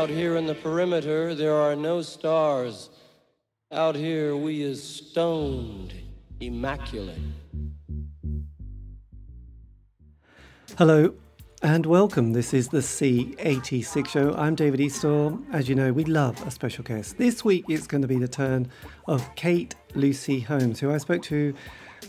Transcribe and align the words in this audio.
Out 0.00 0.08
here 0.08 0.36
in 0.36 0.46
the 0.46 0.54
perimeter, 0.54 1.34
there 1.34 1.54
are 1.54 1.76
no 1.76 2.00
stars. 2.00 2.88
Out 3.70 3.94
here, 3.94 4.34
we 4.34 4.62
is 4.62 4.82
stoned, 4.82 5.92
immaculate. 6.40 7.18
Hello 10.78 11.12
and 11.62 11.84
welcome. 11.84 12.32
This 12.32 12.54
is 12.54 12.68
the 12.68 12.78
C86 12.78 14.08
show. 14.08 14.32
I'm 14.36 14.54
David 14.54 14.80
Eastaugh. 14.80 15.38
As 15.52 15.68
you 15.68 15.74
know, 15.74 15.92
we 15.92 16.04
love 16.04 16.46
a 16.46 16.50
special 16.50 16.82
guest. 16.82 17.18
This 17.18 17.44
week 17.44 17.66
it's 17.68 17.86
going 17.86 18.00
to 18.00 18.08
be 18.08 18.16
the 18.16 18.26
turn 18.26 18.70
of 19.06 19.28
Kate 19.34 19.74
Lucy 19.94 20.40
Holmes, 20.40 20.80
who 20.80 20.90
I 20.90 20.96
spoke 20.96 21.20
to 21.24 21.52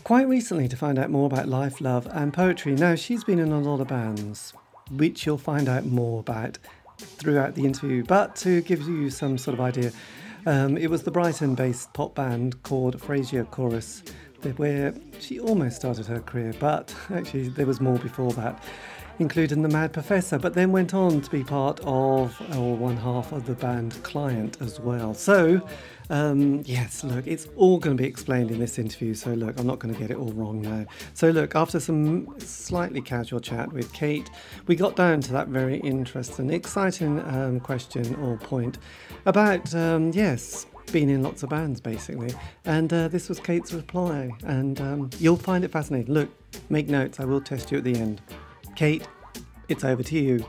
quite 0.02 0.26
recently 0.26 0.66
to 0.66 0.76
find 0.78 0.98
out 0.98 1.10
more 1.10 1.26
about 1.26 1.46
life, 1.46 1.78
love, 1.78 2.08
and 2.10 2.32
poetry. 2.32 2.72
Now, 2.72 2.94
she's 2.94 3.22
been 3.22 3.38
in 3.38 3.52
a 3.52 3.60
lot 3.60 3.82
of 3.82 3.88
bands, 3.88 4.54
which 4.90 5.26
you'll 5.26 5.36
find 5.36 5.68
out 5.68 5.84
more 5.84 6.20
about 6.20 6.56
throughout 7.02 7.54
the 7.54 7.64
interview. 7.64 8.04
But 8.04 8.36
to 8.36 8.60
give 8.62 8.82
you 8.82 9.10
some 9.10 9.38
sort 9.38 9.54
of 9.54 9.60
idea, 9.60 9.92
um, 10.46 10.76
it 10.76 10.88
was 10.88 11.02
the 11.02 11.10
Brighton 11.10 11.54
based 11.54 11.92
pop 11.92 12.14
band 12.14 12.62
called 12.62 13.00
Frazier 13.00 13.44
Chorus, 13.44 14.02
where 14.56 14.94
she 15.20 15.38
almost 15.38 15.76
started 15.76 16.06
her 16.06 16.20
career, 16.20 16.52
but 16.58 16.94
actually, 17.10 17.48
there 17.48 17.66
was 17.66 17.80
more 17.80 17.98
before 17.98 18.32
that 18.32 18.62
including 19.22 19.62
the 19.62 19.68
Mad 19.68 19.92
Professor, 19.92 20.36
but 20.36 20.52
then 20.52 20.72
went 20.72 20.92
on 20.92 21.20
to 21.20 21.30
be 21.30 21.44
part 21.44 21.78
of, 21.84 22.38
or 22.56 22.76
one 22.76 22.96
half 22.96 23.30
of 23.30 23.46
the 23.46 23.54
band 23.54 24.02
Client 24.02 24.56
as 24.60 24.80
well. 24.80 25.14
So, 25.14 25.66
um, 26.10 26.62
yes, 26.66 27.04
look, 27.04 27.28
it's 27.28 27.46
all 27.54 27.78
going 27.78 27.96
to 27.96 28.02
be 28.02 28.08
explained 28.08 28.50
in 28.50 28.58
this 28.58 28.80
interview. 28.80 29.14
So, 29.14 29.32
look, 29.32 29.60
I'm 29.60 29.66
not 29.66 29.78
going 29.78 29.94
to 29.94 30.00
get 30.00 30.10
it 30.10 30.16
all 30.16 30.32
wrong 30.32 30.60
now. 30.60 30.86
So, 31.14 31.30
look, 31.30 31.54
after 31.54 31.78
some 31.78 32.34
slightly 32.40 33.00
casual 33.00 33.38
chat 33.38 33.72
with 33.72 33.92
Kate, 33.92 34.28
we 34.66 34.74
got 34.74 34.96
down 34.96 35.20
to 35.20 35.32
that 35.32 35.46
very 35.46 35.76
interesting, 35.78 36.50
exciting 36.50 37.20
um, 37.20 37.60
question 37.60 38.16
or 38.16 38.36
point 38.36 38.78
about, 39.24 39.72
um, 39.72 40.10
yes, 40.10 40.66
been 40.90 41.08
in 41.08 41.22
lots 41.22 41.44
of 41.44 41.48
bands 41.48 41.80
basically. 41.80 42.34
And 42.64 42.92
uh, 42.92 43.06
this 43.06 43.28
was 43.28 43.38
Kate's 43.38 43.72
reply, 43.72 44.32
and 44.44 44.80
um, 44.80 45.10
you'll 45.20 45.36
find 45.36 45.64
it 45.64 45.70
fascinating. 45.70 46.12
Look, 46.12 46.28
make 46.70 46.88
notes, 46.88 47.20
I 47.20 47.24
will 47.24 47.40
test 47.40 47.70
you 47.70 47.78
at 47.78 47.84
the 47.84 47.94
end. 47.94 48.20
Kate, 48.76 49.06
it's 49.68 49.84
over 49.84 50.02
to 50.02 50.18
you. 50.18 50.44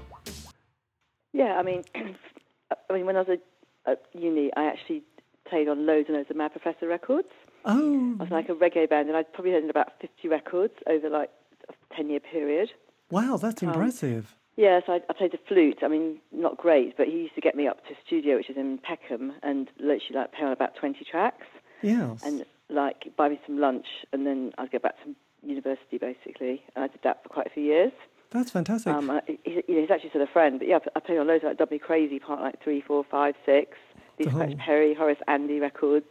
Yeah, 1.34 1.58
I 1.58 1.64
mean, 1.64 1.84
I 1.96 2.94
mean, 2.94 3.06
when 3.06 3.16
I 3.16 3.22
was 3.22 3.38
at 3.86 4.02
uni, 4.14 4.52
I 4.56 4.66
actually 4.66 5.04
played 5.48 5.68
on 5.68 5.86
loads 5.86 6.08
and 6.08 6.18
loads 6.18 6.30
of 6.30 6.38
Mad 6.38 6.52
Professor 6.52 6.88
records. 6.88 7.28
Oh. 7.66 8.16
I 8.20 8.24
was 8.24 8.32
like 8.32 8.50
a 8.50 8.54
reggae 8.54 8.90
band, 8.90 9.10
and 9.10 9.18
I'd 9.18 9.32
probably 9.34 9.52
had 9.52 9.64
about 9.70 9.94
50 10.02 10.28
records 10.28 10.74
over 10.88 11.10
like 11.10 11.30
a 11.70 11.96
10 11.96 12.10
year 12.10 12.20
period. 12.20 12.70
Wow, 13.10 13.38
that's 13.38 13.62
um, 13.62 13.70
impressive. 13.70 14.36
Yes, 14.56 14.84
I, 14.88 15.02
I, 15.10 15.14
played 15.14 15.32
the 15.32 15.40
flute. 15.48 15.80
I 15.82 15.88
mean, 15.88 16.20
not 16.32 16.58
great, 16.58 16.96
but 16.96 17.08
he 17.08 17.14
used 17.14 17.36
to 17.36 17.42
get 17.42 17.56
me 17.56 17.68
up 17.68 17.86
to 17.88 17.96
studio, 18.06 18.38
which 18.38 18.50
is 18.50 18.58
in 18.58 18.78
Peckham, 18.78 19.34
and 19.42 19.68
literally 19.80 20.16
like 20.16 20.34
play 20.34 20.46
on 20.46 20.52
about 20.52 20.76
20 20.76 21.04
tracks. 21.10 21.48
Yes. 21.82 22.22
And 22.24 22.46
like 22.70 23.16
buy 23.18 23.30
me 23.30 23.40
some 23.46 23.60
lunch, 23.60 23.88
and 24.12 24.26
then 24.28 24.54
I'd 24.58 24.72
go 24.72 24.80
back 24.80 24.96
to 25.04 25.16
university 25.46 25.98
basically. 25.98 26.64
And 26.76 26.84
I 26.84 26.88
did 26.88 27.02
that 27.04 27.24
for 27.24 27.30
quite 27.30 27.48
a 27.48 27.50
few 27.50 27.64
years. 27.64 27.92
That's 28.34 28.50
fantastic. 28.50 28.92
Um, 28.92 29.22
he's, 29.28 29.64
you 29.68 29.76
know, 29.76 29.82
he's 29.82 29.92
actually 29.92 30.10
sort 30.10 30.24
of 30.24 30.30
friend, 30.30 30.58
but 30.58 30.68
yeah, 30.68 30.80
I 30.96 31.00
played 31.00 31.20
on 31.20 31.28
loads 31.28 31.44
of 31.44 31.50
like 31.50 31.58
Dub 31.58 31.70
Me 31.70 31.78
Crazy, 31.78 32.20
part 32.20 32.42
like 32.42 32.62
three, 32.64 32.82
four, 32.82 33.04
five, 33.04 33.36
six. 33.46 33.78
Oh. 34.20 34.30
Scratch 34.30 34.58
Perry, 34.58 34.94
Horace 34.94 35.20
Andy 35.28 35.60
records. 35.60 36.06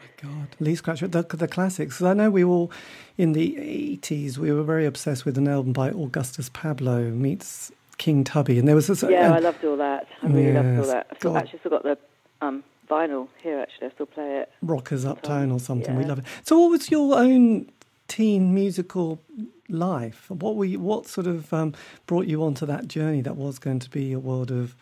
My 0.00 0.28
God, 0.28 0.48
Lee 0.60 0.74
Scratch, 0.74 1.00
the, 1.00 1.22
the 1.22 1.48
classics. 1.48 2.00
I 2.00 2.14
know 2.14 2.30
we 2.30 2.44
all, 2.44 2.70
in 3.16 3.32
the 3.32 3.54
80s, 4.00 4.38
we 4.38 4.52
were 4.52 4.62
very 4.62 4.86
obsessed 4.86 5.24
with 5.24 5.36
an 5.38 5.48
album 5.48 5.72
by 5.72 5.90
Augustus 5.90 6.48
Pablo 6.48 7.10
meets 7.10 7.72
King 7.98 8.22
Tubby, 8.22 8.58
and 8.58 8.68
there 8.68 8.74
was 8.74 8.86
this. 8.86 9.02
Yeah, 9.02 9.26
and, 9.26 9.34
I 9.34 9.38
loved 9.38 9.64
all 9.64 9.76
that. 9.76 10.06
I 10.22 10.26
really 10.26 10.52
yes, 10.52 10.64
loved 10.64 10.78
all 10.78 10.94
that. 10.94 11.06
I 11.10 11.16
still, 11.16 11.36
actually 11.36 11.58
still 11.60 11.70
got 11.70 11.82
the 11.82 11.98
um, 12.40 12.62
vinyl 12.88 13.28
here. 13.42 13.60
Actually, 13.60 13.88
I 13.88 13.90
still 13.92 14.06
play 14.06 14.38
it. 14.38 14.52
Rockers 14.62 15.04
Uptown 15.04 15.50
or 15.50 15.58
something. 15.58 15.94
Yeah. 15.94 16.00
We 16.00 16.04
love 16.04 16.18
it. 16.18 16.24
So, 16.42 16.58
what 16.58 16.70
was 16.70 16.90
your 16.90 17.16
own 17.16 17.70
teen 18.08 18.54
musical 18.54 19.20
life? 19.68 20.30
What 20.30 20.56
were 20.56 20.64
you, 20.64 20.80
what 20.80 21.06
sort 21.06 21.26
of 21.26 21.52
um, 21.52 21.74
brought 22.06 22.26
you 22.26 22.42
onto 22.42 22.66
that 22.66 22.88
journey 22.88 23.20
that 23.22 23.36
was 23.36 23.58
going 23.58 23.78
to 23.80 23.90
be 23.90 24.12
a 24.12 24.18
world 24.18 24.50
of 24.50 24.74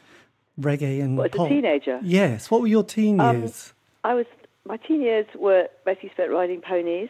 reggae 0.60 1.02
and 1.02 1.18
pop? 1.18 1.34
as 1.34 1.40
a 1.40 1.48
teenager? 1.48 2.00
Yes. 2.02 2.50
What 2.50 2.60
were 2.60 2.66
your 2.66 2.84
teen 2.84 3.20
um, 3.20 3.40
years? 3.40 3.72
I 4.04 4.14
was 4.14 4.26
my 4.64 4.76
teen 4.76 5.00
years 5.00 5.26
were 5.34 5.68
basically 5.84 6.10
spent 6.10 6.30
riding 6.30 6.60
ponies 6.60 7.08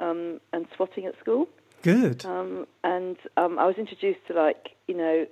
um, 0.00 0.40
and 0.52 0.66
swatting 0.74 1.06
at 1.06 1.18
school. 1.18 1.48
Good. 1.82 2.24
Um, 2.24 2.66
and 2.82 3.16
um, 3.36 3.58
I 3.58 3.66
was 3.66 3.76
introduced 3.76 4.20
to 4.28 4.34
like 4.34 4.70
you 4.86 4.96
know 4.96 5.26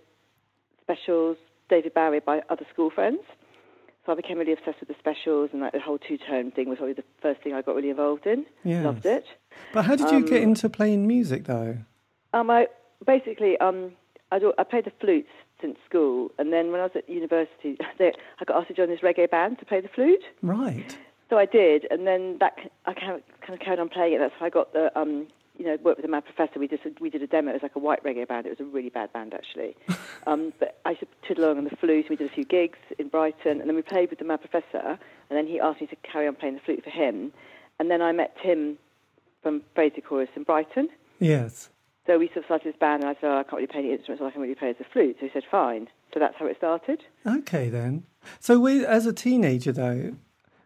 specials, 0.82 1.36
David 1.70 1.94
Bowie 1.94 2.20
by 2.20 2.42
other 2.50 2.66
school 2.72 2.90
friends. 2.90 3.20
So 4.04 4.12
I 4.12 4.14
became 4.16 4.38
really 4.38 4.52
obsessed 4.52 4.80
with 4.80 4.88
the 4.88 4.96
specials 4.98 5.50
and 5.52 5.60
like 5.60 5.72
the 5.72 5.80
whole 5.80 5.98
two 5.98 6.18
tone 6.18 6.50
thing 6.50 6.68
was 6.68 6.78
probably 6.78 6.94
the 6.94 7.04
first 7.20 7.40
thing 7.42 7.54
I 7.54 7.62
got 7.62 7.76
really 7.76 7.90
involved 7.90 8.26
in. 8.26 8.44
Yes. 8.64 8.84
Loved 8.84 9.06
it. 9.06 9.24
But 9.72 9.84
how 9.84 9.94
did 9.94 10.10
you 10.10 10.16
um, 10.16 10.24
get 10.24 10.42
into 10.42 10.68
playing 10.68 11.06
music 11.06 11.44
though? 11.44 11.78
Um, 12.34 12.50
I 12.50 12.66
basically 13.06 13.56
um, 13.58 13.92
I, 14.32 14.38
do, 14.38 14.52
I 14.58 14.64
played 14.64 14.86
the 14.86 14.92
flute 15.00 15.26
since 15.60 15.76
school, 15.88 16.32
and 16.38 16.52
then 16.52 16.72
when 16.72 16.80
I 16.80 16.84
was 16.84 16.92
at 16.96 17.08
university, 17.08 17.78
they, 17.98 18.12
I 18.40 18.44
got 18.44 18.56
asked 18.56 18.68
to 18.68 18.74
join 18.74 18.88
this 18.88 19.00
reggae 19.00 19.30
band 19.30 19.58
to 19.60 19.64
play 19.64 19.80
the 19.80 19.88
flute. 19.88 20.24
Right. 20.42 20.96
So 21.30 21.38
I 21.38 21.46
did, 21.46 21.86
and 21.90 22.06
then 22.06 22.38
that 22.40 22.54
I 22.84 22.94
kind 22.94 23.12
of, 23.12 23.22
kind 23.40 23.54
of 23.54 23.60
carried 23.60 23.78
on 23.78 23.88
playing 23.88 24.14
it. 24.14 24.18
That's 24.18 24.34
how 24.38 24.46
I 24.46 24.50
got 24.50 24.72
the 24.72 24.90
um, 24.98 25.28
you 25.62 25.68
know, 25.68 25.78
worked 25.84 25.98
with 25.98 26.04
the 26.04 26.10
Mad 26.10 26.24
Professor. 26.24 26.58
We 26.58 26.66
just 26.66 26.82
we 27.00 27.08
did 27.08 27.22
a 27.22 27.26
demo. 27.28 27.50
It 27.50 27.54
was 27.54 27.62
like 27.62 27.76
a 27.76 27.78
white 27.78 28.02
reggae 28.02 28.26
band. 28.26 28.46
It 28.46 28.50
was 28.50 28.58
a 28.58 28.64
really 28.64 28.88
bad 28.88 29.12
band 29.12 29.32
actually. 29.32 29.76
um, 30.26 30.52
but 30.58 30.80
I 30.84 30.90
used 30.90 31.02
to 31.02 31.06
toodle 31.28 31.44
along 31.44 31.58
on 31.58 31.64
the 31.64 31.76
flute. 31.76 32.06
We 32.10 32.16
did 32.16 32.28
a 32.28 32.34
few 32.34 32.44
gigs 32.44 32.78
in 32.98 33.06
Brighton, 33.06 33.60
and 33.60 33.68
then 33.68 33.76
we 33.76 33.82
played 33.82 34.10
with 34.10 34.18
the 34.18 34.24
Mad 34.24 34.40
Professor. 34.40 34.98
And 35.30 35.38
then 35.38 35.46
he 35.46 35.60
asked 35.60 35.80
me 35.80 35.86
to 35.86 35.96
carry 36.02 36.26
on 36.26 36.34
playing 36.34 36.56
the 36.56 36.60
flute 36.62 36.82
for 36.82 36.90
him. 36.90 37.32
And 37.78 37.92
then 37.92 38.02
I 38.02 38.10
met 38.10 38.36
Tim 38.42 38.76
from 39.40 39.62
Frazier 39.76 40.00
Chorus 40.00 40.30
in 40.34 40.42
Brighton. 40.42 40.88
Yes. 41.20 41.70
So 42.08 42.18
we 42.18 42.26
sort 42.26 42.38
of 42.38 42.44
started 42.46 42.72
this 42.72 42.80
band, 42.80 43.04
and 43.04 43.10
I 43.10 43.14
said, 43.20 43.28
oh, 43.28 43.38
I 43.38 43.42
can't 43.44 43.54
really 43.54 43.66
play 43.68 43.80
any 43.80 43.92
instruments, 43.92 44.20
so 44.20 44.26
I 44.26 44.32
can 44.32 44.40
really 44.40 44.56
play 44.56 44.72
the 44.72 44.84
flute. 44.92 45.16
So 45.20 45.26
he 45.26 45.32
said, 45.32 45.44
fine. 45.48 45.86
So 46.12 46.18
that's 46.18 46.34
how 46.36 46.46
it 46.46 46.56
started. 46.56 47.04
Okay, 47.24 47.68
then. 47.68 48.02
So 48.40 48.58
we, 48.58 48.84
as 48.84 49.06
a 49.06 49.12
teenager, 49.12 49.70
though, 49.70 50.16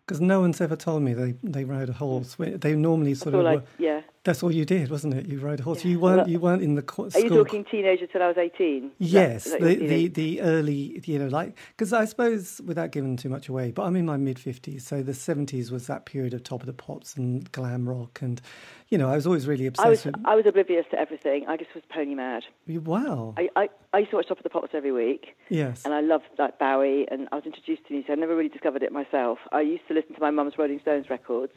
because 0.06 0.20
no 0.20 0.40
one's 0.40 0.60
ever 0.60 0.76
told 0.76 1.02
me 1.02 1.14
they, 1.14 1.34
they 1.42 1.64
rode 1.64 1.88
a 1.88 1.92
horse. 1.92 2.36
They 2.38 2.74
normally 2.74 3.14
sort 3.14 3.34
of 3.34 3.42
like, 3.42 3.64
yeah. 3.78 4.02
That's 4.26 4.42
all 4.42 4.50
you 4.50 4.64
did, 4.64 4.90
wasn't 4.90 5.14
it? 5.14 5.26
You 5.26 5.38
rode 5.38 5.60
a 5.60 5.62
horse. 5.62 5.84
Yeah. 5.84 5.92
You 5.92 6.00
weren't. 6.00 6.28
You 6.28 6.40
weren't 6.40 6.60
in 6.60 6.74
the 6.74 6.82
co- 6.82 7.08
Are 7.14 7.20
you 7.20 7.28
talking 7.28 7.64
teenager 7.64 8.08
till 8.08 8.22
I 8.22 8.26
was 8.26 8.36
eighteen? 8.36 8.90
Yes, 8.98 9.44
that, 9.44 9.60
the, 9.60 9.76
the 9.76 10.08
the 10.08 10.40
early, 10.40 11.00
you 11.04 11.18
know, 11.18 11.28
like 11.28 11.56
because 11.68 11.92
I 11.92 12.04
suppose 12.06 12.60
without 12.66 12.90
giving 12.90 13.16
too 13.16 13.28
much 13.28 13.48
away, 13.48 13.70
but 13.70 13.84
I'm 13.84 13.94
in 13.94 14.04
my 14.04 14.16
mid 14.16 14.40
fifties, 14.40 14.84
so 14.84 15.00
the 15.00 15.14
seventies 15.14 15.70
was 15.70 15.86
that 15.86 16.06
period 16.06 16.34
of 16.34 16.42
top 16.42 16.60
of 16.60 16.66
the 16.66 16.72
pops 16.72 17.14
and 17.14 17.50
glam 17.52 17.88
rock, 17.88 18.20
and 18.20 18.42
you 18.88 18.98
know, 18.98 19.08
I 19.08 19.14
was 19.14 19.28
always 19.28 19.46
really 19.46 19.66
obsessed. 19.66 19.86
I 19.86 19.90
was 19.90 20.04
with... 20.04 20.16
I 20.24 20.34
was 20.34 20.44
oblivious 20.46 20.86
to 20.90 20.98
everything. 20.98 21.46
I 21.46 21.56
just 21.56 21.72
was 21.74 21.84
pony 21.88 22.14
mad. 22.14 22.42
Wow. 22.68 23.34
I, 23.36 23.48
I, 23.56 23.68
I 23.92 23.98
used 23.98 24.10
to 24.10 24.16
watch 24.16 24.28
Top 24.28 24.38
of 24.38 24.44
the 24.44 24.50
Pops 24.50 24.74
every 24.74 24.92
week. 24.92 25.36
Yes. 25.48 25.84
And 25.84 25.92
I 25.92 26.00
loved 26.00 26.24
like 26.38 26.58
Bowie, 26.58 27.06
and 27.10 27.28
I 27.32 27.36
was 27.36 27.44
introduced 27.46 27.86
to 27.86 27.92
music. 27.92 28.10
I 28.10 28.14
never 28.14 28.36
really 28.36 28.48
discovered 28.48 28.82
it 28.82 28.92
myself. 28.92 29.38
I 29.52 29.60
used 29.60 29.86
to 29.88 29.94
listen 29.94 30.14
to 30.14 30.20
my 30.20 30.30
mum's 30.30 30.54
Rolling 30.56 30.80
Stones 30.80 31.10
records 31.10 31.52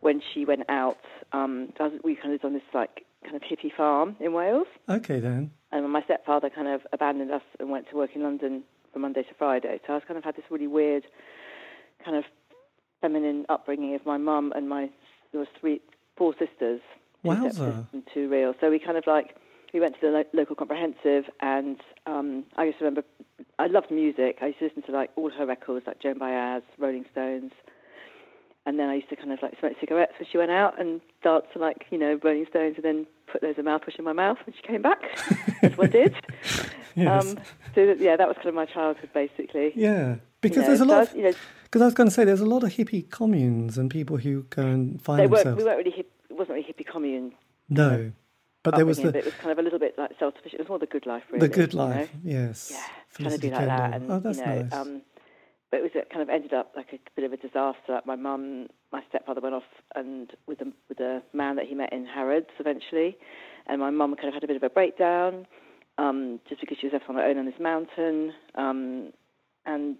when 0.00 0.20
she 0.32 0.44
went 0.44 0.62
out. 0.68 0.98
Um, 1.32 1.72
we 2.04 2.14
kind 2.14 2.26
of 2.26 2.32
lived 2.32 2.44
on 2.44 2.52
this 2.52 2.62
like 2.74 3.04
kind 3.24 3.36
of 3.36 3.42
hippie 3.42 3.74
farm 3.74 4.16
in 4.20 4.32
Wales. 4.32 4.66
Okay, 4.88 5.20
then. 5.20 5.50
And 5.72 5.90
my 5.90 6.02
stepfather 6.02 6.50
kind 6.50 6.68
of 6.68 6.82
abandoned 6.92 7.30
us 7.30 7.42
and 7.58 7.70
went 7.70 7.88
to 7.90 7.96
work 7.96 8.10
in 8.14 8.22
London 8.22 8.62
from 8.92 9.02
Monday 9.02 9.22
to 9.22 9.34
Friday. 9.38 9.80
So 9.86 9.92
I 9.92 9.96
was 9.96 10.04
kind 10.06 10.16
of 10.16 10.24
had 10.24 10.36
this 10.36 10.44
really 10.50 10.66
weird 10.66 11.04
kind 12.04 12.16
of 12.16 12.24
feminine 13.00 13.44
upbringing 13.48 13.94
of 13.94 14.04
my 14.06 14.16
mum 14.16 14.52
and 14.56 14.68
my 14.68 14.88
there 15.32 15.40
was 15.40 15.48
three 15.60 15.80
four 16.16 16.34
sisters. 16.38 16.80
Wowza. 17.24 17.86
And 17.92 18.02
two 18.14 18.28
real. 18.28 18.54
So 18.60 18.70
we 18.70 18.78
kind 18.78 18.96
of 18.96 19.06
like 19.06 19.36
we 19.74 19.80
went 19.80 19.94
to 19.94 20.00
the 20.00 20.08
lo- 20.08 20.24
local 20.32 20.56
comprehensive, 20.56 21.24
and 21.40 21.78
um, 22.06 22.44
I 22.56 22.68
just 22.68 22.80
remember 22.80 23.02
I 23.58 23.66
loved 23.66 23.90
music. 23.90 24.38
I 24.40 24.46
used 24.46 24.60
to 24.60 24.66
listen 24.66 24.82
to 24.84 24.92
like 24.92 25.10
all 25.16 25.30
her 25.30 25.44
records, 25.44 25.86
like 25.86 26.00
Joan 26.00 26.18
Baez, 26.18 26.62
Rolling 26.78 27.04
Stones, 27.12 27.52
and 28.68 28.78
then 28.78 28.90
I 28.90 28.96
used 28.96 29.08
to 29.08 29.16
kind 29.16 29.32
of 29.32 29.40
like 29.40 29.58
smoke 29.58 29.72
cigarettes 29.80 30.12
when 30.18 30.28
she 30.30 30.36
went 30.36 30.50
out 30.50 30.78
and 30.78 31.00
dance 31.22 31.46
to 31.54 31.58
like 31.58 31.86
you 31.90 31.96
know 31.96 32.20
Rolling 32.22 32.44
Stones, 32.50 32.74
and 32.76 32.84
then 32.84 33.06
put 33.26 33.40
those 33.40 33.56
of 33.56 33.64
mouthwash 33.64 33.98
in 33.98 34.04
my 34.04 34.12
mouth 34.12 34.36
when 34.44 34.54
she 34.54 34.60
came 34.60 34.82
back. 34.82 35.00
That's 35.62 35.78
what 35.78 35.88
I 35.88 35.90
did. 35.90 36.14
yes. 36.94 37.26
Um, 37.26 37.38
so 37.74 37.96
yeah, 37.98 38.16
that 38.16 38.28
was 38.28 38.36
kind 38.36 38.48
of 38.48 38.54
my 38.54 38.66
childhood 38.66 39.08
basically. 39.14 39.72
Yeah, 39.74 40.16
because 40.42 40.56
you 40.56 40.62
know, 40.62 40.68
there's 40.68 40.80
a 40.80 40.84
lot. 40.84 41.16
you 41.16 41.22
know, 41.22 41.32
because 41.64 41.80
I 41.80 41.86
was 41.86 41.94
going 41.94 42.10
to 42.10 42.14
say 42.14 42.24
there's 42.24 42.42
a 42.42 42.46
lot 42.46 42.62
of 42.62 42.74
hippie 42.74 43.10
communes 43.10 43.78
and 43.78 43.90
people 43.90 44.18
who 44.18 44.42
go 44.50 44.62
and 44.62 45.00
find 45.00 45.20
they 45.20 45.26
themselves. 45.26 45.56
We 45.56 45.64
weren't 45.64 45.78
really 45.78 45.90
hip, 45.90 46.12
it 46.28 46.34
wasn't 46.34 46.56
really 46.56 46.68
hippie 46.70 46.86
commune. 46.86 47.32
No. 47.70 48.12
But 48.64 48.76
there 48.76 48.84
was 48.84 48.98
the. 48.98 49.16
It 49.16 49.24
was 49.24 49.34
kind 49.34 49.50
of 49.50 49.58
a 49.58 49.62
little 49.62 49.78
bit 49.78 49.96
like 49.96 50.10
self-sufficient. 50.18 50.60
It 50.60 50.64
was 50.64 50.68
more 50.68 50.78
the 50.78 50.86
good 50.86 51.06
life, 51.06 51.22
really. 51.30 51.46
The 51.46 51.54
good 51.54 51.72
life, 51.72 52.10
yes. 52.22 52.70
Yeah, 52.74 52.84
trying 53.14 53.34
to 53.34 53.38
be 53.38 53.50
like 53.50 53.66
that, 53.66 53.94
and 53.94 54.12
oh, 54.12 54.20
that's 54.20 54.38
you 54.38 54.44
know, 54.44 54.62
nice. 54.62 54.72
Um, 54.74 55.02
but 55.70 55.78
it 55.78 55.82
was 55.82 55.90
it 55.94 56.08
kind 56.10 56.22
of 56.22 56.28
ended 56.28 56.52
up 56.52 56.72
like 56.76 56.88
a 56.92 56.98
bit 57.14 57.24
of 57.24 57.32
a 57.32 57.36
disaster. 57.36 57.76
Like 57.88 58.06
my 58.06 58.16
mum, 58.16 58.68
my 58.92 59.02
stepfather 59.08 59.40
went 59.40 59.54
off 59.54 59.64
and 59.94 60.32
with 60.46 60.60
a 60.60 60.72
with 60.88 61.00
a 61.00 61.22
man 61.32 61.56
that 61.56 61.66
he 61.66 61.74
met 61.74 61.92
in 61.92 62.06
Harrods 62.06 62.48
eventually, 62.58 63.16
and 63.66 63.80
my 63.80 63.90
mum 63.90 64.14
kind 64.16 64.28
of 64.28 64.34
had 64.34 64.44
a 64.44 64.46
bit 64.46 64.56
of 64.56 64.62
a 64.62 64.70
breakdown, 64.70 65.46
um, 65.98 66.40
just 66.48 66.60
because 66.60 66.78
she 66.80 66.86
was 66.86 66.92
left 66.92 67.04
on 67.08 67.16
her 67.16 67.22
own 67.22 67.38
on 67.38 67.46
this 67.46 67.60
mountain, 67.60 68.32
um, 68.54 69.12
and 69.66 69.96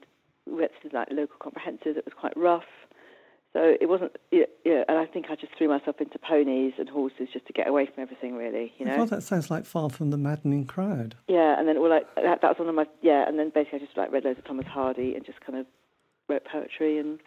we 0.47 0.55
went 0.55 0.73
to 0.83 0.97
like 0.97 1.09
local 1.11 1.37
comprehensive. 1.41 1.97
It 1.97 2.05
was 2.05 2.15
quite 2.19 2.37
rough. 2.37 2.65
So 3.55 3.77
it 3.81 3.89
wasn't, 3.89 4.13
yeah, 4.31 4.45
yeah, 4.65 4.85
and 4.89 4.99
I 4.99 5.07
think 5.07 5.27
I 5.31 5.35
just 5.35 5.53
threw 5.57 5.69
myself 5.69 6.01
into 6.01 6.19
ponies 6.19 6.75
and 6.79 6.89
horses 6.89 7.29
just 7.33 7.47
to 7.47 7.53
get 7.55 7.67
away 7.67 7.87
from 7.87 8.03
everything, 8.03 8.37
really, 8.37 8.73
you 8.79 8.85
know. 8.85 8.97
Well, 8.99 9.07
that 9.07 9.23
sounds 9.23 9.51
like 9.51 9.65
far 9.65 9.89
from 9.89 10.11
the 10.11 10.19
maddening 10.19 10.67
crowd. 10.67 11.15
Yeah, 11.29 11.59
and 11.59 11.67
then 11.67 11.79
all 11.79 11.89
like 11.89 12.07
that, 12.17 12.43
that 12.43 12.49
was 12.49 12.59
one 12.59 12.69
of 12.69 12.75
my 12.75 12.87
yeah, 13.01 13.27
and 13.27 13.39
then 13.39 13.49
basically 13.49 13.79
I 13.81 13.85
just 13.87 13.97
like 13.97 14.13
read 14.13 14.25
loads 14.25 14.39
of 14.39 14.45
Thomas 14.45 14.67
Hardy 14.67 15.15
and 15.15 15.25
just 15.25 15.41
kind 15.41 15.59
of 15.59 15.67
wrote 16.29 16.45
poetry 16.45 16.99
and 16.99 17.19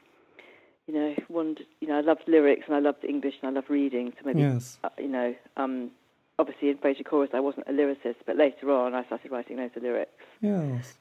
you 0.88 0.94
know 0.94 1.16
wanted 1.28 1.66
you 1.80 1.88
know 1.88 1.98
I 1.98 2.02
loved 2.02 2.22
lyrics 2.28 2.64
and 2.68 2.76
I 2.76 2.80
loved 2.80 3.04
English 3.04 3.36
and 3.42 3.50
I 3.50 3.54
loved 3.54 3.70
reading 3.70 4.14
so 4.18 4.26
maybe 4.26 4.42
Yes. 4.42 4.78
uh, 4.84 4.90
you 5.00 5.08
know 5.08 5.34
um 5.58 5.90
obviously 6.38 6.70
in 6.70 6.78
Frazier 6.78 7.04
Chorus 7.04 7.32
I 7.34 7.40
wasn't 7.40 7.68
a 7.68 7.72
lyricist 7.72 8.18
but 8.28 8.36
later 8.38 8.72
on 8.72 8.94
I 8.94 9.04
started 9.06 9.32
writing 9.32 9.58
loads 9.58 9.76
of 9.76 9.82
lyrics. 9.84 10.12
Yes. 10.40 10.96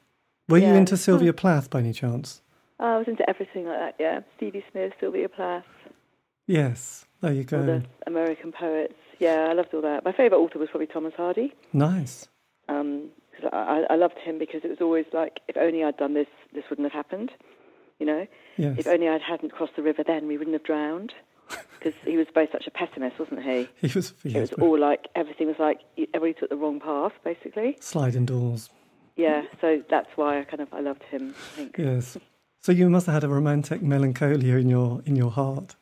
Were 0.49 0.57
you 0.57 0.73
into 0.73 0.97
Sylvia 0.97 1.31
Plath 1.33 1.69
by 1.69 1.79
any 1.79 1.93
chance? 1.93 2.41
I 2.81 2.97
was 2.97 3.07
into 3.07 3.27
everything 3.29 3.65
like 3.65 3.77
that. 3.79 3.95
Yeah, 3.99 4.19
Stevie 4.37 4.63
Smith, 4.71 4.93
Sylvia 4.99 5.29
Plath, 5.29 5.65
Yes. 6.47 7.05
There 7.21 7.31
you 7.31 7.41
all 7.41 7.45
go. 7.45 7.65
the 7.65 7.83
American 8.07 8.51
poets. 8.51 8.95
Yeah, 9.19 9.47
I 9.49 9.53
loved 9.53 9.73
all 9.73 9.81
that. 9.83 10.03
My 10.03 10.11
favourite 10.11 10.41
author 10.41 10.57
was 10.59 10.69
probably 10.69 10.87
Thomas 10.87 11.13
Hardy. 11.15 11.53
Nice. 11.71 12.27
Um 12.67 13.09
'cause 13.39 13.49
I, 13.53 13.85
I 13.89 13.95
loved 13.95 14.17
him 14.17 14.37
because 14.39 14.61
it 14.63 14.69
was 14.69 14.81
always 14.81 15.05
like, 15.13 15.39
if 15.47 15.55
only 15.55 15.83
I'd 15.83 15.97
done 15.97 16.13
this, 16.15 16.27
this 16.53 16.63
wouldn't 16.69 16.85
have 16.91 16.93
happened. 16.93 17.31
You 17.99 18.05
know, 18.07 18.27
Yes. 18.57 18.79
if 18.79 18.87
only 18.87 19.07
I 19.07 19.19
hadn't 19.19 19.51
crossed 19.51 19.75
the 19.75 19.83
river 19.83 20.03
then, 20.05 20.27
we 20.27 20.37
wouldn't 20.37 20.55
have 20.55 20.63
drowned. 20.63 21.13
Because 21.79 21.93
he 22.05 22.15
was 22.15 22.27
both 22.33 22.49
such 22.51 22.67
a 22.67 22.71
pessimist, 22.71 23.17
wasn't 23.17 23.41
he? 23.41 23.67
He 23.87 23.91
was, 23.95 24.13
It 24.23 24.35
was 24.39 24.53
all 24.53 24.77
like 24.77 25.07
everything 25.15 25.47
was 25.47 25.55
like 25.57 25.79
everybody 26.13 26.33
took 26.39 26.49
the 26.49 26.55
wrong 26.55 26.79
path, 26.79 27.13
basically. 27.23 27.75
sliding 27.79 28.25
doors. 28.25 28.69
Yeah, 29.15 29.43
so 29.59 29.81
that's 29.89 30.09
why 30.15 30.39
I 30.39 30.43
kind 30.43 30.61
of 30.61 30.71
I 30.73 30.79
loved 30.81 31.01
him. 31.03 31.33
I 31.35 31.55
think. 31.55 31.75
Yes. 31.79 32.17
So 32.61 32.71
you 32.71 32.89
must 32.91 33.07
have 33.07 33.13
had 33.15 33.23
a 33.23 33.27
romantic 33.27 33.81
melancholia 33.81 34.57
in 34.57 34.69
your 34.69 35.01
in 35.05 35.15
your 35.15 35.31
heart. 35.31 35.75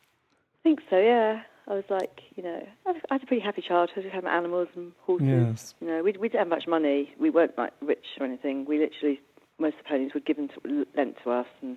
I 0.60 0.62
think 0.62 0.80
so. 0.88 0.98
Yeah, 0.98 1.42
I 1.68 1.74
was 1.74 1.84
like, 1.90 2.22
you 2.36 2.42
know, 2.42 2.66
I 2.86 2.94
had 3.10 3.22
a 3.22 3.26
pretty 3.26 3.42
happy 3.42 3.60
childhood. 3.60 4.04
We 4.04 4.10
had 4.10 4.24
animals 4.24 4.68
and 4.74 4.92
horses. 5.00 5.28
Yes. 5.28 5.74
You 5.80 5.88
know, 5.88 6.02
we 6.02 6.12
we 6.12 6.28
didn't 6.28 6.40
have 6.40 6.48
much 6.48 6.66
money. 6.66 7.14
We 7.18 7.28
weren't 7.28 7.56
like 7.58 7.74
rich 7.82 8.06
or 8.18 8.24
anything. 8.24 8.64
We 8.64 8.78
literally 8.78 9.20
most 9.58 9.74
of 9.74 9.84
the 9.84 9.88
ponies 9.90 10.14
were 10.14 10.20
given 10.20 10.48
to 10.48 10.86
lent 10.96 11.16
to 11.24 11.30
us, 11.32 11.46
and 11.60 11.76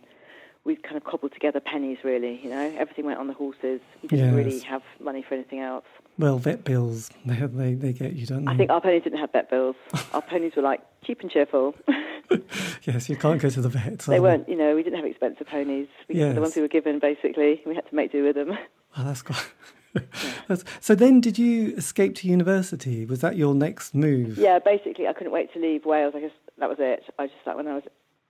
we 0.64 0.78
kind 0.78 0.96
of 0.96 1.04
cobbled 1.04 1.34
together 1.34 1.60
pennies. 1.60 1.98
Really, 2.06 2.40
you 2.42 2.50
know, 2.50 2.74
everything 2.78 3.06
went 3.06 3.20
on 3.20 3.28
the 3.28 3.34
horses. 3.34 3.82
We 4.02 4.08
didn't 4.08 4.36
really 4.36 4.60
have 4.60 4.84
money 5.02 5.22
for 5.28 5.36
anything 5.36 5.60
else. 5.60 5.86
Well, 6.18 6.38
vet 6.38 6.64
bills 6.64 7.10
they 7.26 7.36
they 7.36 7.74
they 7.74 7.94
get 7.94 8.14
you, 8.14 8.26
don't 8.26 8.46
they? 8.46 8.52
I 8.52 8.58
think 8.58 8.72
our 8.72 8.82
ponies 8.82 9.04
didn't 9.04 9.20
have 9.20 9.32
vet 9.32 9.50
bills. 9.50 9.76
Our 10.14 10.22
ponies 10.22 10.54
were 10.56 10.62
like 10.62 10.82
cheap 11.04 11.22
and 11.22 11.32
cheerful. 11.32 11.76
yes, 12.84 13.10
you 13.10 13.16
can't 13.16 13.42
go 13.42 13.50
to 13.50 13.62
the 13.62 13.70
vet. 13.70 14.00
they 14.00 14.18
um, 14.18 14.24
weren't, 14.24 14.50
you 14.50 14.56
know, 14.56 14.76
we 14.76 14.84
didn't 14.84 14.98
have 14.98 15.06
expensive 15.06 15.48
ponies. 15.48 15.88
We, 16.08 16.16
Yes. 16.16 16.36
The 16.36 16.42
ones 16.42 16.56
we 16.56 16.62
were 16.62 16.68
given, 16.68 17.00
basically, 17.00 17.62
we 17.66 17.76
had 17.76 17.88
to 17.90 17.96
make 17.96 18.12
do 18.12 18.24
with 18.24 18.36
them. 18.36 18.58
Oh, 18.98 19.04
that's 19.04 19.22
quite. 19.22 19.52
that's, 20.48 20.64
so 20.80 20.96
then, 20.96 21.20
did 21.20 21.38
you 21.38 21.76
escape 21.76 22.16
to 22.16 22.28
university? 22.28 23.06
Was 23.06 23.22
that 23.22 23.36
your 23.36 23.56
next 23.56 23.94
move? 23.94 24.38
yeah, 24.38 24.60
basically, 24.60 25.08
I 25.08 25.14
couldn't 25.14 25.34
wait 25.34 25.52
to 25.54 25.60
leave 25.60 25.86
Wales. 25.86 26.14
I 26.16 26.22
guess 26.22 26.32
that 26.60 26.70
was 26.70 26.78
it. 26.80 27.04
I 27.18 27.28
just 27.28 27.40
like 27.46 27.56
when 27.56 27.68
I 27.68 27.76
was 27.76 27.84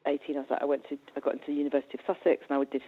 18, 0.08 0.36
I 0.36 0.40
was 0.40 0.50
like, 0.50 0.62
I 0.62 0.66
went 0.66 0.88
to, 0.90 0.98
I 1.16 1.20
got 1.20 1.34
into 1.34 1.48
the 1.48 1.54
University 1.54 1.98
of 1.98 2.06
Sussex, 2.06 2.44
and 2.50 2.58
I 2.58 2.64
did 2.72 2.82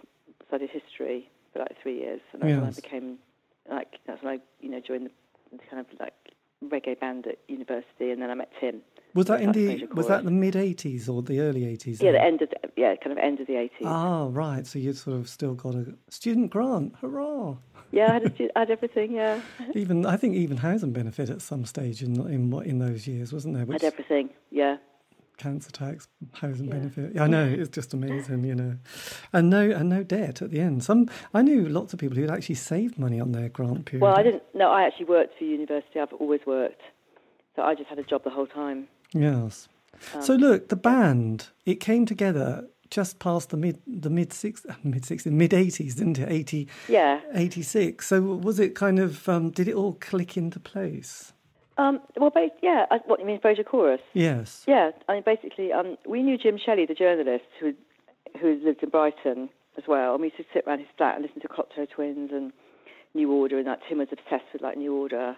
studied 0.48 0.70
history 0.70 1.28
for 1.52 1.60
like 1.60 1.76
three 1.82 1.98
years, 1.98 2.20
and 2.32 2.42
that's 2.42 2.50
when 2.50 2.64
I 2.64 2.70
became 2.70 3.18
like 3.70 3.98
that's 4.06 4.22
when 4.22 4.34
I, 4.34 4.38
you 4.60 4.70
know, 4.70 4.80
joined 4.80 5.06
the, 5.06 5.10
the 5.56 5.62
kind 5.70 5.80
of 5.80 5.86
like 6.00 6.14
reggae 6.64 6.98
band 6.98 7.26
at 7.26 7.38
university, 7.48 8.10
and 8.10 8.20
then 8.22 8.30
I 8.30 8.34
met 8.34 8.50
Tim. 8.60 8.82
Was 9.14 9.26
that 9.26 9.40
in 9.40 9.52
the 9.52 9.86
was 9.94 10.08
that 10.08 10.24
the 10.24 10.30
mid 10.30 10.54
'80s 10.54 11.08
or 11.08 11.22
the 11.22 11.40
early 11.40 11.62
'80s? 11.62 12.02
Yeah, 12.02 12.12
the 12.12 12.22
end 12.22 12.42
of 12.42 12.50
the, 12.50 12.56
yeah, 12.76 12.94
kind 12.96 13.12
of 13.12 13.18
end 13.18 13.40
of 13.40 13.46
the 13.46 13.54
80s. 13.54 13.70
Ah, 13.84 14.28
right. 14.30 14.66
So 14.66 14.78
you 14.78 14.92
sort 14.92 15.16
of 15.16 15.28
still 15.28 15.54
got 15.54 15.74
a 15.74 15.94
student 16.10 16.50
grant. 16.50 16.94
Hurrah! 17.00 17.56
Yeah, 17.92 18.10
I 18.10 18.12
had, 18.14 18.24
a, 18.24 18.34
stu- 18.34 18.50
I 18.56 18.58
had 18.60 18.70
everything. 18.70 19.12
Yeah, 19.12 19.40
Even 19.74 20.04
I 20.04 20.16
think 20.16 20.34
even 20.34 20.58
housing 20.58 20.92
benefit 20.92 21.30
at 21.30 21.40
some 21.40 21.64
stage 21.64 22.02
in 22.02 22.20
in 22.30 22.52
in 22.64 22.78
those 22.78 23.06
years, 23.06 23.32
wasn't 23.32 23.54
there? 23.54 23.64
I 23.68 23.72
had 23.72 23.84
everything. 23.84 24.30
Yeah. 24.50 24.76
Cancer 25.36 25.70
tax, 25.70 26.08
housing 26.32 26.66
Yeah. 26.66 26.72
benefit. 26.74 27.14
Yeah, 27.14 27.24
I 27.24 27.26
know 27.26 27.44
it's 27.44 27.68
just 27.68 27.92
amazing, 27.94 28.44
you 28.44 28.54
know, 28.54 28.76
and 29.32 29.50
no 29.50 29.70
and 29.70 29.88
no 29.88 30.02
debt 30.02 30.42
at 30.42 30.50
the 30.50 30.60
end. 30.60 30.82
Some 30.84 31.08
I 31.34 31.42
knew 31.42 31.68
lots 31.68 31.92
of 31.92 31.98
people 32.00 32.16
who'd 32.16 32.30
actually 32.30 32.54
saved 32.56 32.98
money 32.98 33.20
on 33.20 33.32
their 33.32 33.48
grant 33.48 33.84
period. 33.86 34.02
Well, 34.02 34.18
I 34.18 34.22
didn't. 34.22 34.42
No, 34.54 34.70
I 34.70 34.82
actually 34.84 35.06
worked 35.06 35.38
for 35.38 35.44
university. 35.44 36.00
I've 36.00 36.12
always 36.14 36.40
worked, 36.46 36.80
so 37.54 37.62
I 37.62 37.74
just 37.74 37.88
had 37.88 37.98
a 37.98 38.02
job 38.04 38.24
the 38.24 38.30
whole 38.30 38.46
time. 38.46 38.88
Yes. 39.12 39.68
Um, 40.14 40.22
so 40.22 40.34
look, 40.34 40.68
the 40.68 40.76
band 40.76 41.48
it 41.64 41.76
came 41.80 42.06
together 42.06 42.68
just 42.88 43.18
past 43.18 43.50
the 43.50 43.56
mid 43.56 43.80
the 43.86 44.10
mid 44.10 44.32
six 44.32 44.64
mid 44.84 45.04
sixties 45.04 45.32
mid 45.32 45.52
eighties, 45.52 45.94
didn't 45.96 46.18
it? 46.18 46.30
80, 46.30 46.68
Yeah. 46.88 47.20
86. 47.34 48.06
So 48.06 48.20
was 48.22 48.60
it 48.60 48.74
kind 48.74 48.98
of 48.98 49.28
um, 49.28 49.50
did 49.50 49.68
it 49.68 49.74
all 49.74 49.94
click 49.94 50.36
into 50.36 50.60
place? 50.60 51.32
Um, 51.78 52.00
well, 52.16 52.30
ba- 52.30 52.48
yeah. 52.62 52.86
I, 52.90 52.98
what 53.06 53.20
you 53.20 53.26
mean, 53.26 53.40
Frazier 53.40 53.64
Chorus? 53.64 54.00
Yes. 54.14 54.64
Yeah. 54.66 54.90
I 55.08 55.14
mean, 55.14 55.22
basically, 55.26 55.72
um, 55.72 55.96
we 56.06 56.22
knew 56.22 56.38
Jim 56.38 56.58
Shelley, 56.64 56.86
the 56.86 56.94
journalist 56.94 57.44
who 57.60 57.74
who 58.40 58.58
lived 58.64 58.82
in 58.82 58.88
Brighton 58.90 59.48
as 59.78 59.84
well, 59.86 60.12
and 60.12 60.20
we 60.20 60.28
used 60.28 60.36
to 60.38 60.44
sit 60.52 60.64
around 60.66 60.78
his 60.80 60.88
flat 60.96 61.14
and 61.16 61.24
listen 61.24 61.40
to 61.42 61.48
Cocteau 61.48 61.88
Twins 61.88 62.30
and 62.32 62.52
New 63.14 63.30
Order, 63.32 63.58
and 63.58 63.66
like 63.66 63.80
Tim 63.88 63.98
was 63.98 64.08
obsessed 64.12 64.52
with 64.52 64.62
like 64.62 64.76
New 64.76 64.94
Order. 64.94 65.36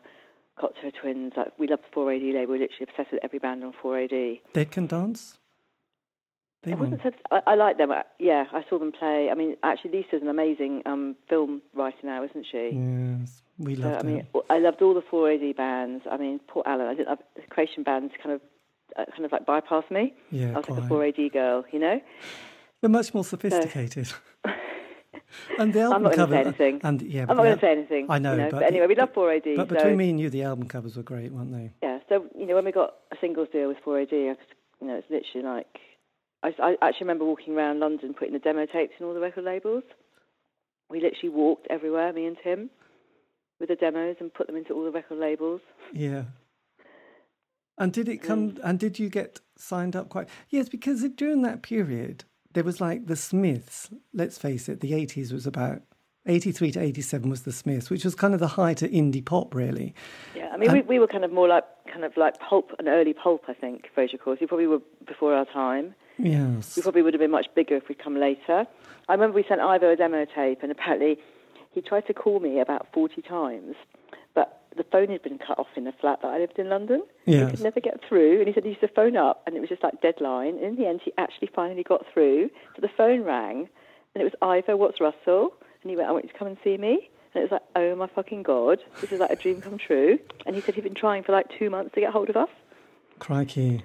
Cocteau 0.61 0.93
Twins, 1.00 1.32
like 1.37 1.52
we 1.58 1.69
loved 1.69 1.82
4AD 1.94 2.20
label. 2.35 2.52
We 2.55 2.58
were 2.58 2.64
literally 2.64 2.88
obsessed 2.90 3.12
with 3.12 3.23
every 3.23 3.38
band 3.38 3.62
on 3.62 3.73
4AD. 3.81 4.40
Dead 4.52 4.70
Can 4.73 4.87
Dance. 4.88 5.38
They 6.64 6.73
I 6.73 6.75
wasn't. 6.75 7.06
obs- 7.06 7.17
I, 7.31 7.40
I 7.46 7.55
like 7.55 7.79
them. 7.79 7.93
uh, 7.93 8.02
Yeah, 8.19 8.46
I 8.52 8.64
saw 8.69 8.79
them 8.81 8.90
play. 8.90 9.29
I 9.31 9.35
mean, 9.35 9.56
actually, 9.62 9.93
Lisa's 9.93 10.20
an 10.23 10.29
amazing 10.29 10.82
um, 10.87 11.14
film 11.29 11.62
writer 11.75 11.99
now, 12.02 12.25
isn't 12.25 12.44
she? 12.50 12.70
Yes, 12.75 13.43
we 13.59 13.77
So, 13.77 13.95
I 13.95 14.03
mean, 14.03 14.17
it. 14.19 14.45
I 14.51 14.59
loved 14.59 14.83
all 14.83 14.95
the 14.95 15.03
4AD 15.03 15.57
bands. 15.57 16.05
I 16.11 16.17
mean, 16.17 16.39
Port 16.49 16.67
Allen. 16.67 16.87
I 16.87 16.95
didn't. 16.95 17.09
have- 17.09 17.23
The 17.37 17.43
Creation 17.51 17.83
bands 17.83 18.13
kind 18.23 18.35
of, 18.35 18.41
uh, 18.97 19.05
kind 19.11 19.25
of 19.25 19.33
like 19.33 19.47
bypassed 19.47 19.91
me. 19.91 20.15
Yeah, 20.31 20.53
I 20.53 20.57
was 20.59 20.65
quite. 20.67 20.81
like 20.81 20.91
a 20.91 20.95
4AD 20.95 21.33
girl, 21.33 21.65
you 21.73 21.79
know. 21.79 22.01
They're 22.81 22.91
much 22.91 23.13
more 23.13 23.25
sophisticated. 23.25 24.13
and 25.59 25.73
the 25.73 25.81
album 25.81 25.97
I'm 25.97 26.03
not 26.05 26.17
going 26.17 26.29
cover. 26.29 26.35
anything. 26.37 26.81
And 26.85 27.03
yeah, 27.03 27.23
I'm 27.29 27.37
not 27.37 27.43
going 27.43 27.55
to 27.57 27.61
say 27.61 27.73
anything. 27.73 28.07
I 28.09 28.19
know, 28.19 28.33
you 28.33 28.38
know? 28.38 28.50
but 28.50 28.61
But, 28.61 28.67
anyway, 28.67 28.87
we 28.87 28.95
love 28.95 29.12
4AD. 29.12 29.57
But 29.57 29.69
so, 29.69 29.75
between 29.75 29.97
me 29.97 30.11
and 30.11 30.21
you, 30.21 30.31
the 30.31 30.43
album 30.45 30.69
covers 30.69 30.97
were 30.97 31.03
great, 31.03 31.33
weren't 31.33 31.53
they? 31.53 31.71
yeah. 31.83 31.99
So 32.09 32.25
you 32.38 32.47
know, 32.47 32.55
when 32.55 32.65
we 32.65 32.73
got 32.73 32.95
a 33.12 33.17
singles 33.21 33.49
deal 33.53 33.69
with 33.69 33.79
4AD, 33.85 34.12
I 34.31 34.35
could, 34.35 34.47
you 34.81 34.87
know, 34.87 34.95
it's 34.97 35.11
literally 35.11 35.47
like. 35.47 35.67
I, 36.41 36.55
I 36.62 36.77
actually 36.83 37.07
remember 37.07 37.25
walking 37.25 37.57
around 37.57 37.81
London 37.81 38.15
putting 38.15 38.33
the 38.33 38.38
demo 38.38 38.65
tapes 38.65 38.93
in 39.00 39.07
all 39.07 39.12
the 39.12 39.19
record 39.19 39.43
labels. 39.45 39.83
We 40.88 41.00
literally 41.00 41.35
walked 41.35 41.67
everywhere, 41.69 42.12
me 42.12 42.27
and 42.27 42.37
Tim, 42.43 42.71
with 43.61 43.69
the 43.69 43.77
demos 43.77 44.17
and 44.21 44.33
put 44.33 44.47
them 44.47 44.57
into 44.57 44.73
all 44.75 44.85
the 44.85 44.91
record 44.91 45.19
labels. 45.19 45.61
Yeah. 45.93 46.25
And 47.77 47.93
did 47.93 48.09
it 48.09 48.19
come? 48.19 48.53
Mm. 48.53 48.61
And 48.65 48.79
did 48.79 48.99
you 48.99 49.09
get 49.09 49.41
signed 49.57 49.95
up 49.95 50.09
quite? 50.09 50.29
Yes, 50.49 50.69
because 50.69 51.03
it- 51.03 51.17
during 51.17 51.43
that 51.43 51.62
period 51.62 52.25
there 52.55 52.65
was 52.65 52.81
like 52.81 53.07
the 53.07 53.17
Smiths. 53.17 53.91
Let's 54.12 54.38
face 54.38 54.69
it, 54.69 54.81
the 54.81 54.95
eighties 54.95 55.33
was 55.33 55.47
about 55.47 55.83
eighty-three 56.27 56.73
to 56.73 56.81
eighty-seven 56.81 57.31
was 57.31 57.43
the 57.43 57.53
Smiths, 57.53 57.88
which 57.91 58.05
was 58.05 58.15
kind 58.15 58.35
of 58.35 58.41
the 58.41 58.49
height 58.49 58.83
of 58.83 58.91
indie 58.91 59.25
pop, 59.25 59.55
really. 59.55 59.95
Yeah, 60.35 60.50
I 60.53 60.57
mean, 60.57 60.73
we, 60.73 60.81
we 60.83 60.99
were 60.99 61.07
kind 61.07 61.25
of 61.25 61.33
more 61.33 61.47
like 61.47 61.65
kind 61.93 62.05
of 62.05 62.17
like 62.17 62.38
pulp, 62.41 62.73
an 62.79 62.88
early 62.88 63.12
pulp, 63.15 63.45
I 63.49 63.55
think. 63.55 63.87
Frazier 63.95 64.19
Chorus. 64.19 64.41
We 64.41 64.47
probably 64.47 64.67
were 64.67 64.81
before 65.07 65.35
our 65.35 65.45
time. 65.47 65.95
Yes. 66.19 66.75
We 66.75 66.83
probably 66.83 67.03
would 67.03 67.15
have 67.15 67.21
been 67.21 67.31
much 67.31 67.47
bigger 67.55 67.77
if 67.77 67.88
we'd 67.88 68.03
come 68.03 68.19
later. 68.19 68.67
I 69.09 69.12
remember 69.12 69.37
we 69.37 69.45
sent 69.49 69.61
Ivo 69.61 69.93
a 69.93 69.97
demo 69.97 70.27
tape, 70.35 70.59
and 70.62 70.73
apparently 70.73 71.19
he 71.71 71.81
tried 71.81 72.07
to 72.07 72.15
call 72.15 72.41
me 72.41 72.61
about 72.61 72.87
forty 72.93 73.23
times, 73.23 73.77
but 74.35 74.63
the 74.77 74.85
phone 74.85 75.09
had 75.09 75.23
been 75.23 75.39
cut 75.39 75.59
off 75.59 75.69
in 75.77 75.85
the 75.85 75.93
flat 76.01 76.21
that 76.23 76.29
I 76.29 76.39
lived 76.39 76.59
in 76.59 76.69
London. 76.69 77.03
He 77.25 77.39
could 77.39 77.61
never 77.61 77.81
get 77.81 78.01
through, 78.09 78.39
and 78.39 78.49
he 78.49 78.55
said 78.55 78.65
he 78.65 78.71
used 78.71 78.81
to 78.83 78.89
phone 78.89 79.17
up, 79.17 79.43
and 79.47 79.57
it 79.57 79.61
was 79.61 79.69
just 79.69 79.83
like 79.83 80.01
deadline. 80.01 80.55
And 80.57 80.65
in 80.65 80.77
the 80.77 80.87
end, 80.87 81.01
he 81.05 81.13
actually 81.19 81.51
finally 81.55 81.83
got 81.83 82.05
through. 82.13 82.51
So 82.77 82.81
the 82.81 82.91
phone 82.97 83.25
rang, 83.25 83.69
and 84.15 84.23
it 84.23 84.25
was 84.25 84.35
Ivo. 84.41 84.77
Watts-Russell? 84.77 85.53
And 85.83 85.91
he 85.91 85.97
went, 85.97 86.09
I 86.09 86.13
want 86.13 86.25
you 86.25 86.33
to 86.33 86.39
come 86.39 86.49
and 86.49 86.57
see 86.65 86.77
me. 86.77 87.11
And 87.35 87.43
it 87.43 87.51
was 87.51 87.53
like, 87.53 87.63
oh 87.77 87.95
my 87.95 88.07
fucking 88.09 88.43
god, 88.43 88.81
this 89.01 89.13
is 89.13 89.21
like 89.21 89.31
a 89.31 89.37
dream 89.37 89.61
come 89.61 89.79
true. 89.79 90.19
And 90.47 90.57
he 90.57 90.63
said 90.63 90.75
he'd 90.75 90.85
been 90.85 90.95
trying 90.95 91.23
for 91.23 91.33
like 91.33 91.47
two 91.59 91.71
months 91.71 91.95
to 91.95 92.01
get 92.01 92.13
hold 92.13 92.31
of 92.31 92.37
us. 92.37 92.49
Crikey. 93.19 93.85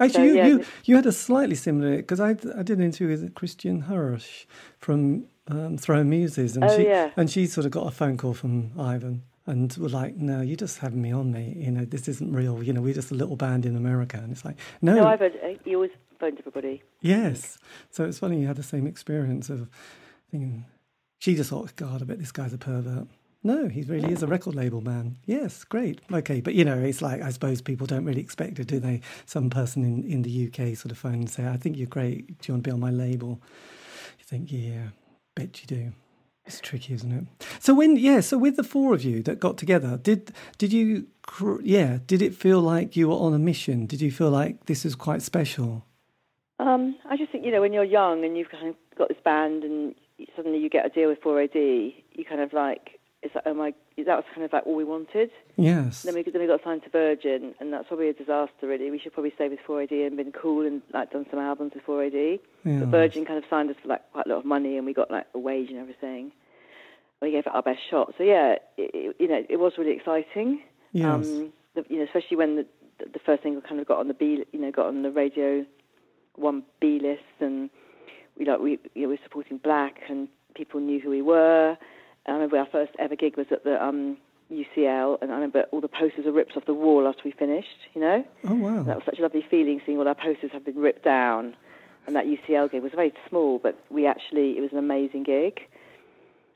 Actually, 0.00 0.12
So, 0.14 0.22
you, 0.22 0.34
yeah, 0.34 0.46
you 0.46 0.64
you 0.84 0.96
had 0.96 1.06
a 1.06 1.12
slightly 1.12 1.54
similar 1.54 1.96
because 1.96 2.20
I 2.20 2.30
I 2.30 2.62
did 2.62 2.78
an 2.78 2.84
interview 2.84 3.08
with 3.08 3.34
Kristin 3.34 3.88
Hersh 3.88 4.46
from 4.78 5.26
um, 5.48 5.76
Throwing 5.78 6.08
Muses, 6.10 6.56
and 6.56 6.64
Oh, 6.64 6.76
she 6.76 6.84
yeah. 6.84 7.10
and 7.16 7.30
she 7.30 7.46
sort 7.46 7.64
of 7.66 7.72
got 7.72 7.86
a 7.86 7.90
phone 7.90 8.16
call 8.16 8.34
from 8.34 8.72
Ivan 8.78 9.22
and 9.46 9.72
were 9.78 9.88
like, 9.88 10.16
"No, 10.16 10.40
you're 10.40 10.56
just 10.56 10.78
having 10.78 11.00
me 11.00 11.12
on, 11.12 11.30
mate. 11.32 11.56
You 11.56 11.70
know, 11.70 11.84
this 11.84 12.08
isn't 12.08 12.32
real. 12.32 12.62
You 12.62 12.72
know, 12.72 12.80
we're 12.80 12.94
just 12.94 13.10
a 13.12 13.14
little 13.14 13.36
band 13.36 13.64
in 13.64 13.76
America." 13.76 14.18
And 14.22 14.32
it's 14.32 14.44
like, 14.44 14.56
no, 14.82 14.94
No, 14.96 15.06
Ivo, 15.06 15.26
uh, 15.26 15.54
he 15.64 15.74
always 15.74 15.92
phoned 16.18 16.38
everybody. 16.38 16.82
yes. 17.00 17.58
So 17.90 18.04
it's 18.04 18.18
funny 18.18 18.40
you 18.40 18.46
had 18.46 18.56
the 18.56 18.62
same 18.62 18.86
experience 18.86 19.48
of 19.50 19.68
thinking. 20.30 20.64
She 21.18 21.34
just 21.34 21.50
thought, 21.50 21.74
God, 21.76 22.02
I 22.02 22.04
bet 22.04 22.18
this 22.18 22.32
guy's 22.32 22.52
a 22.52 22.58
pervert. 22.58 23.06
No, 23.42 23.68
he 23.68 23.82
really 23.82 24.12
is 24.12 24.22
a 24.24 24.26
record 24.26 24.54
label 24.56 24.80
man. 24.80 25.16
Yes, 25.24 25.62
great. 25.62 26.00
Okay, 26.12 26.40
but 26.40 26.54
you 26.54 26.64
know, 26.64 26.78
it's 26.78 27.00
like 27.00 27.22
I 27.22 27.30
suppose 27.30 27.60
people 27.62 27.86
don't 27.86 28.04
really 28.04 28.20
expect 28.20 28.58
it, 28.58 28.66
do 28.66 28.80
they? 28.80 29.00
Some 29.26 29.48
person 29.50 29.84
in, 29.84 30.02
in 30.04 30.22
the 30.22 30.46
UK 30.48 30.76
sort 30.76 30.90
of 30.90 30.98
phone 30.98 31.14
and 31.14 31.30
say, 31.30 31.46
I 31.46 31.56
think 31.56 31.76
you're 31.76 31.86
great. 31.86 32.26
Do 32.40 32.48
you 32.48 32.54
want 32.54 32.64
to 32.64 32.68
be 32.68 32.72
on 32.72 32.80
my 32.80 32.90
label? 32.90 33.40
You 34.18 34.24
think, 34.24 34.50
yeah, 34.50 34.88
bet 35.36 35.60
you 35.60 35.66
do. 35.68 35.92
It's 36.44 36.60
tricky, 36.60 36.94
isn't 36.94 37.12
it? 37.12 37.46
So 37.60 37.74
when, 37.74 37.96
yeah, 37.96 38.20
so 38.20 38.38
with 38.38 38.56
the 38.56 38.64
four 38.64 38.94
of 38.94 39.04
you 39.04 39.22
that 39.24 39.40
got 39.40 39.56
together, 39.56 39.98
did 40.00 40.32
did 40.58 40.72
you, 40.72 41.06
yeah, 41.62 41.98
did 42.06 42.22
it 42.22 42.34
feel 42.34 42.60
like 42.60 42.96
you 42.96 43.08
were 43.08 43.16
on 43.16 43.34
a 43.34 43.38
mission? 43.38 43.86
Did 43.86 44.00
you 44.00 44.12
feel 44.12 44.30
like 44.30 44.66
this 44.66 44.84
is 44.84 44.94
quite 44.94 45.22
special? 45.22 45.84
Um, 46.58 46.96
I 47.08 47.16
just 47.16 47.32
think 47.32 47.44
you 47.44 47.50
know 47.50 47.60
when 47.60 47.72
you're 47.72 47.84
young 47.84 48.24
and 48.24 48.36
you've 48.36 48.50
kind 48.50 48.68
of 48.68 48.76
got 48.96 49.08
this 49.08 49.18
band 49.24 49.64
and 49.64 49.94
suddenly 50.34 50.58
you 50.58 50.70
get 50.70 50.86
a 50.86 50.88
deal 50.88 51.08
with 51.08 51.20
4AD, 51.20 51.54
you 51.54 52.24
kind 52.24 52.40
of 52.40 52.52
like 52.52 53.00
it's 53.22 53.34
like 53.34 53.44
oh 53.46 53.54
my, 53.54 53.74
that 54.04 54.16
was 54.16 54.24
kind 54.34 54.44
of 54.44 54.52
like 54.52 54.66
all 54.66 54.74
we 54.74 54.84
wanted. 54.84 55.30
Yes. 55.56 56.02
Then 56.02 56.14
we 56.14 56.22
then 56.22 56.40
we 56.40 56.46
got 56.46 56.62
signed 56.62 56.82
to 56.84 56.90
Virgin, 56.90 57.54
and 57.60 57.72
that's 57.72 57.88
probably 57.88 58.10
a 58.10 58.12
disaster. 58.12 58.66
Really, 58.66 58.90
we 58.90 58.98
should 58.98 59.14
probably 59.14 59.32
stay 59.34 59.48
with 59.48 59.60
4AD 59.66 60.06
and 60.06 60.16
been 60.16 60.32
cool 60.32 60.66
and 60.66 60.82
like 60.92 61.10
done 61.10 61.24
some 61.30 61.40
albums 61.40 61.72
with 61.74 61.86
4AD. 61.86 62.40
Yeah. 62.64 62.80
But 62.80 62.88
Virgin 62.88 63.24
kind 63.24 63.38
of 63.38 63.44
signed 63.48 63.70
us 63.70 63.76
for 63.80 63.88
like 63.88 64.02
quite 64.12 64.26
a 64.26 64.28
lot 64.28 64.38
of 64.38 64.44
money, 64.44 64.76
and 64.76 64.84
we 64.84 64.92
got 64.92 65.10
like 65.10 65.26
a 65.34 65.38
wage 65.38 65.70
and 65.70 65.78
everything. 65.78 66.32
We 67.22 67.30
gave 67.30 67.46
it 67.46 67.54
our 67.54 67.62
best 67.62 67.80
shot. 67.90 68.12
So 68.18 68.24
yeah, 68.24 68.56
it, 68.76 68.90
it, 68.92 69.16
you 69.18 69.28
know, 69.28 69.42
it 69.48 69.56
was 69.56 69.72
really 69.78 69.92
exciting. 69.92 70.60
Yes. 70.92 71.06
Um, 71.06 71.52
the, 71.74 71.84
you 71.88 71.98
know, 71.98 72.04
especially 72.04 72.36
when 72.36 72.56
the 72.56 72.66
the 72.98 73.18
first 73.24 73.42
single 73.42 73.62
kind 73.62 73.80
of 73.80 73.86
got 73.86 73.98
on 73.98 74.08
the 74.08 74.14
B, 74.14 74.44
you 74.52 74.60
know, 74.60 74.70
got 74.70 74.86
on 74.86 75.02
the 75.02 75.10
radio 75.10 75.64
one 76.34 76.64
B 76.80 76.98
list, 77.02 77.22
and 77.40 77.70
we 78.38 78.44
like 78.44 78.60
we 78.60 78.72
you 78.94 79.02
know, 79.02 79.08
we 79.08 79.14
were 79.14 79.18
supporting 79.24 79.56
Black, 79.56 80.00
and 80.10 80.28
people 80.54 80.80
knew 80.80 81.00
who 81.00 81.08
we 81.08 81.22
were. 81.22 81.78
I 82.26 82.32
remember 82.32 82.58
our 82.58 82.66
first 82.66 82.92
ever 82.98 83.16
gig 83.16 83.36
was 83.36 83.46
at 83.50 83.64
the 83.64 83.82
um, 83.82 84.16
UCL, 84.52 85.18
and 85.22 85.30
I 85.30 85.34
remember 85.34 85.64
all 85.72 85.80
the 85.80 85.88
posters 85.88 86.24
were 86.24 86.32
ripped 86.32 86.56
off 86.56 86.64
the 86.66 86.74
wall 86.74 87.06
after 87.06 87.22
we 87.24 87.32
finished. 87.32 87.68
You 87.94 88.00
know, 88.00 88.24
Oh 88.48 88.54
wow. 88.54 88.82
that 88.82 88.96
was 88.96 89.04
such 89.04 89.18
a 89.18 89.22
lovely 89.22 89.44
feeling 89.50 89.80
seeing 89.84 89.98
all 89.98 90.08
our 90.08 90.14
posters 90.14 90.50
have 90.52 90.64
been 90.64 90.76
ripped 90.78 91.04
down. 91.04 91.54
And 92.06 92.14
that 92.14 92.26
UCL 92.26 92.70
gig 92.70 92.82
was 92.84 92.92
very 92.94 93.12
small, 93.28 93.58
but 93.58 93.76
we 93.90 94.06
actually 94.06 94.56
it 94.56 94.60
was 94.60 94.70
an 94.72 94.78
amazing 94.78 95.24
gig. 95.24 95.60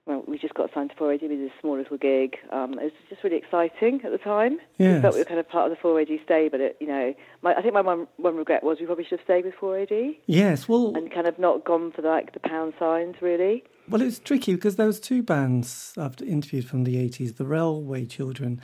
Well, 0.07 0.25
we 0.27 0.39
just 0.39 0.55
got 0.55 0.73
signed 0.73 0.91
to 0.91 0.97
4AD. 0.97 1.23
We 1.23 1.29
did 1.29 1.51
a 1.51 1.61
small 1.61 1.77
little 1.77 1.99
gig. 1.99 2.37
Um, 2.51 2.79
it 2.79 2.85
was 2.85 2.93
just 3.09 3.23
really 3.23 3.37
exciting 3.37 4.01
at 4.05 4.11
the 4.13 4.19
time. 4.19 4.59
We 4.79 5.01
felt 5.03 5.15
we 5.15 5.21
were 5.21 5.25
kind 5.27 5.39
of 5.39 5.49
part 5.49 5.71
of 5.71 5.77
the 5.77 5.83
4AD 5.89 6.25
stay, 6.25 6.49
but 6.49 6.61
it, 6.61 6.77
you 6.81 6.87
know, 6.87 7.15
my, 7.43 7.55
I 7.55 7.63
think 7.63 7.75
my 7.75 7.81
one, 7.83 8.07
one 8.17 8.37
regret 8.37 8.63
was 8.65 8.79
we 8.81 8.87
probably 8.87 9.05
should 9.05 9.19
have 9.19 9.25
stayed 9.25 9.45
with 9.45 9.55
4AD 9.61 10.17
Yes. 10.27 10.69
Well, 10.69 10.95
and 10.97 11.13
kind 11.13 11.27
of 11.27 11.39
not 11.39 11.65
gone 11.65 11.93
for 11.93 12.03
like 12.03 12.33
the 12.33 12.41
pound 12.41 12.73
signs 12.79 13.17
really. 13.21 13.63
Well, 13.91 14.03
it 14.03 14.07
was 14.07 14.19
tricky 14.21 14.55
because 14.55 14.77
there 14.77 14.87
was 14.87 15.01
two 15.01 15.23
bands 15.23 15.95
I've 15.99 16.21
interviewed 16.23 16.67
from 16.67 16.85
the 16.85 16.99
eighties: 16.99 17.35
the 17.35 17.45
Railway 17.45 18.07
Children 18.07 18.61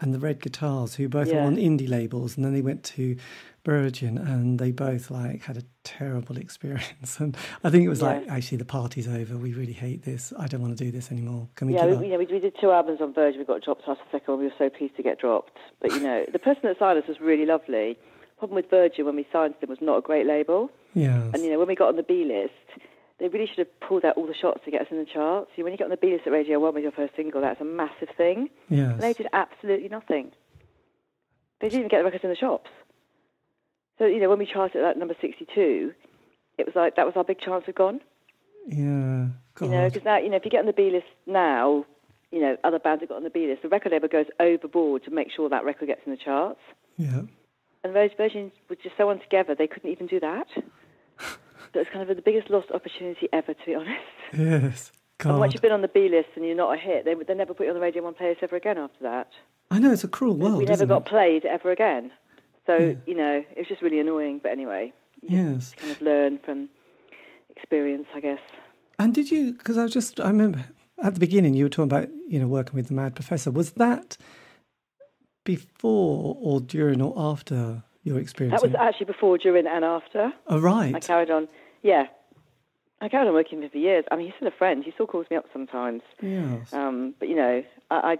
and 0.00 0.14
the 0.14 0.18
Red 0.18 0.40
Guitars, 0.40 0.94
who 0.94 1.08
both 1.08 1.30
were 1.30 1.40
on 1.40 1.56
indie 1.56 1.88
labels, 1.88 2.36
and 2.36 2.44
then 2.44 2.54
they 2.54 2.62
went 2.62 2.82
to 2.84 3.16
Virgin, 3.64 4.16
and 4.16 4.58
they 4.58 4.72
both 4.72 5.10
like 5.10 5.42
had 5.42 5.58
a 5.58 5.62
terrible 5.84 6.36
experience. 6.44 7.20
And 7.20 7.36
I 7.62 7.70
think 7.70 7.84
it 7.84 7.88
was 7.88 8.00
like, 8.00 8.26
actually, 8.28 8.58
the 8.58 8.64
party's 8.64 9.06
over. 9.06 9.36
We 9.36 9.52
really 9.52 9.74
hate 9.74 10.04
this. 10.04 10.32
I 10.38 10.46
don't 10.46 10.62
want 10.62 10.76
to 10.76 10.82
do 10.82 10.90
this 10.90 11.12
anymore. 11.12 11.48
Can 11.56 11.68
we 11.68 11.74
Yeah, 11.74 11.84
we, 11.86 12.06
you 12.06 12.12
know, 12.12 12.18
we, 12.18 12.26
we 12.26 12.38
did 12.38 12.54
two 12.58 12.70
albums 12.70 13.00
on 13.02 13.12
Virgin. 13.12 13.38
We 13.38 13.44
got 13.44 13.62
dropped 13.62 13.82
after 13.86 14.02
the 14.04 14.18
second 14.18 14.32
one. 14.32 14.40
We 14.40 14.46
were 14.46 14.54
so 14.58 14.70
pleased 14.70 14.96
to 14.96 15.02
get 15.02 15.18
dropped. 15.18 15.58
But 15.82 15.92
you 15.92 16.00
know, 16.00 16.24
the 16.32 16.38
person 16.38 16.62
that 16.64 16.78
signed 16.78 16.98
us 16.98 17.06
was 17.06 17.20
really 17.20 17.44
lovely. 17.44 17.98
The 18.20 18.38
Problem 18.38 18.56
with 18.56 18.70
Virgin 18.70 19.04
when 19.04 19.16
we 19.16 19.26
signed 19.30 19.54
them 19.60 19.68
was 19.68 19.78
not 19.82 19.98
a 19.98 20.00
great 20.00 20.26
label. 20.26 20.70
Yes. 20.94 21.30
And 21.34 21.42
you 21.42 21.50
know, 21.50 21.58
when 21.58 21.68
we 21.68 21.74
got 21.74 21.88
on 21.88 21.96
the 21.96 22.02
B 22.02 22.24
list, 22.24 22.80
they 23.20 23.28
really 23.28 23.46
should 23.46 23.58
have 23.58 23.80
pulled 23.80 24.04
out 24.04 24.16
all 24.16 24.26
the 24.26 24.34
shots 24.34 24.60
to 24.64 24.70
get 24.70 24.80
us 24.80 24.88
in 24.90 24.98
the 24.98 25.04
charts. 25.04 25.50
You 25.56 25.62
when 25.64 25.72
you 25.72 25.76
get 25.78 25.84
on 25.84 25.90
the 25.90 25.96
B 25.96 26.10
list 26.12 26.26
at 26.26 26.32
Radio 26.32 26.58
One 26.58 26.74
with 26.74 26.82
your 26.82 26.92
first 26.92 27.14
single, 27.14 27.40
that's 27.42 27.60
a 27.60 27.64
massive 27.64 28.08
thing. 28.16 28.48
yes. 28.68 28.92
And 28.92 29.00
they 29.02 29.12
did 29.12 29.28
absolutely 29.32 29.88
nothing. 29.88 30.32
They 31.60 31.68
didn't 31.68 31.80
even 31.80 31.90
get 31.90 31.98
the 31.98 32.04
records 32.04 32.24
in 32.24 32.30
the 32.30 32.36
shops. 32.36 32.70
So 33.98 34.06
you 34.06 34.18
know, 34.20 34.28
when 34.30 34.38
we 34.38 34.46
charted 34.46 34.82
at 34.82 34.96
number 34.98 35.14
sixty-two, 35.20 35.92
it 36.58 36.66
was 36.66 36.74
like 36.74 36.96
that 36.96 37.04
was 37.06 37.14
our 37.16 37.24
big 37.24 37.38
chance 37.40 37.64
of 37.68 37.74
gone. 37.74 38.00
yeah. 38.66 39.26
God. 39.54 39.66
You 39.66 39.72
know, 39.72 39.88
because 39.90 40.04
now, 40.04 40.16
you 40.18 40.30
know, 40.30 40.36
if 40.36 40.44
you 40.44 40.50
get 40.50 40.60
on 40.60 40.66
the 40.66 40.72
B 40.72 40.90
list 40.90 41.06
now, 41.26 41.84
you 42.30 42.40
know, 42.40 42.56
other 42.64 42.78
bands 42.78 43.02
have 43.02 43.10
got 43.10 43.16
on 43.16 43.24
the 43.24 43.30
B 43.30 43.46
list. 43.46 43.60
The 43.62 43.68
record 43.68 43.92
label 43.92 44.08
goes 44.08 44.26
overboard 44.38 45.04
to 45.04 45.10
make 45.10 45.30
sure 45.30 45.48
that 45.50 45.64
record 45.64 45.86
gets 45.88 46.00
in 46.06 46.12
the 46.12 46.18
charts. 46.18 46.60
yeah. 46.96 47.22
And 47.82 47.96
those 47.96 48.10
Virgin 48.16 48.52
were 48.68 48.76
just 48.76 48.96
so 48.98 49.08
untogether, 49.10 49.54
they 49.54 49.66
couldn't 49.66 49.90
even 49.90 50.06
do 50.06 50.20
that. 50.20 50.46
It's 51.74 51.90
kind 51.90 52.08
of 52.08 52.16
the 52.16 52.22
biggest 52.22 52.50
lost 52.50 52.70
opportunity 52.72 53.28
ever, 53.32 53.54
to 53.54 53.66
be 53.66 53.74
honest. 53.74 54.00
Yes. 54.36 54.92
And 55.22 55.38
once 55.38 55.52
you've 55.52 55.60
been 55.60 55.70
on 55.72 55.82
the 55.82 55.88
B 55.88 56.08
list 56.08 56.30
and 56.34 56.46
you're 56.46 56.56
not 56.56 56.74
a 56.74 56.78
hit, 56.78 57.04
they, 57.04 57.12
they 57.14 57.34
never 57.34 57.52
put 57.52 57.64
you 57.64 57.68
on 57.70 57.74
the 57.74 57.80
Radio 57.82 58.02
1 58.02 58.14
playlist 58.14 58.42
ever 58.42 58.56
again 58.56 58.78
after 58.78 59.02
that. 59.02 59.28
I 59.70 59.78
know 59.78 59.92
it's 59.92 60.02
a 60.02 60.08
cruel 60.08 60.34
world. 60.34 60.56
we 60.56 60.64
never 60.64 60.86
got 60.86 61.02
it? 61.02 61.04
played 61.08 61.44
ever 61.44 61.70
again. 61.70 62.10
So, 62.66 62.78
Yeah. 62.78 62.94
you 63.04 63.14
know, 63.14 63.44
it 63.50 63.58
was 63.58 63.66
just 63.68 63.82
really 63.82 64.00
annoying. 64.00 64.40
But 64.42 64.52
anyway, 64.52 64.94
Yes. 65.20 65.74
kind 65.76 65.92
of 65.92 66.00
learn 66.00 66.38
from 66.38 66.70
experience, 67.54 68.06
I 68.14 68.20
guess. 68.20 68.38
And 68.98 69.14
did 69.14 69.30
you? 69.30 69.52
Because 69.52 69.76
I 69.76 69.82
was 69.82 69.92
just 69.92 70.20
I 70.20 70.28
remember 70.28 70.64
at 71.02 71.12
the 71.12 71.20
beginning 71.20 71.52
you 71.52 71.64
were 71.66 71.68
talking 71.68 71.92
about 71.92 72.08
you 72.26 72.38
know 72.40 72.46
working 72.48 72.74
with 72.76 72.86
the 72.88 72.94
Mad 72.94 73.14
Professor. 73.14 73.50
Was 73.50 73.72
that 73.72 74.16
before 75.44 76.36
or 76.40 76.60
during 76.60 77.02
or 77.02 77.12
after 77.16 77.82
your 78.04 78.18
experience? 78.18 78.60
That 78.60 78.66
was 78.70 78.74
actually 78.78 79.06
before, 79.06 79.38
during, 79.38 79.66
and 79.66 79.84
after. 79.84 80.32
oh 80.46 80.60
right. 80.60 80.94
I 80.94 81.00
carried 81.00 81.30
on. 81.30 81.48
Yeah, 81.82 82.04
I 83.00 83.08
carried 83.08 83.28
on 83.28 83.34
working 83.34 83.58
with 83.58 83.66
him 83.66 83.70
for 83.70 83.78
years. 83.78 84.04
I 84.10 84.16
mean, 84.16 84.26
he's 84.26 84.34
still 84.36 84.48
a 84.48 84.52
friend. 84.58 84.84
He 84.84 84.90
still 84.92 85.06
calls 85.06 85.26
me 85.30 85.36
up 85.36 85.46
sometimes. 85.52 86.02
yes. 86.22 86.72
Um, 86.72 87.14
but 87.18 87.28
you 87.28 87.36
know, 87.36 87.62
I, 87.90 87.94
I 87.94 88.18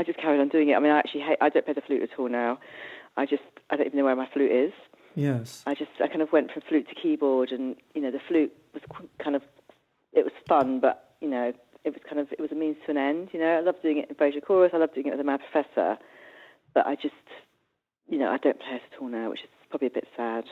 I 0.00 0.02
just 0.04 0.18
carried 0.18 0.40
on 0.40 0.48
doing 0.48 0.70
it. 0.70 0.74
I 0.74 0.78
mean, 0.80 0.90
I 0.92 0.98
actually 0.98 1.20
hate. 1.22 1.38
I 1.40 1.48
don't 1.50 1.64
play 1.64 1.74
the 1.74 1.82
flute 1.82 2.02
at 2.02 2.18
all 2.18 2.28
now. 2.28 2.58
I 3.16 3.26
just 3.26 3.42
I 3.70 3.76
don't 3.76 3.86
even 3.86 3.98
know 3.98 4.04
where 4.06 4.16
my 4.16 4.28
flute 4.32 4.50
is. 4.50 4.72
yes. 5.14 5.62
I 5.66 5.74
just 5.74 5.90
I 6.02 6.08
kind 6.08 6.22
of 6.22 6.32
went 6.32 6.50
from 6.50 6.62
flute 6.68 6.88
to 6.88 6.94
keyboard, 6.94 7.52
and 7.52 7.76
you 7.94 8.00
know, 8.00 8.10
the 8.10 8.20
flute 8.26 8.52
was 8.72 8.82
qu- 8.88 9.08
kind 9.22 9.36
of 9.36 9.42
it 10.14 10.24
was 10.24 10.32
fun, 10.48 10.80
but 10.80 11.14
you 11.20 11.28
know, 11.28 11.52
it 11.84 11.90
was 11.92 12.00
kind 12.08 12.20
of 12.20 12.32
it 12.32 12.40
was 12.40 12.50
a 12.52 12.54
means 12.54 12.76
to 12.86 12.90
an 12.92 12.96
end. 12.96 13.28
You 13.32 13.40
know, 13.40 13.58
I 13.58 13.60
love 13.60 13.76
doing 13.82 13.98
it 13.98 14.08
in 14.08 14.14
Frazier 14.14 14.40
Chorus. 14.40 14.72
I 14.72 14.78
love 14.78 14.94
doing 14.94 15.06
it 15.08 15.10
with 15.10 15.20
a 15.20 15.24
Mad 15.24 15.40
Professor, 15.50 15.98
but 16.72 16.86
I 16.86 16.94
just 16.94 17.14
you 18.08 18.18
know 18.18 18.30
I 18.30 18.38
don't 18.38 18.58
play 18.58 18.76
it 18.76 18.82
at 18.94 18.98
all 19.02 19.08
now, 19.08 19.28
which 19.28 19.40
is 19.42 19.48
probably 19.68 19.88
a 19.88 19.90
bit 19.90 20.08
sad. 20.16 20.44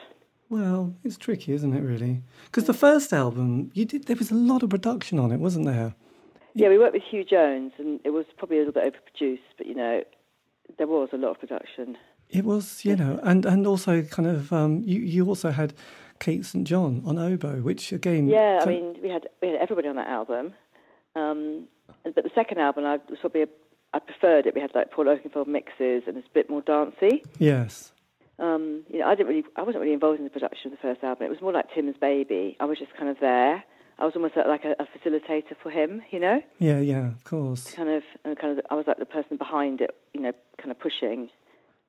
Well, 0.51 0.97
it's 1.05 1.17
tricky, 1.17 1.53
isn't 1.53 1.73
it? 1.75 1.81
Really? 1.81 2.23
Because 2.47 2.65
the 2.65 2.75
first 2.75 3.13
album 3.13 3.71
you 3.73 3.85
did, 3.85 4.07
there 4.07 4.17
was 4.17 4.33
a 4.33 4.35
lot 4.35 4.65
of 4.65 4.71
production 4.71 5.19
on 5.21 5.31
it, 5.31 5.39
wasn't 5.39 5.67
there? 5.67 5.95
Yeah, 6.55 6.69
we 6.69 6.79
worked 6.79 6.95
with 6.95 7.05
Hugh 7.09 7.25
Jones, 7.25 7.73
and 7.79 8.01
it 8.05 8.11
was 8.11 8.27
probably 8.37 8.57
a 8.57 8.65
little 8.65 8.73
bit 8.75 8.93
overproduced, 8.93 9.39
but 9.57 9.69
you 9.69 9.77
know, 9.77 10.03
there 10.77 10.89
was 10.89 11.11
a 11.13 11.17
lot 11.17 11.31
of 11.31 11.41
production. 11.41 11.97
It 12.29 12.45
was, 12.45 12.85
you 12.85 12.97
know, 12.97 13.21
and 13.23 13.47
and 13.47 13.67
also 13.67 14.03
kind 14.03 14.29
of 14.29 14.53
um, 14.53 14.83
you 14.85 15.01
you 15.01 15.27
also 15.29 15.51
had 15.51 15.73
Kate 16.19 16.45
St 16.45 16.67
John 16.67 17.03
on 17.07 17.17
oboe, 17.19 17.61
which 17.61 17.93
again, 17.93 18.29
Yeah, 18.29 18.59
I 18.63 18.67
mean, 18.67 18.97
we 19.01 19.09
had 19.09 19.29
we 19.41 19.49
had 19.49 19.57
everybody 19.61 19.87
on 19.87 19.97
that 19.97 20.09
album, 20.09 20.53
um, 21.15 21.69
but 22.03 22.25
the 22.25 22.31
second 22.35 22.59
album, 22.59 22.85
I 22.85 22.99
was 23.09 23.19
probably 23.21 23.43
a, 23.43 23.49
I 23.95 24.01
preferred 24.01 24.47
it. 24.47 24.55
We 24.55 24.61
had 24.61 24.75
like 24.75 24.91
Paul 24.91 25.07
Oakenfold 25.07 25.47
mixes, 25.47 26.03
and 26.09 26.17
it's 26.17 26.27
a 26.27 26.35
bit 26.35 26.51
more 26.51 26.63
dancey. 26.63 27.23
yes, 27.39 27.93
Um, 28.41 28.85
you 28.89 28.99
know, 28.99 29.07
I 29.07 29.15
didn't 29.15 29.29
really, 29.29 29.45
I 29.57 29.63
wasn't 29.63 29.83
really 29.83 29.93
involved 29.93 30.19
in 30.19 30.25
the 30.25 30.31
production 30.31 30.73
of 30.73 30.79
the 30.79 30.83
first 30.83 31.05
album. 31.05 31.27
It 31.27 31.31
was 31.31 31.43
more 31.43 31.53
like 31.53 31.67
Tim's 31.75 31.97
baby. 32.01 32.57
I 32.59 32.65
was 32.65 32.79
just 32.79 32.95
kind 32.97 33.09
of 33.09 33.19
there. 33.21 33.63
I 33.99 34.05
was 34.07 34.15
almost 34.17 34.35
like 34.35 34.65
a, 34.65 34.75
a 34.83 34.87
facilitator 34.87 35.55
for 35.63 35.71
him, 35.71 36.01
you 36.11 36.19
know, 36.19 36.43
yeah, 36.59 36.81
yeah, 36.81 37.09
of 37.09 37.23
course, 37.25 37.71
kind 37.71 37.91
of, 37.91 38.03
and 38.25 38.39
kind 38.39 38.59
of, 38.59 38.65
I 38.71 38.75
was 38.75 38.87
like 38.87 38.99
the 38.99 39.05
person 39.05 39.37
behind 39.37 39.83
it, 39.83 39.95
you 40.15 40.23
know, 40.23 40.33
kind 40.57 40.71
of 40.71 40.81
pushing. 40.81 41.29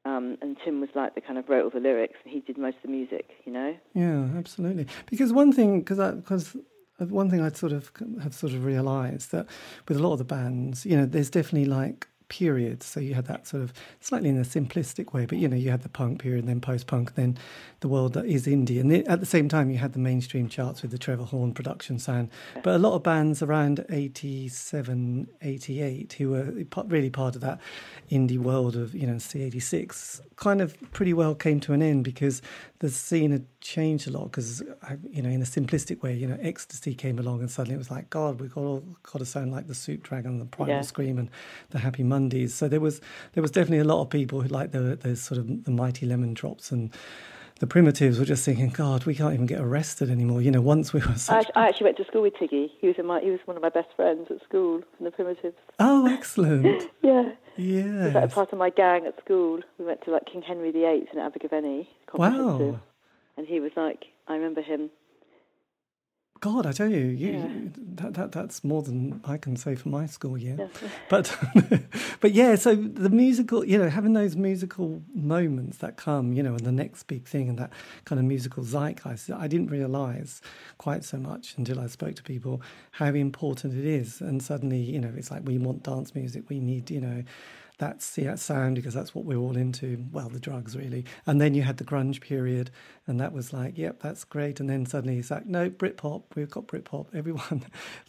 Um, 0.03 0.37
and 0.41 0.57
Tim 0.65 0.81
was 0.81 0.89
like 0.93 1.15
the 1.15 1.21
kind 1.21 1.37
of 1.37 1.47
wrote 1.47 1.63
all 1.63 1.69
the 1.69 1.79
lyrics, 1.79 2.17
and 2.25 2.33
he 2.33 2.41
did 2.41 2.57
most 2.57 2.75
of 2.77 2.81
the 2.81 2.89
music, 2.89 3.29
you 3.45 3.53
know. 3.53 3.77
yeah, 3.93 4.27
absolutely. 4.35 4.87
Because 5.09 5.31
one 5.31 5.53
thing, 5.53 5.79
because 5.79 5.99
because 6.15 6.57
one 6.97 7.29
thing 7.29 7.39
I 7.39 7.49
sort 7.51 7.71
of 7.71 7.91
have 8.21 8.33
sort 8.33 8.53
of 8.53 8.65
realised 8.65 9.31
that 9.31 9.47
with 9.87 9.97
a 9.97 10.01
lot 10.01 10.13
of 10.13 10.17
the 10.17 10.25
bands, 10.25 10.85
you 10.85 10.97
know, 10.97 11.05
there's 11.05 11.29
definitely 11.29 11.69
like 11.69 12.07
periods. 12.31 12.85
So 12.85 12.99
you 13.01 13.13
had 13.13 13.25
that 13.25 13.45
sort 13.45 13.61
of 13.61 13.73
slightly 13.99 14.29
in 14.29 14.37
a 14.37 14.41
simplistic 14.43 15.13
way, 15.13 15.25
but 15.25 15.37
you 15.37 15.47
know, 15.49 15.57
you 15.57 15.69
had 15.69 15.83
the 15.83 15.89
punk 15.89 16.21
period, 16.21 16.47
then 16.47 16.61
post 16.61 16.87
punk, 16.87 17.15
then 17.15 17.37
the 17.81 17.87
world 17.89 18.13
that 18.13 18.25
is 18.25 18.47
indie, 18.47 18.79
and 18.79 18.91
at 19.07 19.19
the 19.19 19.25
same 19.25 19.49
time, 19.49 19.69
you 19.69 19.77
had 19.77 19.93
the 19.93 19.99
mainstream 19.99 20.47
charts 20.47 20.81
with 20.81 20.91
the 20.91 20.97
Trevor 20.97 21.23
Horn 21.25 21.53
production 21.53 21.99
sound. 21.99 22.29
But 22.63 22.75
a 22.75 22.77
lot 22.79 22.93
of 22.95 23.03
bands 23.03 23.41
around 23.43 23.83
87, 23.89 25.27
88 25.41 26.13
who 26.13 26.29
were 26.31 26.53
really 26.85 27.09
part 27.09 27.35
of 27.35 27.41
that 27.41 27.59
indie 28.09 28.37
world 28.37 28.75
of 28.75 28.93
you 28.95 29.07
know 29.07 29.13
C86 29.15 30.21
kind 30.35 30.61
of 30.61 30.75
pretty 30.91 31.13
well 31.13 31.33
came 31.35 31.59
to 31.61 31.73
an 31.73 31.81
end 31.81 32.03
because 32.03 32.41
the 32.79 32.89
scene 32.89 33.31
had 33.31 33.45
changed 33.61 34.07
a 34.07 34.11
lot 34.11 34.25
because 34.25 34.61
you 35.09 35.21
know 35.21 35.29
in 35.29 35.41
a 35.41 35.45
simplistic 35.45 36.01
way 36.01 36.13
you 36.13 36.27
know 36.27 36.37
ecstasy 36.41 36.93
came 36.95 37.19
along 37.19 37.39
and 37.41 37.49
suddenly 37.51 37.75
it 37.75 37.77
was 37.77 37.91
like 37.91 38.09
god 38.09 38.39
we've 38.41 38.53
got 38.53 38.61
all 38.61 38.83
got 39.03 39.19
to 39.19 39.25
sound 39.25 39.51
like 39.51 39.67
the 39.67 39.75
soup 39.75 40.01
dragon 40.03 40.39
the 40.39 40.45
primal 40.45 40.75
Yeah. 40.75 40.81
scream 40.81 41.17
and 41.17 41.29
the 41.69 41.79
happy 41.79 42.03
mondays 42.21 42.53
so 42.53 42.67
there 42.67 42.79
was 42.79 43.01
there 43.33 43.41
was 43.41 43.51
definitely 43.51 43.79
a 43.79 43.83
lot 43.83 44.01
of 44.01 44.09
people 44.09 44.41
who 44.41 44.47
liked 44.47 44.71
the 44.71 44.97
the 45.01 45.15
sort 45.15 45.37
of 45.37 45.63
the 45.65 45.71
mighty 45.71 46.05
lemon 46.05 46.33
drops 46.33 46.71
and 46.71 46.91
the 47.61 47.67
primitives 47.67 48.17
were 48.17 48.25
just 48.25 48.43
thinking, 48.43 48.69
God, 48.69 49.05
we 49.05 49.13
can't 49.13 49.35
even 49.35 49.45
get 49.45 49.61
arrested 49.61 50.09
anymore. 50.09 50.41
You 50.41 50.49
know, 50.49 50.61
once 50.61 50.93
we 50.93 50.99
were 50.99 51.11
I, 51.11 51.13
such. 51.13 51.51
I 51.55 51.67
actually 51.67 51.85
went 51.85 51.97
to 51.97 52.05
school 52.05 52.23
with 52.23 52.33
Tiggy. 52.39 52.71
He 52.81 52.87
was 52.87 52.95
in 52.97 53.05
my 53.05 53.21
he 53.21 53.29
was 53.29 53.39
one 53.45 53.55
of 53.55 53.61
my 53.61 53.69
best 53.69 53.89
friends 53.95 54.29
at 54.31 54.41
school 54.43 54.81
from 54.97 55.03
the 55.05 55.11
Primitives. 55.11 55.55
Oh, 55.79 56.07
excellent. 56.07 56.89
Yeah, 57.03 57.33
he 57.57 58.05
was 58.05 58.13
like 58.13 58.31
part 58.31 58.51
of 58.53 58.57
my 58.57 58.69
gang 58.69 59.05
at 59.05 59.19
school. 59.23 59.59
We 59.77 59.85
went 59.85 60.01
to 60.05 60.11
like 60.11 60.25
King 60.25 60.41
Henry 60.41 60.71
VIII 60.71 61.07
in 61.13 61.19
Abergavenny. 61.19 61.89
Wow. 62.13 62.79
And 63.37 63.45
he 63.45 63.59
was 63.59 63.71
like, 63.75 64.05
I 64.27 64.35
remember 64.35 64.61
him. 64.61 64.89
God, 66.41 66.65
I 66.65 66.71
tell 66.71 66.89
you, 66.89 66.97
you 67.05 67.31
Yeah. 67.33 67.47
that, 68.01 68.13
that 68.15 68.31
that's 68.31 68.63
more 68.63 68.81
than 68.81 69.21
I 69.23 69.37
can 69.37 69.55
say 69.55 69.75
for 69.75 69.89
my 69.89 70.07
school 70.07 70.37
year. 70.39 70.55
Yeah. 70.57 70.89
But 71.07 71.37
but 72.19 72.31
yeah, 72.33 72.55
so 72.55 72.73
the 72.75 73.11
musical, 73.11 73.63
you 73.63 73.77
know, 73.77 73.89
having 73.89 74.13
those 74.13 74.35
musical 74.35 75.03
moments 75.13 75.77
that 75.77 75.97
come, 75.97 76.33
you 76.33 76.41
know, 76.41 76.55
and 76.55 76.65
the 76.65 76.71
next 76.71 77.03
big 77.03 77.25
thing 77.27 77.47
and 77.47 77.59
that 77.59 77.71
kind 78.05 78.19
of 78.19 78.25
musical 78.25 78.63
zeitgeist, 78.63 79.29
I 79.29 79.47
didn't 79.47 79.69
realize 79.69 80.41
quite 80.79 81.03
so 81.03 81.17
much 81.17 81.53
until 81.57 81.79
I 81.79 81.85
spoke 81.85 82.15
to 82.15 82.23
people 82.23 82.61
how 82.91 83.13
important 83.13 83.75
it 83.75 83.85
is. 83.85 84.19
And 84.19 84.41
suddenly, 84.41 84.79
you 84.79 84.99
know, 84.99 85.13
it's 85.15 85.29
like 85.29 85.43
we 85.45 85.59
want 85.59 85.83
dance 85.83 86.15
music, 86.15 86.49
we 86.49 86.59
need, 86.59 86.89
you 86.89 87.01
know, 87.01 87.23
that's 87.81 88.11
the 88.11 88.37
sound 88.37 88.75
because 88.75 88.93
that's 88.93 89.15
what 89.15 89.25
we're 89.25 89.39
all 89.39 89.57
into. 89.57 90.05
Well, 90.11 90.29
the 90.29 90.39
drugs 90.39 90.77
really. 90.77 91.03
And 91.25 91.41
then 91.41 91.55
you 91.55 91.63
had 91.63 91.77
the 91.77 91.83
grunge 91.83 92.21
period, 92.21 92.69
and 93.07 93.19
that 93.19 93.33
was 93.33 93.53
like, 93.53 93.75
yep, 93.75 94.03
that's 94.03 94.23
great. 94.23 94.59
And 94.59 94.69
then 94.69 94.85
suddenly 94.85 95.17
it's 95.17 95.31
like, 95.31 95.47
no, 95.47 95.67
Britpop, 95.67 96.21
we've 96.35 96.51
got 96.51 96.67
Britpop. 96.67 97.07
Everyone 97.15 97.65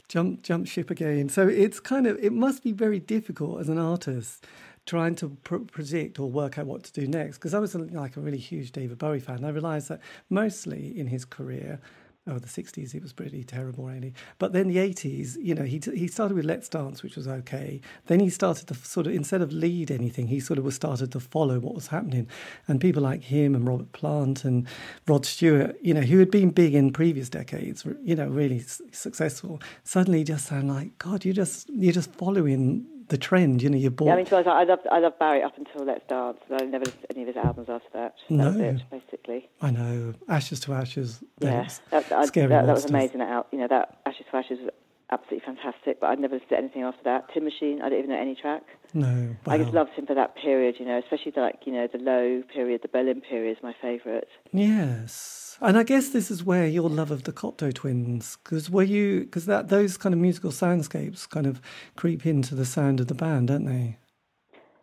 jump 0.08 0.42
jump 0.42 0.68
ship 0.68 0.90
again. 0.90 1.30
So 1.30 1.48
it's 1.48 1.80
kind 1.80 2.06
of 2.06 2.18
it 2.22 2.34
must 2.34 2.62
be 2.62 2.72
very 2.72 2.98
difficult 2.98 3.60
as 3.60 3.70
an 3.70 3.78
artist 3.78 4.44
trying 4.84 5.14
to 5.14 5.30
pr- 5.42 5.56
predict 5.56 6.18
or 6.18 6.30
work 6.30 6.58
out 6.58 6.66
what 6.66 6.82
to 6.84 6.92
do 6.92 7.06
next. 7.06 7.38
Because 7.38 7.54
I 7.54 7.58
was 7.58 7.74
a, 7.74 7.78
like 7.78 8.18
a 8.18 8.20
really 8.20 8.36
huge 8.36 8.72
David 8.72 8.98
Bowie 8.98 9.20
fan. 9.20 9.42
I 9.42 9.48
realised 9.48 9.88
that 9.88 10.00
mostly 10.28 10.98
in 10.98 11.06
his 11.06 11.24
career. 11.24 11.80
Oh, 12.28 12.38
the 12.38 12.48
sixties, 12.48 12.94
it 12.94 13.02
was 13.02 13.12
pretty 13.12 13.42
terrible, 13.42 13.86
really. 13.86 14.14
But 14.38 14.52
then 14.52 14.68
the 14.68 14.78
eighties, 14.78 15.36
you 15.42 15.56
know, 15.56 15.64
he 15.64 15.80
he 15.92 16.06
started 16.06 16.36
with 16.36 16.44
Let's 16.44 16.68
Dance, 16.68 17.02
which 17.02 17.16
was 17.16 17.26
okay. 17.26 17.80
Then 18.06 18.20
he 18.20 18.30
started 18.30 18.68
to 18.68 18.74
sort 18.74 19.08
of 19.08 19.12
instead 19.12 19.42
of 19.42 19.52
lead 19.52 19.90
anything, 19.90 20.28
he 20.28 20.38
sort 20.38 20.58
of 20.60 20.64
was 20.64 20.76
started 20.76 21.10
to 21.12 21.20
follow 21.20 21.58
what 21.58 21.74
was 21.74 21.88
happening. 21.88 22.28
And 22.68 22.80
people 22.80 23.02
like 23.02 23.24
him 23.24 23.56
and 23.56 23.66
Robert 23.66 23.90
Plant 23.90 24.44
and 24.44 24.68
Rod 25.08 25.26
Stewart, 25.26 25.76
you 25.82 25.94
know, 25.94 26.02
who 26.02 26.20
had 26.20 26.30
been 26.30 26.50
big 26.50 26.76
in 26.76 26.92
previous 26.92 27.28
decades, 27.28 27.84
you 28.04 28.14
know, 28.14 28.28
really 28.28 28.60
successful, 28.60 29.60
suddenly 29.82 30.22
just 30.22 30.46
sound 30.46 30.68
like 30.68 30.96
God. 30.98 31.24
You 31.24 31.32
just 31.32 31.70
you're 31.70 31.92
just 31.92 32.12
following 32.14 32.86
the 33.12 33.18
trend. 33.18 33.62
You 33.62 33.70
know, 33.70 33.76
you're 33.76 33.92
Yeah, 34.00 34.12
I 34.12 34.16
bought. 34.16 34.16
mean, 34.16 34.26
to 34.26 34.50
I 34.50 34.64
loved, 34.64 34.86
I 34.90 34.98
loved 34.98 35.18
Bowie 35.18 35.42
up 35.42 35.56
until 35.56 35.84
Let's 35.84 36.04
Dance, 36.08 36.38
and 36.50 36.60
I 36.60 36.64
never 36.64 36.84
listened 36.86 37.02
to 37.02 37.12
any 37.12 37.22
of 37.22 37.28
his 37.28 37.36
albums 37.36 37.68
after 37.68 37.88
that. 37.92 38.14
That 38.30 38.46
was 38.46 38.56
No. 38.56 38.64
it, 38.64 38.82
basically. 38.90 39.48
I 39.60 39.70
know, 39.70 40.14
ashes 40.28 40.58
to 40.60 40.72
ashes. 40.72 41.22
Yeah, 41.40 41.68
that, 41.90 42.26
scary 42.26 42.48
that, 42.48 42.66
that 42.66 42.74
was 42.74 42.86
amazing. 42.86 43.18
That 43.18 43.28
out, 43.30 43.46
you 43.52 43.58
know, 43.58 43.68
that 43.68 43.98
Ashes 44.06 44.26
to 44.30 44.36
Ashes 44.36 44.58
was 44.60 44.70
absolutely 45.10 45.44
fantastic. 45.44 46.00
But 46.00 46.06
I'd 46.10 46.18
never 46.20 46.34
listened 46.34 46.50
to 46.50 46.56
anything 46.58 46.82
after 46.82 47.02
that. 47.04 47.28
Tin 47.32 47.44
Machine, 47.44 47.82
I 47.82 47.90
didn't 47.90 48.04
even 48.04 48.10
know 48.16 48.20
any 48.20 48.34
track. 48.34 48.62
No, 48.94 49.36
I 49.46 49.58
just 49.58 49.72
loved 49.72 49.92
him 49.92 50.06
for 50.06 50.14
that 50.14 50.34
period, 50.36 50.76
you 50.78 50.86
know, 50.86 50.98
especially 50.98 51.32
the, 51.32 51.40
like 51.42 51.60
you 51.66 51.72
know 51.72 51.86
the 51.90 51.98
low 51.98 52.42
period, 52.52 52.80
the 52.82 52.88
Berlin 52.88 53.20
period 53.20 53.56
is 53.56 53.62
my 53.62 53.74
favourite. 53.80 54.28
Yes, 54.52 55.41
and 55.62 55.78
I 55.78 55.82
guess 55.82 56.10
this 56.10 56.30
is 56.30 56.44
where 56.44 56.66
your 56.66 56.88
love 56.88 57.10
of 57.10 57.24
the 57.24 57.32
Cocteau 57.32 57.72
Twins, 57.72 58.38
because 58.42 58.70
were 58.70 58.82
you 58.82 59.20
because 59.20 59.46
that 59.46 59.68
those 59.68 59.96
kind 59.96 60.12
of 60.14 60.20
musical 60.20 60.50
soundscapes 60.50 61.28
kind 61.28 61.46
of 61.46 61.60
creep 61.96 62.26
into 62.26 62.54
the 62.54 62.64
sound 62.64 63.00
of 63.00 63.06
the 63.06 63.14
band, 63.14 63.48
don't 63.48 63.64
they? 63.64 63.96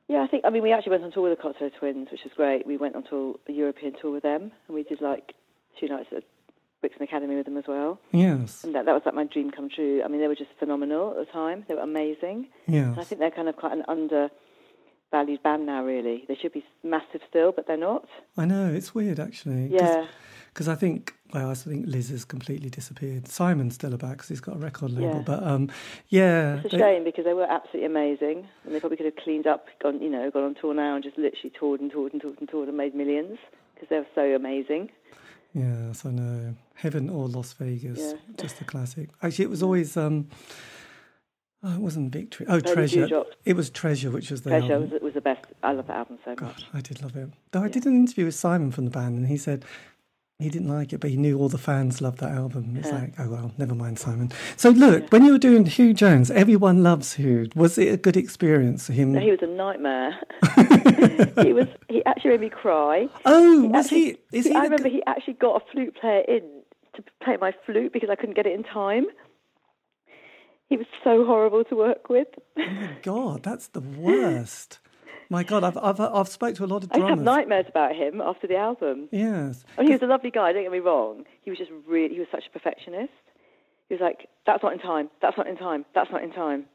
Yeah, 0.07 0.23
I 0.23 0.27
think. 0.27 0.43
I 0.45 0.49
mean, 0.49 0.63
we 0.63 0.73
actually 0.73 0.91
went 0.91 1.03
on 1.03 1.11
tour 1.11 1.29
with 1.29 1.37
the 1.37 1.43
Cocteau 1.43 1.71
Twins, 1.77 2.07
which 2.11 2.23
was 2.23 2.33
great. 2.35 2.65
We 2.65 2.77
went 2.77 2.95
on 2.95 3.03
tour, 3.03 3.35
a 3.47 3.51
European 3.51 3.93
tour 4.01 4.11
with 4.11 4.23
them, 4.23 4.51
and 4.67 4.75
we 4.75 4.83
did 4.83 5.01
like 5.01 5.33
two 5.79 5.87
nights 5.87 6.09
at 6.15 6.23
Brixton 6.81 7.03
Academy 7.03 7.35
with 7.35 7.45
them 7.45 7.57
as 7.57 7.65
well. 7.67 7.99
Yes, 8.11 8.63
And 8.63 8.73
that, 8.73 8.85
that 8.85 8.93
was 8.93 9.03
like 9.05 9.13
my 9.13 9.25
dream 9.25 9.51
come 9.51 9.69
true. 9.69 10.01
I 10.03 10.07
mean, 10.07 10.21
they 10.21 10.27
were 10.27 10.35
just 10.35 10.51
phenomenal 10.57 11.11
at 11.11 11.17
the 11.27 11.31
time. 11.31 11.65
They 11.67 11.75
were 11.75 11.81
amazing. 11.81 12.47
And 12.67 12.99
I 12.99 13.03
think 13.03 13.19
they're 13.19 13.31
kind 13.31 13.49
of 13.49 13.55
quite 13.57 13.73
an 13.73 13.83
undervalued 13.87 15.43
band 15.43 15.65
now, 15.65 15.83
really. 15.83 16.25
They 16.27 16.35
should 16.35 16.53
be 16.53 16.63
massive 16.83 17.21
still, 17.29 17.51
but 17.51 17.67
they're 17.67 17.77
not. 17.77 18.07
I 18.37 18.45
know 18.45 18.71
it's 18.73 18.95
weird 18.95 19.19
actually. 19.19 19.67
Yeah. 19.67 20.07
Because 20.59 20.67
I 20.67 20.75
think 20.75 21.13
well, 21.33 21.49
I 21.49 21.53
think 21.53 21.85
Liz 21.87 22.09
has 22.09 22.25
completely 22.25 22.69
disappeared. 22.69 23.29
Simon's 23.29 23.75
still 23.75 23.93
about 23.93 24.11
because 24.17 24.27
he's 24.27 24.41
got 24.41 24.57
a 24.57 24.59
record 24.59 24.91
label, 24.91 25.15
Yeah. 25.17 25.23
but 25.25 25.41
um, 25.41 25.69
yeah, 26.09 26.57
It's 26.57 26.65
a 26.73 26.77
they- 26.77 26.83
shame 26.83 27.03
because 27.05 27.23
they 27.23 27.33
were 27.33 27.45
absolutely 27.49 27.85
amazing, 27.85 28.45
and 28.65 28.75
they 28.75 28.79
probably 28.81 28.97
could 28.97 29.05
have 29.05 29.15
cleaned 29.15 29.47
up, 29.47 29.67
gone, 29.81 30.01
you 30.01 30.09
know, 30.09 30.29
gone 30.31 30.43
on 30.43 30.55
tour 30.59 30.73
now 30.73 30.95
and 30.95 31.03
just 31.03 31.17
literally 31.17 31.53
toured 31.57 31.79
and 31.79 31.89
toured 31.89 32.11
and 32.11 32.21
toured 32.21 32.39
and 32.41 32.49
toured 32.49 32.67
and 32.67 32.75
made 32.75 32.93
millions 32.93 33.37
because 33.73 33.87
they 33.89 33.99
were 33.99 34.07
so 34.13 34.35
amazing. 34.35 34.89
Yes, 35.53 36.05
I 36.05 36.09
know. 36.11 36.55
Heaven 36.73 37.09
or 37.09 37.29
Las 37.29 37.53
Vegas, 37.53 37.99
Yeah. 37.99 38.13
just 38.37 38.59
a 38.59 38.65
classic. 38.65 39.07
Actually, 39.23 39.45
it 39.45 39.49
was 39.51 39.63
always 39.63 39.95
um, 39.95 40.27
oh, 41.63 41.73
it 41.73 41.79
wasn't 41.79 42.11
Victory. 42.11 42.47
Oh, 42.49 42.59
Treasure. 42.59 43.07
It 43.45 43.55
was 43.55 43.69
Treasure, 43.69 44.11
which 44.11 44.29
was 44.29 44.41
the 44.41 44.49
Treasure 44.49 44.73
album. 44.73 44.89
was, 44.89 45.01
was 45.01 45.13
the 45.13 45.21
best. 45.21 45.45
I 45.63 45.71
love 45.71 45.87
that 45.87 45.95
album 45.95 46.19
so 46.25 46.35
God, 46.35 46.47
much. 46.47 46.65
I 46.73 46.81
did 46.81 47.01
love 47.01 47.15
it. 47.15 47.29
Though 47.51 47.63
I 47.63 47.69
did 47.69 47.85
an 47.85 47.95
interview 47.95 48.25
with 48.25 48.35
Simon 48.35 48.71
from 48.71 48.85
the 48.85 48.91
band, 48.91 49.17
and 49.17 49.27
he 49.27 49.37
said 49.37 49.63
he 50.39 50.49
didn't 50.49 50.69
like 50.69 50.93
it, 50.93 50.99
but 51.01 51.09
he 51.09 51.17
knew 51.17 51.37
all 51.37 51.49
the 51.49 51.57
fans 51.57 52.01
loved 52.01 52.19
that 52.19 52.31
album. 52.31 52.75
It's 52.77 52.87
Yeah. 52.87 52.99
like, 52.99 53.13
oh 53.19 53.29
well, 53.29 53.51
never 53.57 53.75
mind, 53.75 53.99
Simon. 53.99 54.31
So 54.55 54.69
look, 54.69 55.11
when 55.11 55.25
you 55.25 55.33
were 55.33 55.37
doing 55.37 55.65
Hugh 55.65 55.93
Jones, 55.93 56.31
everyone 56.31 56.81
loves 56.81 57.13
Hugh. 57.15 57.49
Was 57.57 57.77
it 57.77 57.93
a 57.93 57.97
good 57.97 58.15
experience 58.15 58.87
for 58.87 58.93
him? 58.93 59.11
No, 59.11 59.19
he 59.19 59.31
was 59.31 59.41
a 59.41 59.47
nightmare. 59.47 60.17
he 61.45 61.51
was. 61.51 61.67
He 61.89 62.03
actually 62.05 62.31
made 62.31 62.39
me 62.41 62.49
cry. 62.49 63.09
oh, 63.25 63.61
He 63.63 63.67
was 63.67 63.85
actually- 63.85 64.17
he? 64.31 64.37
Is 64.39 64.45
he? 64.45 64.55
I 64.55 64.63
remember 64.63 64.87
g- 64.87 64.95
he 64.95 65.03
actually 65.05 65.33
got 65.33 65.61
a 65.61 65.65
flute 65.71 65.95
player 65.99 66.21
in 66.27 66.41
to 66.95 67.03
play 67.21 67.35
my 67.39 67.53
flute 67.65 67.91
because 67.91 68.09
I 68.09 68.15
couldn't 68.15 68.35
get 68.35 68.45
it 68.45 68.53
in 68.53 68.63
time. 68.63 69.07
He 70.69 70.77
was 70.77 70.87
so 71.03 71.25
horrible 71.25 71.63
to 71.65 71.75
work 71.75 72.07
with. 72.09 72.27
oh 72.57 72.61
my 72.65 72.91
God, 73.01 73.43
that's 73.43 73.67
the 73.67 73.81
worst. 73.81 74.79
My 75.29 75.43
God, 75.43 75.63
I've 75.63 75.77
I've 75.77 75.99
I've 75.99 76.27
spoke 76.27 76.55
to 76.55 76.65
a 76.65 76.67
lot 76.67 76.83
of 76.83 76.89
drummers. 76.89 77.05
I 77.05 77.09
have 77.09 77.21
nightmares 77.21 77.65
about 77.69 77.95
him 77.95 78.19
after 78.19 78.47
the 78.47 78.57
album. 78.57 79.09
Yes. 79.11 79.63
I 79.77 79.81
mean, 79.81 79.87
he 79.89 79.93
was 79.93 80.01
a 80.01 80.07
lovely 80.07 80.31
guy. 80.31 80.51
Don't 80.53 80.63
get 80.63 80.71
me 80.71 80.79
wrong. 80.79 81.25
He 81.41 81.51
was 81.51 81.59
just 81.59 81.71
really. 81.87 82.15
He 82.15 82.19
was 82.19 82.29
such 82.31 82.45
a 82.47 82.49
perfectionist. 82.49 83.13
He 83.89 83.95
was 83.95 84.01
like, 84.01 84.27
"That's 84.45 84.63
not 84.63 84.73
in 84.73 84.79
time. 84.79 85.09
That's 85.21 85.37
not 85.37 85.47
in 85.47 85.55
time. 85.57 85.85
That's 85.93 86.11
not 86.11 86.23
in 86.23 86.31
time." 86.31 86.65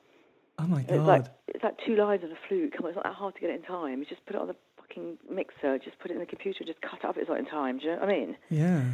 Oh 0.59 0.67
my 0.69 0.81
And 0.83 0.91
It's 0.91 1.07
like 1.07 1.25
it's 1.49 1.65
like 1.65 1.77
two 1.85 1.97
lines 1.97 2.23
on 2.23 2.31
a 2.31 2.39
flute. 2.49 2.73
Come 2.77 2.87
on, 2.87 2.91
it's 2.91 2.97
not 2.97 3.05
that 3.05 3.15
hard 3.15 3.35
to 3.35 3.41
get 3.41 3.51
it 3.51 3.57
in 3.57 3.63
time. 3.63 3.99
You 3.99 4.05
just 4.05 4.25
put 4.25 4.37
it 4.37 4.41
on 4.41 4.47
the 4.47 4.57
fucking 4.77 5.19
mixer. 5.29 5.79
Just 5.79 5.99
put 5.99 6.13
it 6.13 6.15
in 6.15 6.21
the 6.21 6.27
computer. 6.27 6.63
Just 6.65 6.81
cut 6.81 7.01
it 7.03 7.05
up. 7.05 7.17
It's 7.17 7.29
not 7.29 7.39
in 7.39 7.47
time. 7.47 7.79
Do 7.79 7.87
you 7.87 7.91
know 7.93 8.01
what 8.01 8.09
I 8.09 8.13
mean? 8.13 8.37
yeah. 8.51 8.85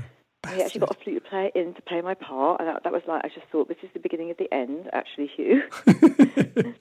And 0.44 0.56
He 0.56 0.62
actually 0.62 0.80
got 0.80 0.96
a 0.96 1.04
flute 1.04 1.24
player 1.28 1.50
in 1.54 1.74
to 1.74 1.82
play 1.82 2.00
my 2.00 2.14
part, 2.14 2.60
and 2.60 2.68
that, 2.68 2.82
that 2.84 2.92
was 2.92 3.02
like 3.06 3.24
I 3.24 3.28
just 3.28 3.46
thought 3.52 3.68
this 3.68 3.76
is 3.82 3.90
the 3.92 4.00
beginning 4.00 4.30
of 4.30 4.38
the 4.38 4.52
end. 4.52 4.88
Actually, 4.92 5.30
Hugh. 5.36 5.62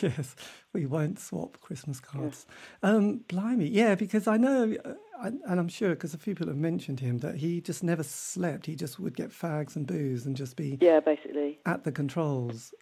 yes, 0.00 0.36
we 0.72 0.86
won't 0.86 1.18
swap 1.18 1.58
Christmas 1.60 1.98
cards. 1.98 2.46
Um, 2.84 3.24
blimey, 3.28 3.66
yeah, 3.66 3.96
because 3.96 4.28
I 4.28 4.36
know, 4.36 4.76
uh, 4.84 4.94
I, 5.20 5.26
and 5.26 5.58
I'm 5.58 5.68
sure 5.68 5.90
because 5.90 6.14
a 6.14 6.18
few 6.18 6.36
people 6.36 6.48
have 6.48 6.56
mentioned 6.56 7.00
him 7.00 7.18
that 7.18 7.36
he 7.36 7.60
just 7.60 7.82
never 7.82 8.04
slept. 8.04 8.66
He 8.66 8.76
just 8.76 9.00
would 9.00 9.16
get 9.16 9.30
fags 9.30 9.74
and 9.74 9.86
booze 9.86 10.24
and 10.24 10.36
just 10.36 10.54
be 10.56 10.78
yeah, 10.80 11.00
basically. 11.00 11.58
at 11.66 11.82
the 11.82 11.90
controls 11.90 12.72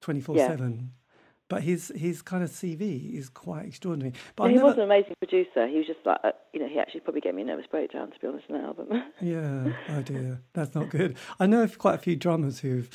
twenty 0.00 0.20
four 0.20 0.36
seven. 0.36 0.92
But 1.48 1.62
his 1.62 1.92
his 1.94 2.22
kind 2.22 2.42
of 2.42 2.50
CV 2.50 3.14
is 3.14 3.28
quite 3.28 3.66
extraordinary. 3.66 4.14
But 4.34 4.44
I 4.44 4.48
he 4.48 4.54
never, 4.54 4.66
was 4.66 4.76
an 4.76 4.82
amazing 4.82 5.14
producer. 5.18 5.66
He 5.68 5.78
was 5.78 5.86
just 5.86 6.00
like, 6.04 6.18
uh, 6.24 6.32
you 6.52 6.60
know, 6.60 6.68
he 6.68 6.78
actually 6.78 7.00
probably 7.00 7.20
gave 7.20 7.34
me 7.34 7.42
a 7.42 7.44
nervous 7.44 7.66
breakdown 7.70 8.10
to 8.10 8.18
be 8.18 8.26
honest 8.26 8.48
the 8.48 8.56
album. 8.56 9.02
Yeah, 9.20 9.72
oh 9.90 10.02
dear, 10.02 10.40
that's 10.54 10.74
not 10.74 10.90
good. 10.90 11.16
I 11.38 11.46
know 11.46 11.62
of 11.62 11.78
quite 11.78 11.94
a 11.94 11.98
few 11.98 12.16
drummers 12.16 12.60
who've 12.60 12.90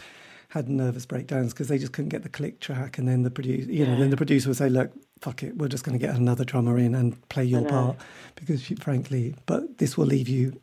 had 0.50 0.68
nervous 0.68 1.06
breakdowns 1.06 1.54
because 1.54 1.70
they 1.70 1.78
just 1.78 1.94
couldn't 1.94 2.10
get 2.10 2.24
the 2.24 2.30
click 2.30 2.60
track, 2.60 2.98
and 2.98 3.08
then 3.08 3.24
the 3.24 3.32
producer, 3.32 3.72
you 3.72 3.86
know, 3.86 3.98
then 3.98 4.10
the 4.10 4.18
producer 4.18 4.50
would 4.50 4.58
say, 4.58 4.70
"Look, 4.70 4.92
fuck 5.22 5.44
it, 5.44 5.58
we're 5.58 5.70
just 5.70 5.86
going 5.86 5.98
to 5.98 6.06
get 6.06 6.14
another 6.14 6.44
drummer 6.44 6.78
in 6.78 6.94
and 6.94 7.18
play 7.30 7.46
your 7.46 7.64
part," 7.64 7.96
because 8.36 8.70
you, 8.70 8.76
frankly, 8.76 9.34
but 9.46 9.78
this 9.78 9.98
will 9.98 10.08
leave 10.08 10.28
you, 10.28 10.60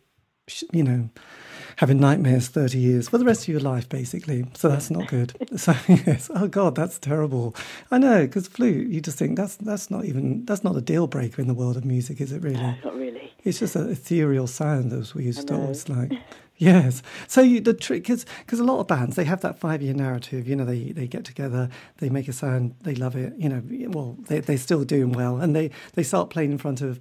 sh- 0.47 0.65
you 0.73 0.85
know, 0.85 1.09
having 1.79 1.99
nightmares 1.99 2.49
thirty 2.49 2.79
years 2.79 3.09
for 3.09 3.19
the 3.19 3.25
rest 3.25 3.43
of 3.43 3.49
your 3.49 3.61
life, 3.61 3.89
basically. 3.89 4.45
So 4.55 4.69
that's 4.69 4.91
not 4.91 5.09
good. 5.09 5.35
so 5.57 5.75
yes, 5.89 6.31
oh 6.35 6.47
god, 6.47 6.75
that's 6.75 6.99
terrible. 6.99 7.57
I 7.91 7.99
know 7.99 8.27
because 8.27 8.47
flute, 8.47 8.89
you 8.89 9.01
just 9.01 9.19
think 9.19 9.37
that's 9.37 9.57
that's 9.57 9.91
not 9.91 10.05
even 10.05 10.45
that's 10.45 10.63
not 10.63 10.77
a 10.77 10.81
deal 10.81 11.07
breaker 11.07 11.41
in 11.41 11.49
the 11.49 11.55
world 11.55 11.77
of 11.77 11.85
music, 11.85 12.21
is 12.21 12.33
it 12.33 12.43
really? 12.43 12.77
not 12.85 12.95
really. 12.95 13.33
It's 13.45 13.61
just 13.61 13.77
an 13.77 13.91
ethereal 13.91 14.47
sound 14.47 14.93
as 14.93 15.15
we 15.15 15.25
used 15.25 15.49
to 15.49 15.55
always 15.55 15.89
like. 15.89 16.13
Yes. 16.59 17.05
So 17.29 17.41
you, 17.41 17.61
the 17.61 17.73
trick, 17.73 18.11
is 18.11 18.27
because 18.41 18.59
a 18.59 18.65
lot 18.65 18.81
of 18.81 18.89
bands, 18.89 19.15
they 19.15 19.25
have 19.25 19.43
that 19.43 19.61
five 19.61 19.81
year 19.81 19.95
narrative. 19.95 20.49
You 20.49 20.57
know, 20.57 20.65
they, 20.65 20.91
they 20.91 21.07
get 21.07 21.25
together, 21.25 21.69
they 21.99 22.09
make 22.11 22.27
a 22.27 22.33
sound, 22.33 22.75
they 22.83 22.97
love 22.97 23.15
it. 23.15 23.33
You 23.39 23.49
know, 23.49 23.63
well, 23.91 24.17
they, 24.27 24.41
they're 24.41 24.59
still 24.59 24.83
doing 24.83 25.13
well. 25.13 25.37
And 25.37 25.55
they, 25.55 25.71
they 25.95 26.03
start 26.03 26.31
playing 26.31 26.51
in 26.51 26.59
front 26.59 26.81
of 26.81 26.99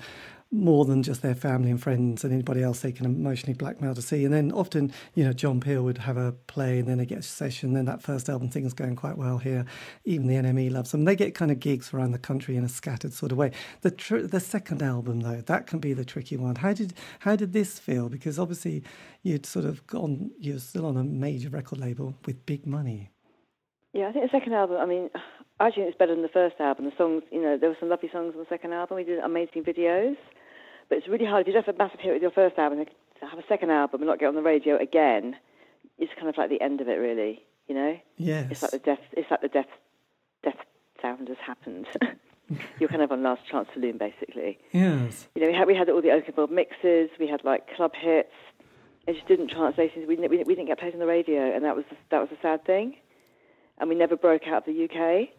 more 0.51 0.85
than 0.85 1.03
just 1.03 1.21
their 1.21 1.35
family 1.35 1.69
and 1.69 1.81
friends 1.81 2.23
and 2.23 2.31
anybody 2.31 2.63
else 2.63 2.79
they 2.79 2.91
can 2.91 3.05
emotionally 3.05 3.53
blackmail 3.53 3.93
to 3.93 4.01
see. 4.01 4.23
And 4.23 4.33
then 4.33 4.51
often, 4.51 4.93
you 5.13 5.25
know, 5.25 5.33
John 5.33 5.59
Peel 5.59 5.83
would 5.83 5.97
have 5.99 6.15
a 6.15 6.31
play 6.31 6.79
and 6.79 6.87
then 6.87 6.97
they 6.97 7.05
get 7.05 7.19
a 7.19 7.23
session. 7.23 7.73
Then 7.73 7.85
that 7.85 8.01
first 8.01 8.29
album 8.29 8.49
thing 8.49 8.65
is 8.65 8.73
going 8.73 8.95
quite 8.95 9.17
well 9.17 9.39
here. 9.39 9.65
Even 10.05 10.27
the 10.27 10.35
NME 10.35 10.71
loves 10.71 10.91
them. 10.91 11.03
They 11.03 11.15
get 11.15 11.35
kind 11.35 11.51
of 11.51 11.59
gigs 11.59 11.93
around 11.93 12.11
the 12.11 12.19
country 12.19 12.55
in 12.55 12.63
a 12.63 12.69
scattered 12.69 13.13
sort 13.13 13.31
of 13.31 13.37
way. 13.37 13.51
The 13.81 13.91
tr- 13.91 14.19
the 14.19 14.39
second 14.39 14.81
album 14.81 15.19
though, 15.19 15.41
that 15.41 15.67
can 15.67 15.79
be 15.79 15.93
the 15.93 16.05
tricky 16.05 16.37
one. 16.37 16.55
How 16.55 16.73
did 16.73 16.93
how 17.19 17.35
did 17.35 17.51
this 17.51 17.77
feel? 17.77 18.07
Because 18.07 18.39
obviously 18.39 18.83
you'd 19.23 19.45
sort 19.45 19.65
of 19.65 19.85
gone, 19.87 20.31
you're 20.39 20.59
still 20.59 20.85
on 20.85 20.95
a 20.95 21.03
major 21.03 21.49
record 21.49 21.79
label 21.79 22.15
with 22.25 22.45
big 22.45 22.65
money. 22.65 23.09
Yeah, 23.93 24.09
I 24.09 24.11
think 24.11 24.31
the 24.31 24.37
second 24.37 24.53
album. 24.53 24.77
I 24.77 24.85
mean, 24.85 25.09
I 25.59 25.67
actually 25.67 25.83
think 25.83 25.93
it's 25.93 25.99
better 25.99 26.13
than 26.13 26.21
the 26.21 26.29
first 26.29 26.55
album. 26.59 26.85
The 26.85 26.91
songs, 26.97 27.23
you 27.31 27.41
know, 27.41 27.57
there 27.57 27.69
were 27.69 27.77
some 27.79 27.89
lovely 27.89 28.09
songs 28.11 28.33
on 28.35 28.39
the 28.39 28.49
second 28.49 28.73
album. 28.73 28.97
We 28.97 29.03
did 29.03 29.19
amazing 29.19 29.63
videos. 29.63 30.15
But 30.89 30.99
it's 30.99 31.07
really 31.07 31.25
hard 31.25 31.41
if 31.41 31.47
you 31.47 31.53
don't 31.53 31.65
have 31.65 31.75
a 31.75 31.77
massive 31.77 31.99
hit 31.99 32.13
with 32.13 32.21
your 32.21 32.31
first 32.31 32.57
album 32.57 32.85
to 32.85 33.25
have 33.25 33.39
a 33.39 33.47
second 33.47 33.71
album 33.71 34.01
and 34.01 34.07
not 34.07 34.19
get 34.19 34.27
on 34.27 34.35
the 34.35 34.41
radio 34.41 34.77
again. 34.77 35.35
It's 35.97 36.11
kind 36.15 36.29
of 36.29 36.37
like 36.37 36.49
the 36.49 36.61
end 36.61 36.81
of 36.81 36.87
it, 36.87 36.93
really. 36.95 37.43
You 37.67 37.75
know. 37.75 37.97
Yes. 38.17 38.47
It's 38.51 38.61
like 38.61 38.71
the 38.71 38.79
death. 38.79 38.99
It's 39.13 39.29
like 39.29 39.41
the 39.41 39.49
death. 39.49 39.67
Death 40.43 40.57
sound 41.01 41.27
has 41.27 41.37
happened. 41.45 41.87
You're 42.79 42.89
kind 42.89 43.01
of 43.01 43.11
on 43.11 43.23
last 43.23 43.41
chance 43.49 43.67
saloon, 43.73 43.97
basically. 43.97 44.57
Yes. 44.71 45.27
You 45.35 45.41
know, 45.41 45.47
we 45.47 45.53
had 45.53 45.67
we 45.67 45.75
had 45.75 45.89
all 45.89 46.01
the 46.01 46.11
open 46.11 46.33
Oakenfold 46.33 46.51
mixes. 46.51 47.09
We 47.19 47.27
had 47.27 47.43
like 47.43 47.75
club 47.75 47.91
hits. 47.95 48.31
It 49.05 49.13
just 49.13 49.27
didn't 49.27 49.49
translate. 49.49 49.91
We 49.95 50.15
didn't, 50.15 50.31
we 50.47 50.55
didn't 50.55 50.67
get 50.67 50.79
played 50.79 50.93
on 50.93 50.99
the 50.99 51.07
radio, 51.07 51.53
and 51.53 51.65
that 51.65 51.75
was 51.75 51.85
that 52.09 52.19
was 52.19 52.29
a 52.31 52.41
sad 52.41 52.65
thing. 52.65 52.95
And 53.79 53.89
we 53.89 53.95
never 53.95 54.15
broke 54.15 54.47
out 54.47 54.65
of 54.67 54.73
the 54.73 54.85
UK. 54.85 55.29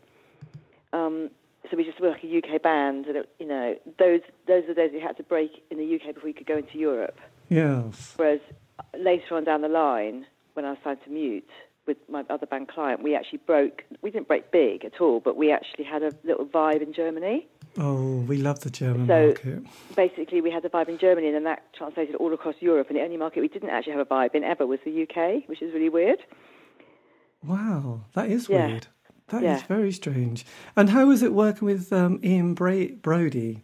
Um, 0.92 1.30
so 1.70 1.76
we 1.76 1.84
just 1.84 2.00
were 2.00 2.10
like 2.10 2.24
a 2.24 2.38
UK 2.38 2.62
band, 2.62 3.06
and 3.06 3.16
it, 3.16 3.28
you 3.38 3.46
know, 3.46 3.74
those 3.98 4.20
those 4.46 4.64
are 4.64 4.68
the 4.68 4.74
days 4.74 4.90
we 4.92 5.00
had 5.00 5.16
to 5.16 5.22
break 5.22 5.64
in 5.70 5.78
the 5.78 5.94
UK 5.94 6.14
before 6.14 6.24
we 6.26 6.32
could 6.32 6.46
go 6.46 6.56
into 6.58 6.78
Europe. 6.78 7.18
Yes. 7.48 8.14
Whereas 8.16 8.40
uh, 8.78 8.82
later 8.98 9.36
on 9.36 9.44
down 9.44 9.62
the 9.62 9.68
line, 9.68 10.26
when 10.54 10.64
I 10.64 10.70
was 10.70 10.78
signed 10.84 10.98
to 11.04 11.10
Mute 11.10 11.48
with 11.86 11.96
my 12.10 12.22
other 12.28 12.46
band 12.46 12.68
client, 12.68 13.02
we 13.02 13.14
actually 13.14 13.40
broke. 13.46 13.84
We 14.02 14.10
didn't 14.10 14.28
break 14.28 14.50
big 14.50 14.84
at 14.84 15.00
all, 15.00 15.20
but 15.20 15.36
we 15.36 15.50
actually 15.50 15.84
had 15.84 16.02
a 16.02 16.12
little 16.24 16.44
vibe 16.46 16.82
in 16.82 16.92
Germany. 16.92 17.46
Oh, 17.78 18.20
we 18.22 18.38
love 18.38 18.60
the 18.60 18.70
German 18.70 19.06
So- 19.06 19.26
market. 19.26 19.62
Basically, 19.94 20.40
we 20.40 20.50
had 20.50 20.64
a 20.64 20.68
vibe 20.68 20.88
in 20.88 20.98
Germany, 20.98 21.28
and 21.28 21.36
then 21.36 21.44
that 21.44 21.62
translated 21.74 22.14
all 22.16 22.32
across 22.34 22.56
Europe. 22.60 22.88
And 22.88 22.96
the 22.98 23.02
only 23.02 23.16
market 23.16 23.40
we 23.40 23.48
didn't 23.48 23.70
actually 23.70 23.92
have 23.92 24.00
a 24.00 24.06
vibe 24.14 24.34
in 24.34 24.42
ever 24.42 24.66
was 24.66 24.80
the 24.84 25.02
UK, 25.02 25.44
which 25.48 25.62
is 25.62 25.72
really 25.72 25.88
weird. 25.88 26.18
Wow, 27.44 28.00
that 28.14 28.28
is 28.30 28.48
Yeah. 28.48 28.66
weird. 28.66 28.86
That 29.28 29.38
is 29.38 29.60
Yeah. 29.60 29.66
very 29.66 29.92
strange. 29.92 30.44
And 30.76 30.90
how 30.90 31.06
was 31.06 31.22
it 31.22 31.32
working 31.32 31.66
with 31.66 31.92
um, 31.92 32.18
Ian 32.24 32.54
Bra- 32.54 32.94
Broudie? 33.02 33.62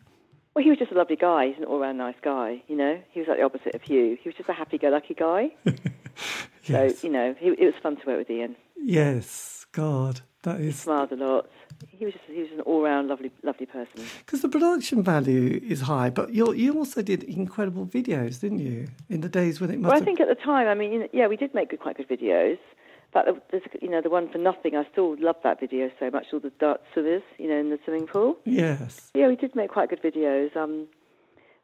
Well, 0.55 0.63
he 0.63 0.71
was 0.71 0.79
just 0.79 0.93
a 0.93 0.95
lovely 0.95 1.17
guy. 1.17 1.49
He's 1.49 1.59
an 1.59 1.65
all-round 1.65 1.99
nice 1.99 2.15
guy, 2.23 2.63
you 2.69 2.77
know. 2.77 3.01
He 3.11 3.19
was 3.21 3.29
like 3.29 3.39
the 3.39 3.45
opposite 3.45 3.75
of 3.75 3.83
Hugh. 3.83 4.17
He 4.23 4.29
was 4.29 4.37
just 4.37 4.49
a 4.49 4.53
happy-go-lucky 4.53 5.15
guy. 5.15 5.51
Yes. 5.65 5.77
So, 7.01 7.07
you 7.09 7.13
know, 7.13 7.35
he, 7.39 7.49
it 7.49 7.65
was 7.67 7.75
fun 7.83 7.97
to 7.97 8.07
work 8.07 8.19
with 8.19 8.31
Ian. 8.31 8.57
yes. 8.83 9.67
God, 9.73 10.21
that 10.45 10.61
is. 10.61 10.67
He 10.67 10.73
smiled 10.73 11.11
a 11.11 11.17
lot. 11.17 11.51
He 11.89 12.05
was 12.05 12.15
just 12.15 12.25
he 12.27 12.41
was 12.43 12.51
an 12.53 12.61
all-round 12.61 13.09
lovely 13.09 13.33
lovely 13.43 13.67
person. 13.67 14.05
because 14.25 14.41
the 14.41 14.49
production 14.49 15.03
value 15.03 15.61
is 15.69 15.81
high, 15.81 16.11
but 16.11 16.33
you 16.33 16.53
you 16.55 16.73
also 16.79 17.03
did 17.03 17.25
incredible 17.25 17.85
videos, 17.87 18.41
didn't 18.41 18.61
you? 18.61 18.87
In 19.11 19.21
the 19.21 19.29
days 19.29 19.61
when 19.61 19.71
it 19.71 19.81
must 19.81 19.93
Well, 19.93 20.01
I 20.01 20.05
think 20.05 20.21
at 20.21 20.29
the 20.29 20.37
time, 20.37 20.69
I 20.69 20.75
mean, 20.75 21.09
yeah, 21.13 21.27
we 21.27 21.37
did 21.37 21.53
make 21.55 21.71
good, 21.71 21.81
quite 21.81 21.97
good 21.97 22.09
videos. 22.09 22.59
But 23.15 23.27
the- 23.27 23.41
there's, 23.51 23.63
you 23.81 23.89
know, 23.89 24.01
the 24.03 24.11
one 24.11 24.29
for 24.29 24.39
nothing, 24.39 24.75
I 24.77 24.85
still 24.93 25.17
love 25.19 25.37
that 25.45 25.61
video 25.61 25.91
so 26.01 26.11
much. 26.11 26.27
All 26.33 26.41
the 26.41 26.51
dart 26.59 26.83
swimmers, 26.93 27.23
you 27.39 27.49
know, 27.49 27.57
in 27.57 27.71
the 27.71 27.79
swimming 27.85 28.07
pool. 28.09 28.37
yes. 28.45 29.11
Yeah, 29.15 29.29
we 29.29 29.37
did 29.37 29.55
make 29.55 29.71
quite 29.71 29.89
good 29.89 30.03
videos. 30.03 30.55
Um, 30.57 30.89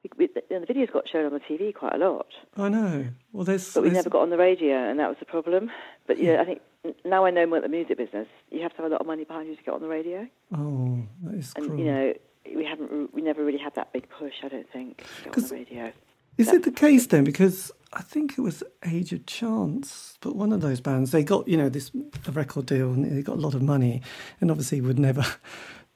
we, 0.04 0.10
we, 0.16 0.28
you 0.48 0.60
the 0.60 0.72
videos 0.72 0.90
got 0.92 1.08
shown 1.08 1.26
on 1.26 1.32
the 1.32 1.40
TV 1.40 1.74
quite 1.74 1.94
a 1.94 1.98
lot, 1.98 2.28
I 2.56 2.68
know. 2.70 3.06
Well, 3.32 3.44
there's 3.44 3.74
but 3.74 3.82
we 3.82 3.88
there's- 3.90 4.04
never 4.04 4.10
got 4.10 4.22
on 4.22 4.30
the 4.30 4.38
radio, 4.38 4.76
and 4.88 4.98
that 5.00 5.08
was 5.08 5.18
the 5.18 5.26
problem. 5.26 5.70
But 6.06 6.18
yeah, 6.22 6.40
I 6.40 6.44
think 6.46 6.60
now 7.04 7.26
I 7.26 7.30
know 7.30 7.44
more 7.46 7.58
about 7.58 7.68
the 7.70 7.76
music 7.76 7.98
business. 7.98 8.26
You 8.50 8.62
have 8.62 8.70
to 8.72 8.76
have 8.78 8.86
a 8.86 8.88
lot 8.88 9.00
of 9.02 9.06
money 9.06 9.24
behind 9.24 9.48
you 9.48 9.56
to 9.56 9.62
get 9.62 9.74
on 9.74 9.82
the 9.82 9.88
radio, 9.88 10.26
Oh, 10.56 11.02
that 11.24 11.34
is 11.34 11.52
and 11.56 11.66
cruel. 11.66 11.78
you 11.80 11.84
know, 11.84 12.14
we 12.56 12.64
haven't, 12.64 13.12
we 13.12 13.20
never 13.20 13.44
really 13.44 13.58
had 13.58 13.74
that 13.74 13.92
big 13.92 14.08
push. 14.08 14.34
I 14.42 14.48
don't 14.48 14.70
think 14.72 14.98
to 14.98 15.24
get 15.24 15.36
on 15.36 15.42
the 15.48 15.54
radio. 15.54 15.92
Is 16.38 16.48
it 16.52 16.62
the 16.62 16.70
case 16.70 17.06
then? 17.06 17.24
Because 17.24 17.70
I 17.92 18.02
think 18.02 18.38
it 18.38 18.40
was 18.40 18.62
Age 18.86 19.12
of 19.12 19.26
Chance, 19.26 20.16
but 20.20 20.36
one 20.36 20.52
of 20.52 20.60
those 20.60 20.80
bands 20.80 21.10
they 21.10 21.22
got 21.24 21.46
you 21.48 21.56
know 21.56 21.68
this 21.68 21.90
a 22.26 22.32
record 22.32 22.66
deal 22.66 22.92
and 22.92 23.04
they 23.04 23.22
got 23.22 23.36
a 23.36 23.40
lot 23.40 23.54
of 23.54 23.62
money, 23.62 24.00
and 24.40 24.50
obviously 24.50 24.80
would 24.80 24.98
never. 24.98 25.24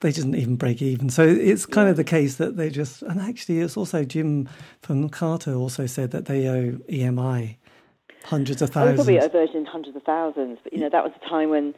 They 0.00 0.10
didn't 0.12 0.34
even 0.34 0.56
break 0.56 0.82
even, 0.82 1.08
so 1.08 1.22
it's 1.22 1.64
kind 1.64 1.88
of 1.88 1.96
the 1.96 2.04
case 2.04 2.34
that 2.36 2.58
they 2.58 2.68
just. 2.68 3.00
And 3.00 3.18
actually, 3.18 3.60
it's 3.60 3.74
also 3.74 4.04
Jim 4.04 4.50
from 4.82 5.08
Carter 5.08 5.54
also 5.54 5.86
said 5.86 6.10
that 6.10 6.26
they 6.26 6.46
owe 6.46 6.72
EMI 6.90 7.56
hundreds 8.24 8.60
of 8.60 8.68
Oh, 8.70 8.72
thousands. 8.72 8.96
probably 8.96 9.16
a 9.16 9.28
version 9.30 9.58
in 9.58 9.64
hundreds 9.64 9.96
of 9.96 10.02
thousands, 10.02 10.58
but 10.62 10.74
you 10.74 10.80
know, 10.80 10.90
that 10.90 11.04
was 11.04 11.12
a 11.24 11.26
time 11.28 11.48
when, 11.48 11.74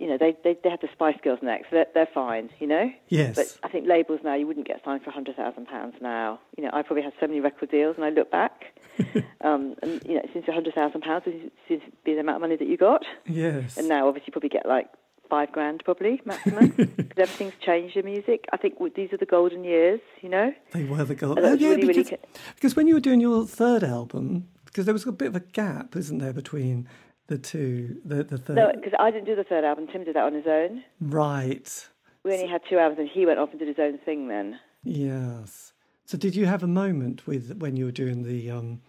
you 0.00 0.06
know, 0.08 0.16
they, 0.18 0.36
they 0.44 0.56
they 0.62 0.70
had 0.70 0.80
the 0.80 0.88
Spice 0.92 1.16
Girls 1.22 1.40
next, 1.42 1.70
they're, 1.70 1.86
they're 1.94 2.08
fine, 2.12 2.50
you 2.58 2.66
know. 2.66 2.90
yes, 3.08 3.36
But 3.36 3.58
I 3.62 3.68
think 3.68 3.86
labels 3.86 4.20
now, 4.24 4.34
you 4.34 4.46
wouldn't 4.46 4.66
get 4.66 4.80
signed 4.84 5.02
for 5.02 5.10
hundred 5.10 5.36
thousand 5.36 5.66
pounds 5.66 5.94
now. 6.00 6.40
You 6.56 6.64
know, 6.64 6.70
I 6.72 6.82
probably 6.82 7.02
had 7.02 7.12
so 7.20 7.26
many 7.26 7.40
record 7.40 7.70
deals, 7.70 7.96
and 7.96 8.04
I 8.04 8.10
look 8.10 8.30
back, 8.30 8.64
um, 9.42 9.74
and 9.82 10.02
you 10.06 10.14
know, 10.14 10.22
since 10.32 10.46
hundred 10.46 10.74
thousand 10.74 11.02
pounds 11.02 11.24
seems 11.24 11.50
to 11.68 11.90
be 12.04 12.14
the 12.14 12.20
amount 12.20 12.36
of 12.36 12.40
money 12.42 12.56
that 12.56 12.68
you 12.68 12.76
got, 12.76 13.04
yes, 13.26 13.76
and 13.76 13.88
now 13.88 14.08
obviously 14.08 14.28
you 14.28 14.32
probably 14.32 14.48
get 14.48 14.66
like 14.66 14.88
five 15.30 15.50
grand 15.52 15.82
probably 15.84 16.20
maximum 16.24 16.68
because 16.76 17.18
everything's 17.18 17.54
changed 17.64 17.96
in 17.96 18.04
music. 18.04 18.44
I 18.52 18.56
think 18.56 18.74
these 18.94 19.12
are 19.12 19.16
the 19.16 19.26
golden 19.26 19.64
years, 19.64 20.00
you 20.20 20.28
know. 20.28 20.52
they 20.72 20.84
were 20.84 21.04
the 21.04 21.14
golden. 21.14 21.44
Oh, 21.44 21.52
yeah, 21.54 21.70
really, 21.70 21.86
really 21.86 22.02
because, 22.04 22.10
ca- 22.10 22.40
because 22.54 22.76
when 22.76 22.86
you 22.86 22.94
were 22.94 23.00
doing 23.00 23.20
your 23.20 23.46
third 23.46 23.82
album, 23.82 24.48
because 24.66 24.84
there 24.84 24.92
was 24.92 25.06
a 25.06 25.12
bit 25.12 25.28
of 25.28 25.36
a 25.36 25.40
gap, 25.40 25.96
isn't 25.96 26.18
there, 26.18 26.32
between 26.32 26.88
the 27.26 27.38
two, 27.38 28.00
the 28.04 28.24
the 28.24 28.38
third. 28.38 28.56
no, 28.56 28.72
because 28.74 28.92
I 28.98 29.10
didn't 29.10 29.26
do 29.26 29.36
the 29.36 29.44
third 29.44 29.64
album. 29.64 29.86
Tim 29.92 30.04
did 30.04 30.16
that 30.16 30.24
on 30.24 30.34
his 30.34 30.46
own. 30.46 30.82
Right. 31.00 31.88
We 32.24 32.32
only 32.32 32.46
had 32.46 32.62
two 32.68 32.78
albums, 32.78 33.00
and 33.00 33.08
he 33.08 33.26
went 33.26 33.38
off 33.38 33.50
and 33.50 33.58
did 33.58 33.68
his 33.68 33.78
own 33.78 33.98
thing 33.98 34.28
then. 34.28 34.58
Yes. 34.82 35.72
So 36.06 36.18
did 36.18 36.36
you 36.36 36.46
have 36.46 36.62
a 36.62 36.66
moment 36.68 37.26
with 37.26 37.58
when 37.58 37.76
you 37.76 37.86
were 37.86 37.90
doing 37.90 38.22
the 38.22 38.50
um 38.50 38.80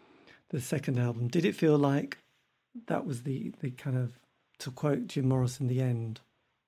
the 0.50 0.62
second 0.62 1.00
album? 1.00 1.28
Did 1.28 1.46
it 1.46 1.56
feel 1.56 1.78
like 1.78 2.18
that 2.88 3.06
was 3.06 3.24
the 3.24 3.54
the 3.62 3.72
kind 3.72 3.98
of 3.98 4.20
to 4.60 4.72
quote 4.72 5.08
Jim 5.08 5.28
Morrison 5.30 5.68
the 5.68 5.82
end? 5.82 6.22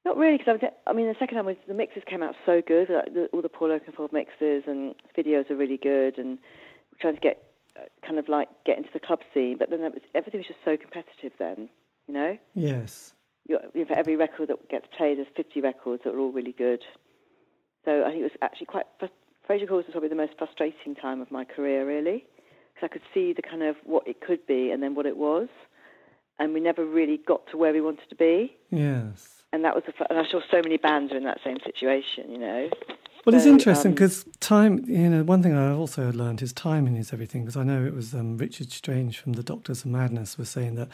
Not 0.06 0.16
really, 0.16 0.38
because 0.38 0.60
I 0.88 0.94
mean, 0.94 1.08
the 1.08 1.16
second 1.20 1.38
album, 1.38 1.58
the 1.68 1.74
mixes 1.74 2.04
came 2.10 2.24
out 2.24 2.34
so 2.46 2.62
good. 2.66 2.90
Like 2.90 3.14
the, 3.14 3.28
all 3.34 3.42
the 3.42 3.50
Paul 3.50 3.70
Oakenfold 3.78 4.14
mixes 4.14 4.64
and 4.66 4.96
videos 5.18 5.52
are 5.52 5.56
really 5.58 5.76
good, 5.76 6.18
and 6.18 6.38
we're 6.92 7.00
trying 7.02 7.16
to 7.16 7.20
get 7.20 7.44
Uh, 7.78 7.86
kind 8.06 8.18
of 8.18 8.28
like 8.28 8.50
get 8.66 8.78
into 8.78 8.90
the 8.94 9.00
club 9.00 9.20
scene. 9.34 9.58
But 9.60 9.70
then 9.70 9.82
it 9.82 9.94
was, 9.94 10.02
everything 10.16 10.40
was 10.40 10.48
just 10.48 10.60
so 10.66 10.78
competitive 10.78 11.34
then, 11.38 11.70
you 12.08 12.14
know. 12.14 12.38
Yes. 12.56 13.14
You, 13.48 13.60
you 13.74 13.82
know, 13.82 13.88
for 13.88 13.98
every 13.98 14.16
record 14.16 14.50
that 14.50 14.70
gets 14.70 14.88
played, 14.98 15.18
there's 15.18 15.28
50 15.36 15.62
records 15.62 16.04
that 16.04 16.14
are 16.14 16.20
all 16.20 16.32
really 16.32 16.54
good. 16.54 16.84
So 17.86 18.04
I 18.04 18.10
think 18.10 18.22
it 18.22 18.24
was 18.24 18.32
actually 18.42 18.68
quite. 18.68 18.86
Frazier 19.46 19.68
Chorus 19.68 19.86
was 19.86 19.94
probably 19.94 20.10
the 20.10 20.16
most 20.16 20.34
frustrating 20.38 20.96
time 20.96 21.22
of 21.22 21.32
my 21.32 21.46
career, 21.46 21.86
really, 21.88 22.26
because 22.74 22.84
I 22.84 22.88
could 22.88 23.04
see 23.14 23.32
the 23.32 23.42
kind 23.42 23.64
of 23.64 23.78
what 23.86 24.06
it 24.08 24.20
could 24.20 24.46
be 24.46 24.72
and 24.72 24.84
then 24.84 24.94
what 24.94 25.06
it 25.06 25.16
was, 25.16 25.48
and 26.40 26.54
we 26.54 26.60
never 26.60 26.86
really 26.86 27.18
got 27.18 27.48
to 27.52 27.58
where 27.58 27.72
we 27.72 27.82
wanted 27.82 28.10
to 28.10 28.16
be 28.16 28.58
Yes. 28.72 29.44
and 29.54 29.64
that 29.64 29.74
was 29.74 29.84
the, 29.86 29.94
and 30.10 30.20
I 30.20 30.30
saw 30.30 30.42
so 30.52 30.62
many 30.62 30.78
bands 30.78 31.14
are 31.14 31.18
in 31.18 31.24
that 31.24 31.40
same 31.44 31.58
situation, 31.64 32.30
you 32.32 32.38
know. 32.40 32.70
Well, 33.28 33.36
it's 33.36 33.44
So, 33.44 33.52
interesting 33.52 33.92
um, 33.92 33.96
because 33.96 34.26
time, 34.40 34.86
you 34.88 35.10
know, 35.10 35.22
one 35.22 35.44
thing 35.44 35.54
I 35.54 35.74
also 35.74 36.14
learned 36.14 36.42
is 36.42 36.54
timing 36.54 36.96
is 36.96 37.12
everything. 37.12 37.42
Because 37.42 37.58
I 37.58 37.64
know 37.64 37.86
it 37.86 37.94
was 37.94 38.14
um, 38.14 38.38
Richard 38.38 38.72
Strange 38.72 39.20
from 39.20 39.34
the 39.34 39.44
Doctors 39.44 39.82
of 39.84 39.88
Madness 39.88 40.38
was 40.38 40.50
saying 40.50 40.76
that 40.76 40.88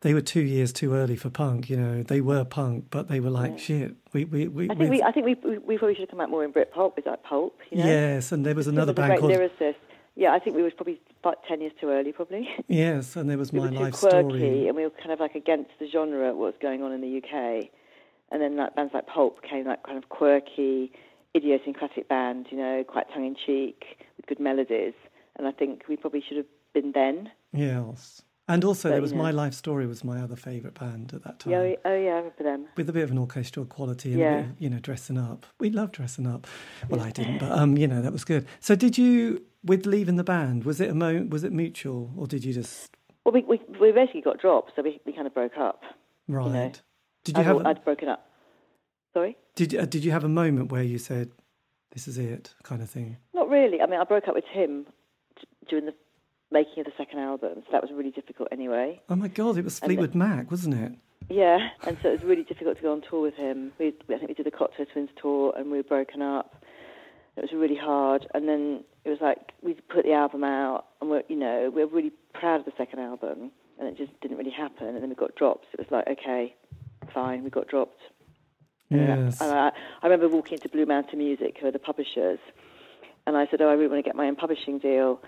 they 0.00 0.14
were 0.14 0.22
two 0.22 0.40
years 0.40 0.72
too 0.72 0.94
early 0.94 1.16
for 1.16 1.28
punk. 1.28 1.68
You 1.68 1.76
know, 1.76 2.02
they 2.02 2.22
were 2.22 2.44
punk, 2.44 2.86
but 2.88 3.08
they 3.08 3.20
were 3.20 3.28
like 3.28 3.58
shit. 3.58 3.94
We, 4.14 4.24
we, 4.24 4.48
we, 4.48 4.70
I 4.70 4.74
think 4.74 4.90
we, 4.90 5.02
I 5.02 5.12
think 5.12 5.26
we, 5.26 5.34
we, 5.58 5.76
probably 5.76 5.96
should 5.96 6.00
have 6.00 6.08
come 6.08 6.20
out 6.22 6.30
more 6.30 6.44
in 6.44 6.52
Britpop 6.54 6.96
with 6.96 7.04
like 7.04 7.22
Pulp, 7.22 7.58
you 7.70 7.76
know. 7.76 7.84
yes, 7.84 8.32
and 8.32 8.46
there 8.46 8.54
was 8.54 8.68
another 8.68 8.92
was 8.92 8.96
band 8.96 9.20
great 9.20 9.20
called 9.20 9.32
lyricist. 9.32 9.74
Yeah, 10.14 10.32
I 10.32 10.38
think 10.38 10.56
we 10.56 10.62
was 10.62 10.72
probably 10.72 10.98
about 11.22 11.44
ten 11.46 11.60
years 11.60 11.72
too 11.78 11.90
early, 11.90 12.10
probably. 12.10 12.48
yes, 12.68 13.16
and 13.16 13.28
there 13.28 13.36
was 13.36 13.52
we 13.52 13.60
my 13.60 13.66
were 13.66 13.72
too 13.72 13.78
life 13.80 13.94
quirky, 13.94 14.28
story. 14.28 14.66
and 14.68 14.76
we 14.76 14.84
were 14.84 14.90
kind 14.90 15.12
of 15.12 15.20
like 15.20 15.34
against 15.34 15.72
the 15.78 15.86
genre 15.90 16.28
what 16.28 16.36
was 16.36 16.54
going 16.62 16.82
on 16.82 16.92
in 16.92 17.02
the 17.02 17.18
UK. 17.18 17.68
And 18.32 18.40
then 18.40 18.56
like 18.56 18.74
bands 18.74 18.94
like 18.94 19.06
Pulp 19.06 19.42
became 19.42 19.66
like 19.66 19.82
kind 19.82 19.98
of 19.98 20.08
quirky, 20.08 20.90
idiosyncratic 21.36 22.08
band, 22.08 22.46
you 22.50 22.56
know, 22.58 22.84
quite 22.86 23.06
tongue 23.12 23.26
in 23.26 23.36
cheek 23.36 23.84
with 24.16 24.26
good 24.26 24.40
melodies. 24.40 24.94
And 25.36 25.46
I 25.46 25.52
think 25.52 25.82
we 25.88 25.96
probably 25.96 26.22
should 26.26 26.38
have 26.38 26.46
been 26.74 26.92
then. 26.92 27.30
Yes. 27.52 28.22
And 28.48 28.64
also, 28.64 28.88
But, 28.88 28.90
there 28.90 28.98
you 28.98 29.02
was 29.02 29.12
know. 29.12 29.22
My 29.24 29.30
Life 29.32 29.54
Story 29.54 29.86
was 29.88 30.04
my 30.04 30.20
other 30.20 30.36
favourite 30.36 30.78
band 30.78 31.12
at 31.12 31.24
that 31.24 31.40
time, 31.40 31.52
Yeah, 31.52 31.58
oh, 31.58 31.76
oh 31.84 31.96
yeah, 31.96 32.10
I 32.12 32.16
remember 32.18 32.42
them. 32.44 32.66
with 32.76 32.88
a 32.88 32.92
bit 32.92 33.02
of 33.02 33.10
an 33.10 33.18
orchestral 33.18 33.66
quality 33.66 34.12
and 34.12 34.20
Yeah. 34.20 34.38
of, 34.38 34.46
you 34.60 34.70
know, 34.70 34.78
dressing 34.78 35.18
up. 35.18 35.46
We 35.58 35.68
love 35.70 35.90
dressing 35.92 36.26
up. 36.28 36.46
Well, 36.88 37.00
I 37.00 37.10
didn't, 37.10 37.38
but 37.38 37.50
um, 37.58 37.76
you 37.76 37.88
know, 37.88 38.00
that 38.02 38.12
was 38.12 38.24
good. 38.24 38.46
So, 38.60 38.76
did 38.76 38.96
you, 38.96 39.42
with 39.64 39.84
leaving 39.84 40.14
the 40.16 40.22
band, 40.24 40.62
was 40.64 40.80
it 40.80 40.90
a 40.90 40.94
mo- 40.94 41.26
was 41.28 41.42
it 41.42 41.52
mutual, 41.52 42.12
or 42.16 42.28
did 42.28 42.44
you 42.44 42.52
just 42.52 42.88
Well, 43.24 43.32
we, 43.34 43.42
we, 43.42 43.60
we 43.80 43.90
basically 43.90 44.20
got 44.22 44.38
dropped, 44.40 44.72
so 44.76 44.82
we, 44.82 45.00
we 45.04 45.12
kind 45.12 45.26
of 45.26 45.34
broke 45.34 45.58
up. 45.58 45.82
right? 46.28 46.80
Did 47.24 47.36
you 47.36 47.40
I'd, 47.40 47.46
have 47.46 47.66
I'd 47.66 47.84
broken 47.84 48.08
up. 48.08 48.30
Sorry? 49.16 49.34
did 49.54 49.72
you- 49.72 49.80
uh, 49.80 49.86
did 49.86 50.04
you 50.04 50.10
have 50.12 50.24
a 50.24 50.28
moment 50.28 50.70
where 50.70 50.82
you 50.82 50.98
said 50.98 51.30
this 51.92 52.06
is 52.06 52.18
it 52.18 52.54
kind 52.64 52.82
of 52.82 52.90
thing? 52.90 53.16
Not 53.32 53.48
really. 53.48 53.80
I 53.80 53.86
mean, 53.86 53.98
I 53.98 54.04
broke 54.04 54.28
up 54.28 54.34
with 54.34 54.44
him 54.44 54.84
t- 55.38 55.46
during 55.68 55.86
the 55.86 55.94
making 56.50 56.80
of 56.80 56.84
the 56.84 56.92
second 56.98 57.20
album, 57.20 57.62
so 57.64 57.68
that 57.72 57.80
was 57.80 57.90
really 57.92 58.10
difficult 58.10 58.48
anyway. 58.52 59.00
Oh 59.08 59.16
my 59.16 59.28
God, 59.28 59.56
it 59.56 59.64
was 59.64 59.78
Fleetwood 59.78 60.14
Mac, 60.14 60.50
wasn't 60.50 60.74
it? 60.74 60.92
Yeah, 61.30 61.70
and 61.86 61.96
so 62.02 62.08
it 62.10 62.12
was 62.20 62.24
really 62.24 62.42
difficult 62.44 62.76
to 62.76 62.82
go 62.82 62.92
on 62.92 63.00
tour 63.08 63.22
with 63.22 63.34
him. 63.36 63.72
We, 63.78 63.86
I 63.88 64.18
think 64.18 64.28
we 64.28 64.34
did 64.34 64.44
the 64.44 64.50
Cocteau 64.50 64.84
Twins 64.92 65.08
tour, 65.20 65.54
and 65.56 65.70
we 65.70 65.78
were 65.78 65.82
broken 65.96 66.20
up. 66.20 66.62
It 67.38 67.40
was 67.40 67.52
really 67.54 67.74
hard, 67.90 68.26
and 68.34 68.46
then 68.46 68.84
it 69.06 69.08
was 69.08 69.20
like 69.22 69.52
we 69.62 69.72
put 69.88 70.04
the 70.04 70.12
album 70.12 70.44
out, 70.44 70.84
and 71.00 71.08
we're, 71.08 71.22
you 71.28 71.36
know, 71.36 71.70
we 71.74 71.84
we're 71.86 71.90
really 71.96 72.12
proud 72.34 72.60
of 72.60 72.66
the 72.66 72.72
second 72.76 72.98
album, 73.00 73.50
and 73.78 73.88
it 73.88 73.96
just 73.96 74.12
didn't 74.20 74.36
really 74.36 74.50
happen. 74.64 74.88
And 74.88 75.00
then 75.02 75.08
we 75.08 75.14
got 75.16 75.34
dropped. 75.36 75.66
It 75.72 75.80
was 75.80 75.90
like, 75.90 76.06
okay, 76.18 76.54
fine, 77.14 77.42
we 77.44 77.48
got 77.50 77.66
dropped. 77.68 78.00
Yes. 78.90 79.40
And 79.40 79.52
I, 79.52 79.72
I 80.02 80.06
remember 80.06 80.28
walking 80.28 80.54
into 80.54 80.68
Blue 80.68 80.86
Mountain 80.86 81.18
Music, 81.18 81.58
who 81.60 81.66
are 81.66 81.72
the 81.72 81.78
publishers, 81.78 82.38
and 83.26 83.36
I 83.36 83.46
said, 83.50 83.60
"Oh, 83.60 83.68
I 83.68 83.72
really 83.72 83.88
want 83.88 83.98
to 84.04 84.08
get 84.08 84.14
my 84.16 84.26
own 84.26 84.36
publishing 84.36 84.78
deal." 84.78 85.20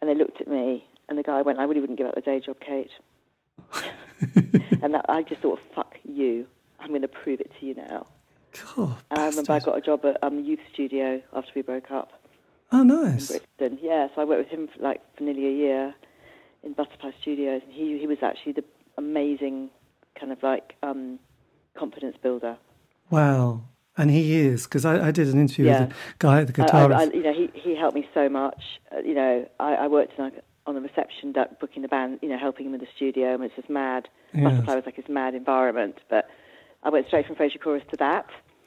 And 0.00 0.10
they 0.10 0.14
looked 0.14 0.40
at 0.40 0.48
me, 0.48 0.86
and 1.08 1.16
the 1.18 1.22
guy 1.22 1.40
went, 1.42 1.58
"I 1.58 1.64
really 1.64 1.80
wouldn't 1.80 1.98
give 1.98 2.06
up 2.06 2.14
the 2.14 2.20
day 2.20 2.40
job, 2.40 2.56
Kate." 2.60 2.90
and 4.82 4.94
that, 4.94 5.06
I 5.08 5.22
just 5.22 5.40
thought, 5.40 5.60
"Fuck 5.74 5.94
you! 6.04 6.46
I'm 6.80 6.88
going 6.90 7.02
to 7.02 7.08
prove 7.08 7.40
it 7.40 7.50
to 7.58 7.66
you 7.66 7.74
now." 7.74 8.06
God, 8.76 8.96
I 9.10 9.26
remember 9.28 9.52
I 9.52 9.60
got 9.60 9.76
a 9.76 9.80
job 9.80 10.04
at 10.04 10.22
um, 10.22 10.40
Youth 10.44 10.60
Studio 10.72 11.20
after 11.34 11.50
we 11.54 11.62
broke 11.62 11.90
up 11.90 12.12
Oh, 12.72 12.80
in 12.80 12.88
nice. 12.88 13.28
Brixton. 13.28 13.78
Yeah, 13.82 14.08
so 14.14 14.22
I 14.22 14.24
worked 14.24 14.50
with 14.50 14.58
him 14.58 14.68
for 14.68 14.82
like 14.82 15.00
for 15.16 15.24
nearly 15.24 15.46
a 15.46 15.52
year 15.52 15.94
in 16.62 16.72
Butterfly 16.72 17.10
Studios, 17.20 17.62
and 17.64 17.72
he 17.72 17.98
he 17.98 18.06
was 18.06 18.18
actually 18.22 18.52
the 18.52 18.64
amazing 18.98 19.70
kind 20.18 20.32
of 20.32 20.42
like 20.42 20.74
um, 20.82 21.18
confidence 21.78 22.16
builder. 22.22 22.56
Wow. 23.10 23.62
And 23.98 24.10
he 24.10 24.34
is, 24.34 24.64
because 24.64 24.84
I, 24.84 25.08
I 25.08 25.10
did 25.10 25.28
an 25.28 25.40
interview 25.40 25.66
Yeah. 25.66 25.86
with 25.86 25.90
a 25.92 25.94
guy 26.18 26.40
at 26.42 26.52
the 26.54 26.62
I, 26.62 26.66
guitarist. 26.66 26.94
I, 26.94 27.00
I, 27.00 27.04
you 27.04 27.22
know, 27.22 27.32
he 27.32 27.50
he 27.58 27.74
helped 27.74 27.94
me 27.94 28.06
so 28.12 28.28
much. 28.28 28.62
Uh, 28.94 28.98
you 29.00 29.14
know, 29.14 29.48
I, 29.58 29.74
I 29.74 29.86
worked 29.86 30.18
on, 30.20 30.32
on 30.66 30.74
the 30.74 30.82
reception 30.82 31.34
booking 31.60 31.80
the 31.80 31.88
band. 31.88 32.18
You 32.20 32.28
know, 32.28 32.38
helping 32.38 32.66
him 32.66 32.72
with 32.72 32.82
the 32.82 32.88
studio, 32.94 33.32
and 33.34 33.42
it's 33.44 33.56
just 33.56 33.70
mad. 33.70 34.08
Yes. 34.34 34.44
Butterfly 34.44 34.74
was 34.74 34.84
like 34.84 34.96
this 34.96 35.08
mad 35.08 35.34
environment, 35.34 35.96
but 36.10 36.28
I 36.82 36.90
went 36.90 37.06
straight 37.06 37.26
from 37.26 37.36
Frazier 37.36 37.58
Chorus 37.58 37.84
to 37.90 37.96
that, 37.96 38.26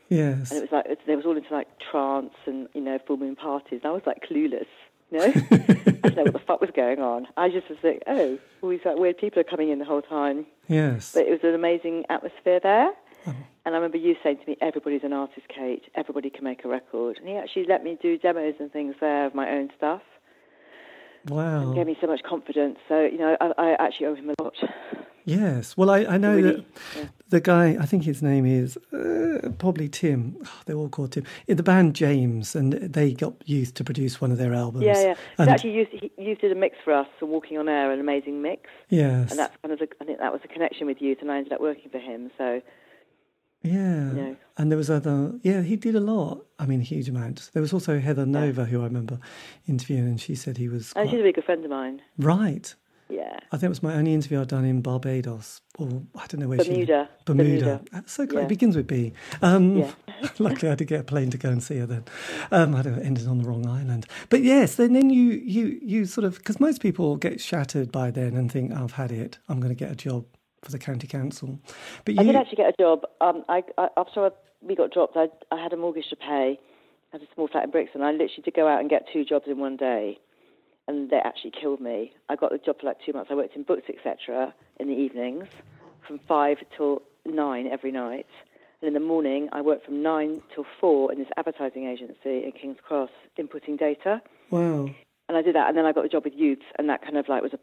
yes. 0.10 0.50
and 0.50 0.58
it 0.58 0.62
was 0.62 0.72
like 0.72 0.86
it, 0.88 1.00
they 1.06 1.16
was 1.16 1.26
all 1.28 1.38
into 1.38 1.54
like 1.54 1.68
trance 1.92 2.34
and 2.48 2.68
you 2.74 2.82
know 2.82 2.98
full 3.06 3.18
moon 3.18 3.36
parties. 3.36 3.82
And 3.84 3.86
I 3.86 3.92
was 3.92 4.02
like 4.08 4.24
clueless. 4.28 4.66
You 5.12 5.20
know, 5.20 5.26
I 5.52 5.58
didn't 5.58 6.16
know 6.16 6.24
what 6.24 6.34
the 6.34 6.42
fuck 6.48 6.62
was 6.62 6.72
going 6.76 7.00
on. 7.00 7.28
I 7.38 7.50
just 7.50 7.70
was 7.70 7.78
like, 7.84 8.02
oh, 8.08 8.40
all 8.64 8.70
these 8.70 8.80
like 8.84 8.98
weird 8.98 9.20
people 9.20 9.40
are 9.42 9.44
coming 9.44 9.70
in 9.70 9.78
the 9.78 9.86
whole 9.86 10.02
time. 10.02 10.48
yes. 10.68 11.12
But 11.14 11.28
it 11.28 11.30
was 11.32 11.40
an 11.44 11.54
amazing 11.54 12.06
atmosphere 12.10 12.60
there. 12.62 12.92
Oh. 13.28 13.36
And 13.70 13.76
I 13.76 13.78
remember 13.78 13.98
you 14.00 14.16
saying 14.24 14.38
to 14.44 14.50
me, 14.50 14.58
everybody's 14.62 15.04
an 15.04 15.14
artist, 15.14 15.46
Kate. 15.48 15.84
Everybody 15.94 16.32
can 16.32 16.44
make 16.44 16.66
a 16.66 16.68
record. 16.68 17.20
And 17.20 17.28
he 17.30 17.36
actually 17.36 17.66
let 17.70 17.84
me 17.84 18.00
do 18.02 18.18
demos 18.18 18.56
and 18.60 18.74
things 18.74 18.96
there 19.00 19.28
of 19.28 19.36
my 19.36 19.48
own 19.48 19.70
stuff. 19.78 20.02
wow. 21.28 21.62
And 21.62 21.76
gave 21.76 21.86
me 21.86 21.96
so 22.02 22.08
much 22.08 22.24
confidence. 22.24 22.80
So, 22.88 23.02
you 23.02 23.20
know, 23.20 23.38
I, 23.40 23.52
I 23.60 23.72
actually 23.74 24.08
owe 24.08 24.16
him 24.16 24.32
a 24.32 24.42
lot. 24.42 24.56
Yes. 25.26 25.78
Well, 25.78 25.92
I, 25.92 26.00
I 26.06 26.18
know 26.18 26.36
Really? 26.36 26.56
that 26.56 26.66
Yeah. 26.98 27.04
the 27.30 27.40
guy, 27.42 27.78
I 27.80 27.86
think 27.86 28.06
his 28.06 28.24
name 28.24 28.48
is 28.48 28.76
uh, 28.92 29.50
probably 29.60 29.88
Tim. 29.88 30.38
Oh, 30.44 30.62
they're 30.66 30.76
all 30.78 30.90
called 30.90 31.12
Tim. 31.12 31.26
In 31.46 31.58
the 31.58 31.62
band 31.62 31.94
James, 31.94 32.56
and 32.56 32.74
they 32.74 33.14
got 33.14 33.36
Youth 33.48 33.76
to 33.76 33.84
produce 33.84 34.20
one 34.20 34.32
of 34.32 34.40
their 34.40 34.56
albums. 34.56 34.86
Yeah, 34.86 35.00
yeah. 35.00 35.14
He 35.14 35.20
And, 35.38 35.50
actually 35.52 35.74
used, 35.74 35.92
he 35.92 36.12
used 36.18 36.42
did 36.42 36.52
a 36.52 36.56
mix 36.56 36.78
for 36.84 36.94
us, 36.94 37.06
so 37.20 37.28
Walking 37.28 37.60
on 37.60 37.70
Air, 37.70 37.92
an 37.92 38.00
amazing 38.00 38.42
mix. 38.42 38.72
yes. 38.90 39.30
And 39.30 39.38
that's 39.38 39.56
kind 39.62 39.72
of, 39.72 39.78
the, 39.78 39.88
I 40.02 40.06
think 40.06 40.18
that 40.18 40.32
was 40.34 40.42
a 40.44 40.48
connection 40.48 40.88
with 40.88 41.00
youth, 41.00 41.20
and 41.22 41.32
I 41.32 41.38
ended 41.38 41.54
up 41.54 41.62
working 41.62 41.92
for 41.92 42.00
him. 42.00 42.32
So, 42.36 42.62
yeah. 43.64 44.34
And 44.58 44.70
there 44.72 44.78
was 44.78 44.90
other, 44.90 45.34
yeah, 45.42 45.62
he 45.62 45.76
did 45.78 45.96
a 45.96 46.00
lot. 46.02 46.46
I 46.60 46.66
mean, 46.66 46.82
huge 46.82 47.08
amounts. 47.08 47.48
There 47.50 47.62
was 47.62 47.72
also 47.72 48.00
Heather 48.00 48.26
Nova, 48.26 48.66
who 48.66 48.82
I 48.82 48.86
remember 48.86 49.20
interviewing, 49.68 50.04
and 50.06 50.20
she 50.20 50.36
said 50.36 50.58
he 50.58 50.68
was 50.68 50.92
and 50.96 51.04
quite- 51.04 51.12
she's 51.12 51.20
a 51.20 51.24
really 51.24 51.32
good 51.34 51.46
friend 51.46 51.64
of 51.64 51.72
mine. 51.72 52.02
right. 52.18 52.74
Yeah. 53.12 53.40
I 53.52 53.58
think 53.58 53.64
it 53.64 53.70
was 53.70 53.82
my 53.82 53.96
only 53.96 54.14
interview 54.14 54.40
I'd 54.40 54.50
done 54.50 54.66
in 54.66 54.82
Barbados, 54.84 55.62
or 55.80 55.88
I 56.14 56.28
don't 56.28 56.42
know 56.42 56.48
where 56.48 56.60
she. 56.64 56.70
Bermuda. 56.70 57.10
Bermuda. 57.26 57.50
Bermuda. 57.66 57.82
That's 57.92 58.14
so 58.14 58.28
great. 58.28 58.42
Yeah. 58.42 58.46
It 58.46 58.50
begins 58.50 58.76
with 58.76 58.86
B. 58.86 59.14
Um, 59.42 59.78
Yeah. 59.78 59.92
luckily, 60.40 60.68
I 60.68 60.72
had 60.74 60.78
to 60.78 60.86
get 60.86 61.00
a 61.00 61.04
plane 61.04 61.32
to 61.32 61.38
go 61.40 61.50
and 61.50 61.64
see 61.64 61.78
her 61.80 61.88
then. 61.88 62.04
Um, 62.52 62.76
I'd 62.76 62.86
have 62.86 63.00
ended 63.00 63.28
on 63.28 63.40
the 63.40 63.46
wrong 63.50 63.66
island. 63.66 64.06
But 64.30 64.44
yes, 64.44 64.76
then, 64.76 64.94
then 64.94 65.10
you, 65.10 65.32
you, 65.44 65.80
you 65.82 66.06
sort 66.06 66.24
of, 66.26 66.38
because 66.38 66.60
most 66.60 66.82
people 66.84 67.16
get 67.16 67.42
shattered 67.42 67.92
by 67.92 68.12
then 68.12 68.36
and 68.36 68.52
think, 68.52 68.74
I've 68.74 68.92
had 68.92 69.12
it, 69.12 69.40
I'm 69.50 69.60
going 69.60 69.76
to 69.76 69.80
get 69.86 69.92
a 69.92 69.96
job 69.96 70.26
for 70.62 70.72
the 70.72 70.80
county 70.80 71.08
council. 71.08 71.60
But 72.06 72.16
you, 72.16 72.22
I 72.22 72.24
did 72.24 72.36
actually 72.36 72.58
get 72.58 72.74
a 72.74 72.82
job. 72.82 73.04
Um, 73.22 73.44
I, 73.48 73.64
I, 73.78 73.90
after 73.98 74.26
I, 74.26 74.30
we 74.62 74.76
got 74.76 74.92
dropped, 74.92 75.16
I, 75.16 75.28
I 75.52 75.62
had 75.62 75.74
a 75.74 75.78
mortgage 75.78 76.10
to 76.10 76.16
pay. 76.16 76.60
I 77.12 77.18
had 77.18 77.22
a 77.22 77.34
small 77.34 77.48
flat 77.48 77.64
in 77.64 77.72
Brixton. 77.72 78.02
I 78.02 78.12
literally 78.12 78.44
did 78.44 78.54
go 78.54 78.68
out 78.68 78.80
and 78.80 78.90
get 78.90 79.06
two 79.12 79.26
jobs 79.26 79.46
in 79.48 79.58
one 79.58 79.78
day, 79.78 80.20
and 80.88 81.10
they 81.10 81.18
actually 81.18 81.52
killed 81.52 81.82
me. 81.82 82.14
I 82.30 82.36
got 82.36 82.52
the 82.52 82.58
job 82.58 82.80
for 82.80 82.88
like 82.88 82.98
two 83.06 83.14
months. 83.14 83.30
I 83.32 83.36
worked 83.36 83.56
in 83.56 83.64
books, 83.64 83.90
etc., 83.90 84.54
in 84.80 84.88
the 84.88 84.94
evenings, 84.94 85.48
from 86.06 86.20
five 86.28 86.58
till 86.76 87.02
nine 87.26 87.68
every 87.68 87.92
night. 87.92 88.28
And 88.82 88.88
in 88.88 88.94
the 88.94 89.06
morning, 89.06 89.50
I 89.52 89.62
worked 89.62 89.86
from 89.86 90.02
nine 90.02 90.42
till 90.54 90.66
four 90.80 91.12
in 91.12 91.20
this 91.20 91.28
advertising 91.36 91.86
agency 91.86 92.46
in 92.46 92.54
King's 92.60 92.78
Cross, 92.86 93.10
inputting 93.38 93.78
data. 93.78 94.22
wow. 94.50 94.90
And 95.28 95.38
I 95.38 95.44
did 95.44 95.54
that, 95.54 95.68
and 95.70 95.78
then 95.78 95.86
I 95.86 95.92
got 95.92 96.06
a 96.06 96.10
job 96.10 96.24
with 96.24 96.34
youths, 96.34 96.66
and 96.80 96.90
that 96.90 97.04
kind 97.04 97.16
of 97.16 97.30
like 97.30 97.44
was 97.44 97.54
a 97.54 97.60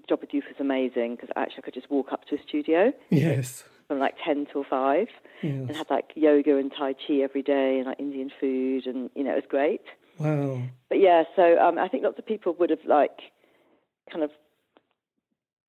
the 0.00 0.06
job 0.08 0.20
with 0.20 0.34
youth 0.34 0.44
was 0.48 0.56
amazing 0.60 1.14
because 1.14 1.30
actually 1.36 1.58
I 1.58 1.60
could 1.62 1.74
just 1.74 1.90
walk 1.90 2.12
up 2.12 2.24
to 2.28 2.34
a 2.36 2.42
studio 2.46 2.92
Yes. 3.10 3.64
from 3.88 3.98
like 3.98 4.14
10 4.24 4.46
till 4.52 4.64
5 4.64 5.06
and 5.42 5.68
Yes. 5.68 5.76
had 5.78 5.90
like 5.90 6.10
yoga 6.14 6.56
and 6.58 6.72
Tai 6.76 6.94
Chi 6.94 7.14
every 7.22 7.42
day 7.42 7.78
and 7.78 7.86
like 7.86 8.00
Indian 8.00 8.30
food 8.40 8.86
and, 8.86 9.10
you 9.14 9.22
know, 9.24 9.32
it 9.32 9.36
was 9.36 9.44
great. 9.48 9.82
Wow. 10.18 10.62
But 10.88 11.00
yeah, 11.00 11.24
so 11.36 11.58
um, 11.58 11.78
I 11.78 11.88
think 11.88 12.02
lots 12.04 12.18
of 12.18 12.26
people 12.26 12.54
would 12.58 12.70
have 12.70 12.84
like 12.86 13.18
kind 14.10 14.22
of 14.24 14.30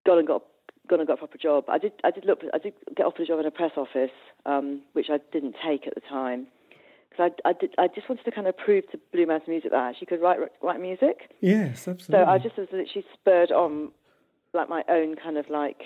gone 0.05 0.19
and 0.19 0.27
got 0.27 0.43
gone 0.87 0.99
and 0.99 1.07
got 1.07 1.15
a 1.15 1.17
proper 1.17 1.37
job. 1.37 1.65
I 1.67 1.77
did 1.77 1.93
I 2.03 2.11
did 2.11 2.25
look 2.25 2.41
I 2.53 2.57
did 2.59 2.73
get 2.95 3.05
offered 3.05 3.23
a 3.23 3.25
job 3.25 3.39
in 3.39 3.45
a 3.45 3.51
press 3.51 3.71
office, 3.75 4.11
um, 4.45 4.81
which 4.93 5.07
I 5.09 5.19
didn't 5.31 5.55
take 5.65 5.87
at 5.87 5.95
the 5.95 6.01
time. 6.01 6.47
Because 7.09 7.31
I, 7.45 7.49
I, 7.49 7.53
did, 7.53 7.73
I 7.77 7.87
just 7.87 8.09
wanted 8.09 8.25
to 8.25 8.31
kind 8.31 8.45
of 8.45 8.57
prove 8.57 8.83
to 8.91 8.99
Blue 9.13 9.25
Mountain 9.25 9.49
Music 9.51 9.71
that 9.71 9.77
I 9.77 9.89
actually 9.89 10.07
could 10.07 10.21
write 10.21 10.39
write 10.61 10.81
music. 10.81 11.31
Yes, 11.41 11.87
absolutely. 11.87 12.25
So. 12.25 12.29
I 12.29 12.37
just 12.37 12.57
was 12.57 12.67
literally 12.73 13.05
spurred 13.13 13.51
on, 13.51 13.91
like 14.55 14.69
my 14.69 14.83
own 14.89 15.15
kind 15.15 15.37
of 15.37 15.49
like 15.49 15.81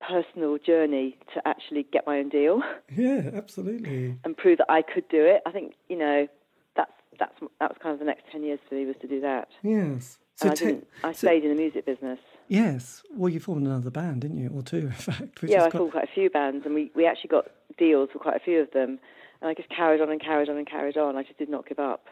personal 0.00 0.58
journey 0.58 1.16
to 1.34 1.46
actually 1.46 1.84
get 1.92 2.06
my 2.06 2.18
own 2.18 2.28
deal 2.28 2.62
Yeah, 2.94 3.30
absolutely. 3.34 4.16
and 4.24 4.36
prove 4.36 4.58
that 4.58 4.70
I 4.70 4.82
could 4.82 5.08
do 5.08 5.24
it. 5.24 5.42
I 5.44 5.50
think 5.50 5.74
you 5.88 5.96
know 5.98 6.28
that's 6.76 6.92
that's 7.18 7.34
that 7.60 7.70
was 7.70 7.78
kind 7.82 7.92
of 7.92 7.98
the 7.98 8.04
next 8.04 8.22
ten 8.30 8.42
years 8.44 8.60
for 8.68 8.76
me 8.76 8.86
was 8.86 8.96
to 9.00 9.08
do 9.08 9.20
that. 9.22 9.48
Yes. 9.62 10.18
So 10.36 10.50
and 10.50 10.84
I. 11.02 11.08
I 11.08 11.12
so- 11.12 11.26
stayed 11.26 11.42
in 11.44 11.50
the 11.50 11.60
music 11.60 11.84
business. 11.84 12.20
yes. 12.46 13.02
Well, 13.12 13.28
you 13.28 13.40
formed 13.40 13.66
another 13.66 13.90
band, 13.90 14.20
didn't 14.20 14.38
you? 14.38 14.50
Or 14.54 14.62
two, 14.62 14.76
in 14.86 14.90
fact. 14.92 15.40
Yeah, 15.42 15.64
I 15.64 15.70
quite- 15.70 15.78
formed 15.78 15.92
quite 15.92 16.04
a 16.04 16.14
few 16.14 16.30
bands, 16.30 16.64
and 16.64 16.74
we 16.74 16.92
we 16.94 17.04
actually 17.06 17.28
got 17.28 17.46
deals 17.76 18.10
for 18.12 18.20
quite 18.20 18.36
a 18.36 18.40
few 18.40 18.60
of 18.60 18.70
them. 18.70 19.00
And 19.40 19.48
I 19.50 19.54
just 19.54 19.68
carried 19.68 20.00
on 20.00 20.10
and 20.10 20.20
carried 20.20 20.48
on 20.48 20.56
and 20.56 20.68
carried 20.68 20.96
on. 20.96 21.16
I 21.16 21.22
just 21.24 21.38
did 21.38 21.48
not 21.48 21.66
give 21.68 21.78
up. 21.80 22.06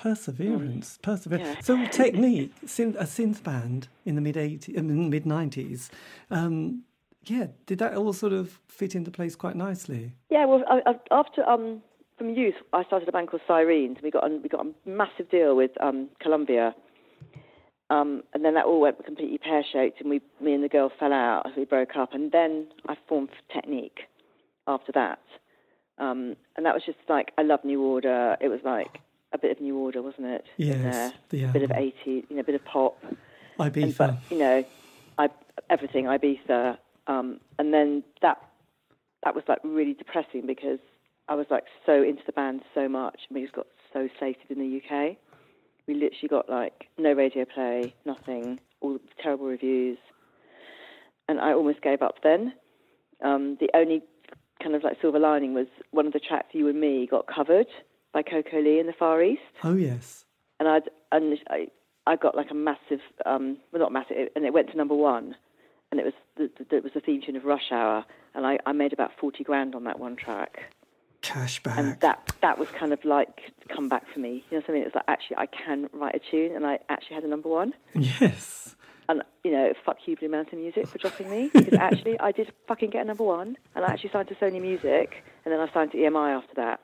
Perseverance, 0.00 0.98
perseverance. 1.02 1.46
Mm. 1.46 1.54
yeah. 1.54 1.60
So 1.60 1.86
technique, 1.90 2.54
synth, 2.64 2.96
a 2.96 3.04
synth 3.04 3.42
band 3.42 3.88
in 4.06 4.14
the 4.14 4.22
mid 4.22 4.38
eighties, 4.38 4.80
mid 4.80 5.26
nineties. 5.26 5.90
Um, 6.30 6.84
yeah, 7.26 7.48
did 7.66 7.80
that 7.80 7.94
all 7.94 8.14
sort 8.14 8.32
of 8.32 8.60
fit 8.66 8.94
into 8.94 9.10
place 9.10 9.36
quite 9.36 9.56
nicely? 9.56 10.14
Yeah, 10.30 10.46
well, 10.46 10.64
I, 10.66 10.80
I, 10.86 10.94
after 11.10 11.46
um, 11.46 11.82
from 12.16 12.30
youth, 12.30 12.54
I 12.72 12.82
started 12.84 13.10
a 13.10 13.12
band 13.12 13.28
called 13.28 13.42
Sirens. 13.46 13.98
We 14.02 14.10
got 14.10 14.24
a, 14.24 14.36
we 14.36 14.48
got 14.48 14.64
a 14.64 14.88
massive 14.88 15.30
deal 15.30 15.54
with 15.54 15.72
um, 15.82 16.08
Columbia, 16.18 16.74
um, 17.90 18.22
and 18.32 18.42
then 18.42 18.54
that 18.54 18.64
all 18.64 18.80
went 18.80 19.04
completely 19.04 19.36
pear 19.36 19.62
shaped, 19.70 20.00
and 20.00 20.08
we, 20.08 20.22
me 20.40 20.54
and 20.54 20.64
the 20.64 20.68
girl 20.70 20.90
fell 20.98 21.12
out 21.12 21.42
as 21.44 21.52
we 21.58 21.66
broke 21.66 21.94
up. 21.96 22.14
And 22.14 22.32
then 22.32 22.68
I 22.88 22.96
formed 23.06 23.28
Technique 23.52 24.00
after 24.66 24.92
that, 24.92 25.20
um, 25.98 26.36
and 26.56 26.64
that 26.64 26.72
was 26.72 26.84
just 26.86 26.98
like 27.06 27.32
I 27.36 27.42
love 27.42 27.60
New 27.64 27.82
Order. 27.82 28.38
It 28.40 28.48
was 28.48 28.60
like 28.64 29.00
a 29.32 29.38
bit 29.38 29.52
of 29.52 29.60
New 29.60 29.76
Order, 29.78 30.02
wasn't 30.02 30.26
it? 30.26 30.46
Yes, 30.56 31.12
the 31.28 31.44
a 31.44 31.48
bit 31.48 31.62
of 31.62 31.70
album. 31.70 31.84
eighties, 31.86 32.24
you 32.28 32.36
know, 32.36 32.40
a 32.40 32.44
bit 32.44 32.54
of 32.54 32.64
pop 32.64 32.98
and, 33.02 33.16
Ibiza. 33.58 33.96
but 33.96 34.16
you 34.30 34.38
know, 34.38 34.64
I 35.18 35.28
everything 35.68 36.06
Ibiza, 36.06 36.78
um, 37.06 37.40
and 37.58 37.72
then 37.72 38.02
that 38.22 38.38
that 39.24 39.34
was 39.34 39.44
like 39.48 39.58
really 39.62 39.94
depressing 39.94 40.46
because 40.46 40.78
I 41.28 41.34
was 41.34 41.46
like 41.50 41.64
so 41.86 42.02
into 42.02 42.22
the 42.26 42.32
band 42.32 42.62
so 42.74 42.88
much, 42.88 43.20
and 43.28 43.36
we 43.36 43.42
just 43.42 43.54
got 43.54 43.66
so 43.92 44.08
slated 44.18 44.50
in 44.50 44.58
the 44.58 44.76
UK. 44.78 45.16
We 45.86 45.94
literally 45.94 46.28
got 46.28 46.48
like 46.48 46.88
no 46.98 47.12
radio 47.12 47.44
play, 47.44 47.94
nothing, 48.04 48.60
all 48.80 48.94
the 48.94 49.00
terrible 49.22 49.46
reviews, 49.46 49.98
and 51.28 51.40
I 51.40 51.52
almost 51.52 51.82
gave 51.82 52.02
up 52.02 52.16
then. 52.22 52.52
Um, 53.22 53.58
the 53.60 53.68
only 53.74 54.02
kind 54.62 54.74
of 54.74 54.82
like 54.82 54.96
silver 55.00 55.18
lining 55.18 55.54
was 55.54 55.66
one 55.90 56.06
of 56.06 56.12
the 56.12 56.20
tracks, 56.20 56.48
"You 56.52 56.68
and 56.68 56.80
Me," 56.80 57.06
got 57.06 57.26
covered 57.26 57.66
by 58.12 58.22
Coco 58.22 58.60
Lee 58.60 58.80
in 58.80 58.86
the 58.86 58.92
Far 58.92 59.22
East 59.22 59.42
oh 59.64 59.74
yes. 59.74 60.24
and 60.58 60.68
I'd 60.68 60.90
and 61.12 61.38
I 61.48 61.68
I 62.06 62.16
got 62.16 62.34
like 62.36 62.50
a 62.50 62.54
massive 62.54 63.00
um 63.26 63.58
well 63.72 63.80
not 63.80 63.92
massive 63.92 64.28
and 64.34 64.44
it 64.44 64.52
went 64.52 64.70
to 64.70 64.76
number 64.76 64.94
one 64.94 65.36
and 65.90 65.98
it 66.00 66.04
was 66.04 66.14
the, 66.36 66.50
the, 66.70 66.76
it 66.76 66.84
was 66.84 66.92
the 66.92 67.00
theme 67.00 67.20
tune 67.20 67.36
of 67.36 67.44
Rush 67.44 67.72
Hour 67.72 68.04
and 68.34 68.46
I, 68.46 68.58
I 68.66 68.72
made 68.72 68.92
about 68.92 69.12
forty 69.20 69.44
grand 69.44 69.74
on 69.74 69.84
that 69.84 69.98
one 69.98 70.16
track 70.16 70.72
Cashback. 71.22 71.78
and 71.78 72.00
that 72.00 72.32
that 72.40 72.58
was 72.58 72.68
kind 72.70 72.92
of 72.92 73.04
like 73.04 73.52
come 73.68 73.88
back 73.88 74.04
for 74.12 74.20
me. 74.20 74.44
You 74.50 74.58
know 74.58 74.64
something? 74.66 74.82
It's 74.82 74.94
like 74.94 75.04
actually 75.08 75.36
I 75.36 75.46
can 75.46 75.88
write 75.92 76.14
a 76.14 76.18
tune, 76.18 76.54
and 76.56 76.66
I 76.66 76.78
actually 76.88 77.14
had 77.14 77.24
a 77.24 77.28
number 77.28 77.48
one. 77.48 77.74
yes. 77.94 78.74
And 79.08 79.22
you 79.44 79.50
know, 79.50 79.72
fuck 79.84 79.98
you, 80.06 80.16
Blue 80.16 80.28
Mountain 80.28 80.60
Music, 80.60 80.86
for 80.86 80.98
dropping 80.98 81.28
me 81.30 81.50
because 81.52 81.74
actually 81.74 82.18
I 82.20 82.32
did 82.32 82.52
fucking 82.68 82.90
get 82.90 83.02
a 83.02 83.04
number 83.04 83.24
one, 83.24 83.56
and 83.74 83.84
I 83.84 83.88
actually 83.88 84.10
signed 84.10 84.28
to 84.28 84.34
Sony 84.36 84.60
Music, 84.60 85.22
and 85.44 85.52
then 85.52 85.60
I 85.60 85.72
signed 85.72 85.92
to 85.92 85.98
EMI 85.98 86.36
after 86.36 86.54
that. 86.56 86.80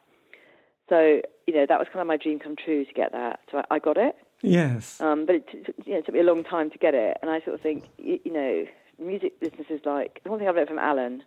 So 0.88 1.20
you 1.46 1.54
know 1.54 1.66
that 1.68 1.78
was 1.78 1.88
kind 1.88 2.00
of 2.00 2.06
my 2.06 2.16
dream 2.16 2.38
come 2.38 2.56
true 2.56 2.84
to 2.84 2.92
get 2.92 3.12
that. 3.12 3.40
So 3.50 3.58
I, 3.70 3.76
I 3.76 3.78
got 3.78 3.96
it, 3.96 4.16
Yes. 4.42 5.00
um, 5.00 5.26
but 5.26 5.36
it, 5.36 5.48
t- 5.50 5.72
you 5.84 5.92
know, 5.94 5.98
it 5.98 6.06
took 6.06 6.14
me 6.14 6.20
a 6.20 6.24
long 6.24 6.44
time 6.44 6.70
to 6.70 6.78
get 6.78 6.94
it. 6.94 7.16
And 7.22 7.30
I 7.30 7.40
sort 7.40 7.54
of 7.54 7.60
think, 7.60 7.84
you, 7.98 8.18
you 8.24 8.32
know, 8.32 8.64
music 8.98 9.40
business 9.40 9.66
is 9.70 9.80
like 9.84 10.20
the 10.24 10.30
one 10.30 10.38
thing 10.38 10.48
I 10.48 10.52
learned 10.52 10.68
from 10.68 10.78
Alan 10.78 11.22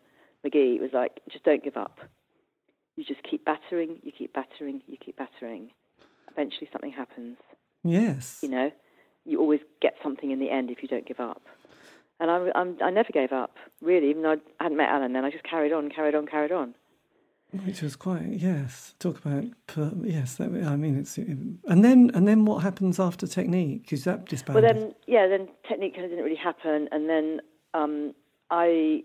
McGee 0.46 0.80
was 0.80 0.92
like, 0.94 1.20
just 1.32 1.44
don't 1.44 1.64
give 1.64 1.76
up. 1.78 2.00
You 2.96 3.04
just 3.04 3.24
keep 3.24 3.46
battering, 3.46 3.98
you 4.04 4.12
keep 4.12 4.34
battering, 4.34 4.82
you 4.88 4.98
keep 5.04 5.18
battering. 5.18 5.72
Eventually, 6.32 6.70
something 6.72 6.92
happens. 6.92 7.38
yes. 7.84 8.40
You 8.42 8.50
know, 8.50 8.72
you 9.26 9.40
always 9.40 9.60
get 9.82 9.96
something 10.04 10.32
in 10.32 10.40
the 10.40 10.50
end 10.50 10.70
if 10.72 10.82
you 10.82 10.88
don't 10.88 11.06
give 11.08 11.20
up. 11.20 11.42
And 12.22 12.30
I, 12.30 12.50
I'm, 12.56 12.78
I 12.84 12.90
never 12.90 13.10
gave 13.14 13.32
up, 13.32 13.56
really. 13.82 14.10
Even 14.10 14.24
though 14.24 14.38
I 14.60 14.64
hadn't 14.64 14.78
met 14.78 14.90
Alan 14.90 15.14
then, 15.14 15.24
I 15.26 15.32
just 15.32 15.44
carried 15.44 15.72
on, 15.74 15.90
carried 15.90 16.16
on, 16.16 16.26
carried 16.28 16.52
on. 16.52 16.76
Which 17.66 17.82
was 17.82 17.96
quite 17.96 18.28
yes. 18.28 18.94
Talk 19.00 19.26
about 19.26 19.46
per, 19.66 19.92
yes. 20.04 20.36
That, 20.36 20.50
I 20.68 20.76
mean, 20.76 20.98
it's 20.98 21.18
and 21.18 21.60
then 21.84 22.12
and 22.14 22.28
then 22.28 22.46
what 22.46 22.62
happens 22.62 23.00
after 23.00 23.26
Technique? 23.26 23.92
Is 23.92 24.04
that 24.04 24.26
disbanded? 24.26 24.64
Well, 24.64 24.74
then, 24.74 24.94
yeah, 25.08 25.28
then 25.28 25.48
Technique 25.68 25.94
kind 25.96 26.06
of 26.06 26.12
didn't 26.12 26.26
really 26.26 26.38
happen, 26.38 26.88
and 26.92 27.10
then 27.10 27.42
um, 27.74 28.14
I 28.52 29.04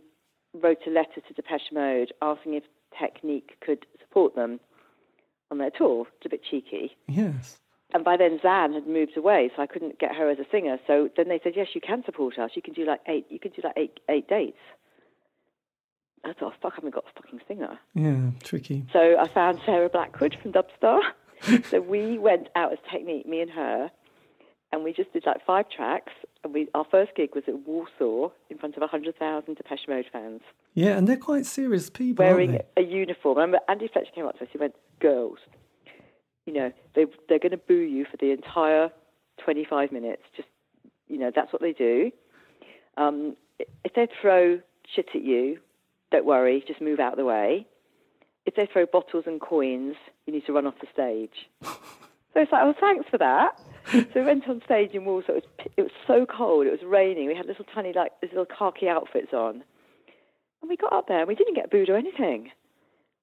wrote 0.53 0.81
a 0.87 0.91
letter 0.91 1.23
to 1.27 1.35
Depeche 1.35 1.73
Mode 1.73 2.13
asking 2.21 2.55
if 2.55 2.65
Technique 3.01 3.57
could 3.65 3.87
support 3.99 4.35
them 4.35 4.61
on 5.51 5.57
their 5.57 5.71
tour. 5.71 6.07
It's 6.17 6.27
a 6.27 6.29
bit 6.29 6.43
cheeky. 6.49 6.97
yes. 7.09 7.59
And 7.93 8.05
by 8.05 8.17
then, 8.17 8.41
Zan 8.43 8.73
had 8.73 8.89
moved 8.89 9.17
away, 9.17 9.53
so 9.55 9.63
I 9.63 9.67
couldn't 9.67 10.01
get 10.01 10.17
her 10.17 10.29
as 10.29 10.39
a 10.41 10.45
singer. 10.51 10.79
So 10.87 11.09
then 11.17 11.29
they 11.29 11.41
said, 11.43 11.53
"Yes, 11.55 11.69
you 11.75 11.81
can 11.81 12.03
support 12.05 12.39
us. 12.39 12.51
You 12.55 12.63
can 12.63 12.75
do 12.75 12.85
like 12.85 13.01
eight. 13.07 13.27
You 13.31 13.39
can 13.39 13.53
do 13.53 13.63
like 13.63 13.75
eight 13.77 14.01
eight 14.11 14.29
dates." 14.29 14.59
I 16.25 16.33
thought, 16.33 16.55
"Fuck, 16.63 16.73
I 16.73 16.77
haven't 16.77 16.95
got 16.95 17.05
a 17.05 17.21
fucking 17.23 17.41
singer." 17.47 17.79
Yeah. 17.95 18.31
Tricky. 18.43 18.85
So 18.93 19.17
I 19.19 19.29
found 19.29 19.61
Sarah 19.67 19.89
Blackwood 19.89 20.37
from 20.43 20.53
Dubstar. 20.53 21.01
so 21.71 21.81
we 21.81 22.19
went 22.19 22.49
out 22.57 22.73
as 22.73 22.79
Technique, 22.91 23.27
me 23.27 23.41
and 23.41 23.51
her, 23.51 23.91
and 24.73 24.83
we 24.85 24.93
just 24.93 25.13
did 25.13 25.25
like 25.27 25.45
five 25.47 25.67
tracks. 25.69 26.13
And 26.43 26.53
we 26.53 26.69
our 26.75 26.85
first 26.91 27.13
gig 27.17 27.35
was 27.35 27.45
at 27.49 27.67
Warsaw 27.67 28.31
in 28.51 28.59
front 28.59 28.77
of 28.77 28.81
100,000 28.83 29.55
Depeche 29.57 29.89
Mode 29.89 30.05
fans 30.13 30.43
Yeah, 30.75 30.97
and 30.99 31.09
they're 31.09 31.17
quite 31.17 31.47
serious 31.47 31.89
people. 31.89 32.25
wearing 32.25 32.59
a 32.77 32.83
uniform. 32.83 33.39
I 33.39 33.43
remember 33.43 33.61
Andy 33.69 33.89
Fletcher 33.93 34.11
came 34.15 34.27
up 34.27 34.37
to 34.39 34.45
us. 34.45 34.51
He 34.53 34.59
went, 34.59 34.75
"Girls, 35.01 35.39
you 36.47 36.53
know 36.53 36.73
they 36.95 37.07
they're 37.29 37.39
going 37.39 37.53
to 37.53 37.57
boo 37.59 37.75
you 37.75 38.05
for 38.11 38.17
the 38.19 38.31
entire 38.33 38.91
25 39.43 39.91
minutes. 39.93 40.23
Just 40.37 40.49
you 41.09 41.19
know 41.19 41.31
that's 41.35 41.53
what 41.53 41.63
they 41.63 41.73
do. 41.73 42.11
Um, 42.97 43.37
if 43.59 43.95
they 43.95 44.07
throw 44.21 44.61
shit 44.95 45.09
at 45.15 45.23
you, 45.23 45.59
don't 46.15 46.27
worry. 46.27 46.63
Just 46.67 46.81
move 46.81 47.01
out 47.01 47.13
of 47.13 47.19
the 47.19 47.25
way. 47.25 47.67
If 48.47 48.55
they 48.55 48.67
throw 48.67 48.87
bottles 48.87 49.25
and 49.27 49.41
coins, 49.41 49.97
you 50.27 50.33
need 50.33 50.47
to 50.47 50.53
run 50.53 50.67
off 50.67 50.75
the 50.81 50.87
stage." 50.93 51.49
so 51.63 52.37
it's 52.37 52.53
like, 52.53 52.63
"Oh, 52.63 52.75
thanks 52.79 53.09
for 53.11 53.19
that." 53.19 53.61
so 53.93 54.05
we 54.15 54.23
went 54.23 54.49
on 54.49 54.63
stage 54.65 54.93
in 54.93 55.05
Warsaw. 55.05 55.33
It 55.33 55.35
was, 55.35 55.69
it 55.77 55.83
was 55.83 55.93
so 56.07 56.27
cold. 56.27 56.67
It 56.67 56.71
was 56.71 56.83
raining. 56.83 57.27
We 57.27 57.35
had 57.35 57.47
little 57.47 57.67
tiny 57.75 57.93
like 57.93 58.13
these 58.21 58.31
little 58.31 58.47
khaki 58.47 58.89
outfits 58.89 59.33
on. 59.33 59.63
And 60.63 60.71
we 60.71 60.77
got 60.77 60.93
up 60.93 61.09
there 61.09 61.19
and 61.19 61.29
we 61.29 61.35
didn't 61.35 61.55
get 61.55 61.71
booed 61.71 61.91
or 61.91 61.97
anything. 61.97 62.51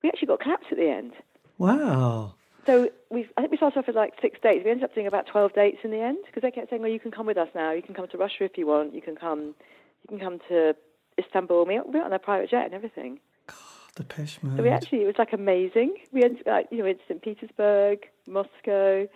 We 0.03 0.09
actually 0.09 0.27
got 0.27 0.41
claps 0.41 0.67
at 0.69 0.77
the 0.77 0.89
end. 0.89 1.13
Wow. 1.57 2.35
So 2.65 2.89
we, 3.09 3.27
I 3.37 3.41
think 3.41 3.51
we 3.51 3.57
started 3.57 3.79
off 3.79 3.87
with 3.87 3.95
like 3.95 4.13
six 4.21 4.39
dates. 4.41 4.63
We 4.63 4.69
ended 4.69 4.83
up 4.83 4.93
doing 4.93 5.07
about 5.07 5.25
12 5.25 5.53
dates 5.53 5.79
in 5.83 5.89
the 5.89 6.01
end 6.01 6.19
because 6.25 6.43
they 6.43 6.51
kept 6.51 6.69
saying, 6.69 6.81
well, 6.81 6.91
you 6.91 6.99
can 6.99 7.11
come 7.11 7.25
with 7.25 7.37
us 7.37 7.49
now. 7.55 7.71
You 7.71 7.81
can 7.81 7.95
come 7.95 8.07
to 8.09 8.17
Russia 8.17 8.43
if 8.43 8.57
you 8.57 8.67
want. 8.67 8.93
You 8.93 9.01
can 9.01 9.15
come, 9.15 9.55
you 10.03 10.07
can 10.09 10.19
come 10.19 10.39
to 10.49 10.75
Istanbul. 11.19 11.65
We 11.65 11.79
we 11.79 11.91
went 11.93 12.05
on 12.05 12.13
a 12.13 12.19
private 12.19 12.49
jet 12.49 12.65
and 12.65 12.73
everything. 12.73 13.19
God, 13.47 13.57
Depeche 13.95 14.39
So 14.41 14.63
we 14.63 14.69
actually, 14.69 15.01
it 15.03 15.07
was 15.07 15.15
like 15.17 15.33
amazing. 15.33 15.95
We 16.11 16.21
went, 16.21 16.45
like, 16.45 16.67
you 16.71 16.79
know, 16.79 16.85
in 16.85 16.97
St. 17.07 17.21
Petersburg, 17.21 18.07
Moscow. 18.27 19.07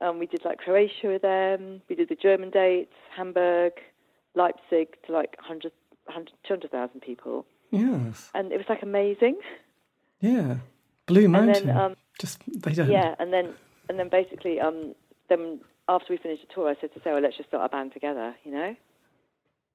Um, 0.00 0.18
we 0.20 0.26
did 0.26 0.44
like 0.44 0.58
Croatia 0.58 1.08
with 1.08 1.22
them. 1.22 1.82
We 1.88 1.96
did 1.96 2.08
the 2.08 2.14
German 2.14 2.50
dates, 2.50 2.94
Hamburg, 3.16 3.72
Leipzig 4.34 4.96
to 5.06 5.12
like 5.12 5.36
100, 5.38 5.72
100 6.04 6.32
200,000 6.46 7.00
people. 7.00 7.44
Yes. 7.70 8.30
And 8.34 8.52
it 8.52 8.56
was 8.56 8.66
like 8.68 8.82
amazing. 8.82 9.36
Yeah. 10.20 10.58
Blue 11.06 11.24
And 11.24 11.32
Mountain. 11.32 11.66
then, 11.66 11.76
um, 11.76 11.96
Just 12.20 12.40
they 12.46 12.72
don't. 12.74 12.90
Yeah, 12.90 13.14
and 13.18 13.32
then 13.32 13.54
and 13.88 13.98
then 13.98 14.08
basically, 14.08 14.60
um, 14.60 14.94
then 15.28 15.60
after 15.88 16.12
we 16.12 16.18
finished 16.18 16.46
the 16.46 16.54
tour, 16.54 16.68
I 16.68 16.74
said 16.80 16.92
to 16.94 17.00
Sarah, 17.00 17.20
"Let's 17.20 17.36
just 17.36 17.48
start 17.48 17.64
a 17.64 17.68
band 17.68 17.92
together," 17.92 18.34
you 18.44 18.52
know. 18.52 18.76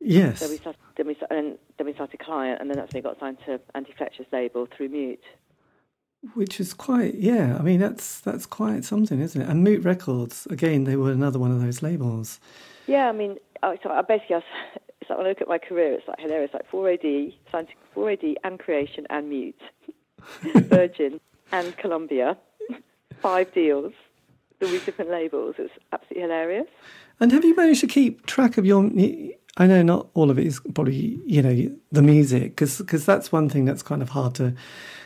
Yes. 0.04 0.39
So 0.39 0.50
we 0.50 0.58
started, 0.58 0.80
then 0.98 1.08
we 1.08 1.16
started, 1.16 1.38
and 1.38 1.58
then 1.78 1.88
we 1.88 1.94
started 1.94 2.20
Client, 2.20 2.60
and 2.60 2.70
then 2.70 2.78
that's 2.78 2.94
when 2.94 3.04
we 3.04 3.10
got 3.10 3.20
signed 3.20 3.38
to 3.46 3.60
Andy 3.74 3.94
Fletcher's 3.98 4.28
label 4.32 4.68
through 4.76 4.89
Mute. 4.89 5.24
Which 6.34 6.60
is 6.60 6.74
quite, 6.74 7.16
yeah. 7.16 7.58
I 7.60 7.62
mean, 7.62 7.80
that's 7.80 8.20
that's 8.22 8.46
quite 8.46 8.86
something, 8.86 9.20
isn't 9.20 9.42
it? 9.42 9.48
And 9.48 9.63
Mute 9.63 9.84
Records, 9.84 10.46
again, 10.50 10.84
they 10.86 10.96
were 10.96 11.12
another 11.12 11.39
one 11.39 11.52
of 11.52 11.62
those 11.62 11.82
labels. 11.82 12.39
Yeah, 12.88 13.10
I 13.10 13.12
mean, 13.12 13.38
I, 13.62 13.78
so 13.82 13.89
I 13.89 14.02
basically, 14.02 14.36
I 14.36 14.39
was, 14.39 14.46
it's 15.02 15.10
like 15.10 15.18
when 15.18 15.28
I 15.28 15.30
look 15.30 15.42
at 15.42 15.48
my 15.48 15.58
career, 15.58 15.94
it's 15.94 16.08
like 16.08 16.20
hilarious. 16.20 16.52
Like 16.54 16.70
4AD, 16.70 17.34
signed 17.52 17.68
to 17.70 18.00
4AD 18.00 18.36
and 18.44 18.60
Creation 18.60 19.06
and 19.10 19.30
Mute, 19.30 19.62
Virgin 20.42 21.20
and 21.52 21.76
Columbia, 21.78 22.38
five 23.22 23.54
deals, 23.54 23.94
all 24.62 24.68
these 24.70 24.86
different 24.86 25.12
labels. 25.12 25.56
It's 25.58 25.74
absolutely 25.92 26.24
hilarious. 26.24 26.68
And 27.20 27.32
have 27.32 27.44
you 27.44 27.56
managed 27.56 27.82
to 27.82 27.88
keep 27.88 28.26
track 28.26 28.58
of 28.58 28.66
your? 28.66 28.89
I 29.58 29.68
know 29.68 29.84
not 29.84 30.08
all 30.13 30.32
of 30.32 30.39
it 30.39 30.48
is 30.48 30.60
probably 30.74 31.20
you 31.26 31.42
know 31.42 31.76
the 31.92 32.02
music 32.02 32.56
because 32.56 32.80
because 32.80 33.06
that's 33.06 33.32
one 33.32 33.50
thing 33.50 33.66
that's 33.66 33.84
kind 33.84 34.02
of 34.02 34.10
hard 34.10 34.36
to. 34.36 34.56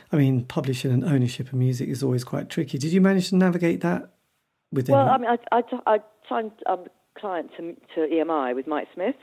I 0.09 0.15
mean, 0.15 0.45
publishing 0.45 0.91
and 0.91 1.03
ownership 1.03 1.47
of 1.47 1.53
music 1.53 1.89
is 1.89 2.01
always 2.01 2.23
quite 2.23 2.49
tricky. 2.49 2.77
Did 2.77 2.93
you 2.93 3.01
manage 3.01 3.29
to 3.29 3.35
navigate 3.35 3.81
that 3.81 4.09
within? 4.71 4.95
Well, 4.95 5.09
I 5.09 5.17
mean, 5.17 5.29
I, 5.29 5.57
I, 5.57 5.63
I 5.85 5.99
signed 6.29 6.51
um, 6.65 6.85
client 7.19 7.51
to, 7.57 7.75
to 7.95 8.13
EMI 8.13 8.55
with 8.55 8.67
Mike 8.67 8.87
Smith. 8.93 9.15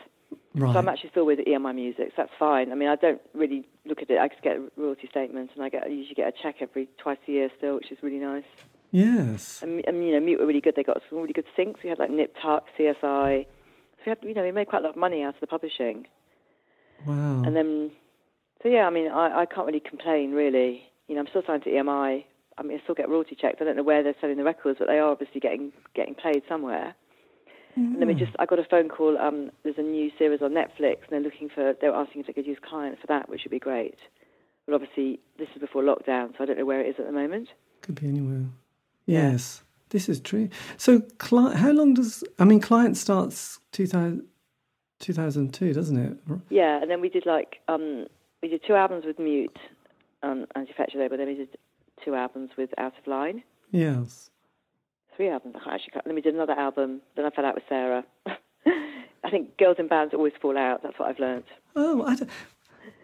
right. 0.55 0.73
So 0.73 0.79
I'm 0.79 0.89
actually 0.89 1.09
still 1.11 1.25
with 1.25 1.39
EMI 1.39 1.75
Music, 1.75 2.09
so 2.09 2.15
that's 2.19 2.33
fine. 2.39 2.71
I 2.71 2.75
mean, 2.75 2.89
I 2.89 2.97
don't 2.97 3.21
really 3.33 3.67
look 3.87 4.03
at 4.03 4.11
it. 4.11 4.19
I 4.19 4.29
just 4.29 4.43
get 4.43 4.57
a 4.57 4.71
royalty 4.77 5.09
statement, 5.11 5.53
and 5.55 5.65
I 5.65 5.71
get 5.71 5.85
I 5.85 5.89
usually 5.89 6.17
get 6.17 6.29
a 6.29 6.33
check 6.43 6.57
every 6.61 6.87
twice 6.99 7.19
a 7.27 7.31
year 7.31 7.49
still, 7.57 7.77
which 7.77 7.91
is 7.91 7.99
really 8.03 8.19
nice. 8.19 8.45
yes. 8.91 9.63
And, 9.63 9.83
and 9.87 10.07
you 10.07 10.13
know, 10.13 10.21
Mute 10.21 10.39
were 10.41 10.47
really 10.47 10.61
good. 10.61 10.75
They 10.77 10.83
got 10.83 11.01
some 11.09 11.21
really 11.21 11.33
good 11.33 11.47
syncs. 11.59 11.83
We 11.83 11.89
had 11.89 11.99
like 11.99 12.11
Nip 12.11 12.35
Tuck, 12.43 12.67
CSI. 12.79 13.47
We 14.05 14.11
had, 14.11 14.19
you 14.23 14.35
know, 14.35 14.43
we 14.43 14.53
made 14.53 14.69
quite 14.69 14.81
a 14.81 14.85
lot 14.85 14.91
of 14.91 14.97
money 14.97 15.23
out 15.23 15.35
of 15.35 15.41
the 15.41 15.47
publishing. 15.47 16.07
Wow. 17.07 17.43
And 17.45 17.55
then, 17.57 17.91
so 18.63 18.69
yeah, 18.69 18.87
I 18.87 18.91
mean, 18.91 19.11
I, 19.11 19.41
I 19.41 19.47
can't 19.47 19.67
really 19.67 19.81
complain 19.81 20.33
really. 20.33 20.83
You 21.09 21.15
know, 21.15 21.23
I'm 21.23 21.29
still 21.29 21.43
signed 21.47 21.65
to 21.65 21.71
EMI. 21.71 22.25
I 22.57 22.63
mean, 22.63 22.79
I 22.79 22.83
still 22.83 22.95
get 22.95 23.09
royalty 23.09 23.37
checks. 23.39 23.59
I 23.61 23.65
don't 23.65 23.77
know 23.77 23.83
where 23.83 24.03
they're 24.03 24.15
selling 24.21 24.37
the 24.37 24.45
records, 24.45 24.79
but 24.79 24.89
they 24.89 24.99
are 24.99 25.11
obviously 25.11 25.41
getting 25.41 25.73
getting 25.95 26.15
played 26.15 26.43
somewhere. 26.49 26.95
And 27.77 28.01
then 28.01 28.07
we 28.07 28.15
just, 28.15 28.31
I 28.39 28.47
got 28.47 28.61
a 28.61 28.65
phone 28.65 28.89
call. 28.89 29.19
Um, 29.19 29.51
there's 29.65 29.79
a 29.79 29.83
new 29.83 30.11
series 30.17 30.41
on 30.43 30.53
Netflix, 30.53 30.99
and 31.03 31.11
they're 31.11 31.21
looking 31.21 31.49
for, 31.49 31.75
they 31.81 31.89
were 31.89 31.97
asking 31.97 32.21
if 32.21 32.29
they 32.29 32.33
could 32.33 32.47
use 32.47 32.59
clients 32.65 33.01
for 33.01 33.09
that, 33.09 33.29
which 33.29 33.43
would 33.45 33.51
be 33.51 33.59
great. 33.59 33.97
But 34.65 34.75
obviously, 34.77 35.19
this 35.39 35.49
is 35.57 35.61
before 35.61 35.83
lockdown, 35.83 36.37
so 36.37 36.45
I 36.45 36.47
don't 36.47 36.57
know 36.57 36.65
where 36.65 36.81
it 36.81 36.89
is 36.89 36.95
at 37.01 37.07
the 37.07 37.13
moment. 37.13 37.49
Could 37.83 38.01
be 38.01 38.07
anywhere. 38.07 38.45
Yes, 39.07 39.64
this 39.95 40.09
is 40.09 40.19
true. 40.21 40.49
So, 40.77 41.01
cli- 41.19 41.55
how 41.55 41.71
long 41.71 41.95
does 41.95 42.25
I 42.41 42.45
mean? 42.45 42.61
Client 42.61 42.97
starts 42.97 43.61
2000, 43.73 44.25
2002, 44.99 45.73
doesn't 45.73 45.97
it? 45.97 46.19
Yeah, 46.51 46.81
and 46.83 46.91
then 46.91 47.01
we 47.01 47.09
did 47.09 47.25
like, 47.27 47.61
um, 47.69 48.07
we 48.43 48.49
did 48.49 48.61
two 48.67 48.75
albums 48.75 49.05
with 49.07 49.19
Mute, 49.21 49.57
um, 50.25 50.47
Andy 50.57 50.73
Fletcher 50.77 50.99
Label, 50.99 51.17
then 51.17 51.29
we 51.29 51.35
did 51.37 51.49
two 52.05 52.15
albums 52.15 52.51
with 52.59 52.71
Out 52.77 52.93
of 52.99 53.07
Line. 53.07 53.43
Yes. 53.71 54.31
Three 55.17 55.29
albums, 55.31 55.55
I 55.57 55.61
can't 55.63 55.75
actually, 55.75 55.91
can't- 55.93 56.05
then 56.07 56.15
we 56.17 56.21
did 56.21 56.35
another 56.35 56.55
album, 56.55 57.01
then 57.17 57.25
I 57.25 57.31
fell 57.31 57.45
out 57.47 57.55
with 57.55 57.65
Sarah. 57.69 58.05
I 58.67 59.31
think 59.31 59.57
girls 59.59 59.77
in 59.79 59.87
bands 59.89 60.13
always 60.13 60.33
fall 60.43 60.59
out, 60.59 60.83
that's 60.83 60.99
what 60.99 61.09
I've 61.09 61.19
learned. 61.21 61.45
Oh, 61.77 62.03
I 62.05 62.17
don't, 62.17 62.31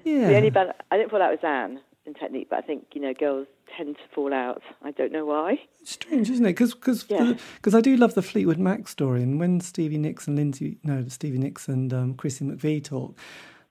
yeah. 0.05 0.29
The 0.29 0.37
only 0.37 0.51
band, 0.51 0.73
I 0.91 0.97
didn't 0.97 1.11
fall 1.11 1.23
out 1.23 1.31
with 1.31 1.45
Anne 1.45 1.81
in 2.07 2.15
Technique, 2.15 2.49
but 2.51 2.59
I 2.59 2.63
think, 2.63 2.87
you 2.95 3.01
know, 3.01 3.15
girls 3.15 3.47
tend 3.77 3.97
to 3.97 4.03
fall 4.15 4.33
out. 4.33 4.63
I 4.83 4.91
don't 4.91 5.13
know 5.13 5.27
why. 5.27 5.61
It's 5.81 5.93
Strange, 5.93 6.31
isn't 6.31 6.45
it? 6.45 6.57
Because 6.57 7.07
Yeah. 7.09 7.35
I 7.75 7.81
do 7.81 7.97
love 7.97 8.15
the 8.15 8.23
Fleetwood 8.23 8.59
Mac 8.59 8.89
story, 8.89 9.23
and 9.23 9.39
when 9.41 9.61
Stevie 9.61 9.99
Nicks 9.99 10.27
and 10.27 10.37
Lindsey, 10.37 10.79
no, 10.83 11.05
Stevie 11.09 11.39
Nicks 11.39 11.69
and 11.69 11.93
um, 11.93 12.15
Chrissy 12.15 12.45
McVie 12.45 12.85
talk, 12.85 13.19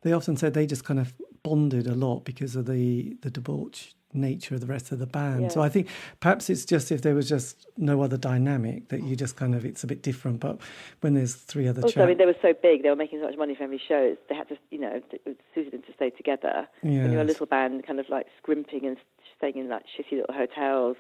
they 0.02 0.14
often 0.14 0.38
said 0.38 0.54
they 0.54 0.66
just 0.66 0.86
kind 0.86 1.00
of 1.00 1.14
bonded 1.44 1.88
a 1.88 1.96
lot 1.96 2.26
because 2.26 2.56
of 2.56 2.66
the 2.66 3.18
the 3.22 3.32
debauch 3.32 3.94
nature 4.14 4.56
of 4.56 4.62
the 4.62 4.68
rest 4.68 4.92
of 4.92 5.00
the 5.00 5.06
band. 5.06 5.52
So 5.52 5.62
I 5.62 5.70
think 5.70 5.88
perhaps 6.20 6.50
it's 6.50 6.66
just 6.66 6.92
if 6.92 7.04
there 7.04 7.14
was 7.14 7.30
just 7.30 7.68
no 7.78 8.02
other 8.02 8.18
dynamic 8.18 8.90
that 8.90 9.04
you 9.04 9.16
just 9.16 9.36
kind 9.36 9.54
of 9.54 9.66
it's 9.66 9.84
a 9.84 9.88
bit 9.88 10.02
different. 10.02 10.40
But 10.40 10.60
when 11.02 11.14
there's 11.14 11.36
three 11.36 11.68
other 11.68 11.84
Also, 11.84 12.02
I 12.02 12.08
mean, 12.08 12.18
they 12.18 12.26
were 12.26 12.36
so 12.42 12.54
big; 12.54 12.84
they 12.84 12.90
were 12.90 12.96
making 12.96 13.20
so 13.20 13.26
much 13.26 13.38
money 13.38 13.56
for 13.56 13.64
every 13.64 13.82
show. 13.88 14.18
They 14.28 14.36
had 14.36 14.50
to, 14.50 14.58
you 14.72 14.80
know, 14.80 15.02
it 15.12 15.40
suited 15.54 15.74
them 15.74 15.84
to 15.84 15.94
stay 15.94 16.10
together. 16.10 16.68
When 16.82 17.12
you're 17.12 17.22
a 17.22 17.24
little 17.24 17.46
band, 17.46 17.86
kind 17.86 18.00
of 18.00 18.10
like 18.10 18.28
scrimping 18.40 18.86
and 18.86 18.98
staying 19.40 19.58
in 19.58 19.70
like 19.70 19.84
shitty 19.98 20.20
little 20.20 20.36
hotels, 20.36 20.98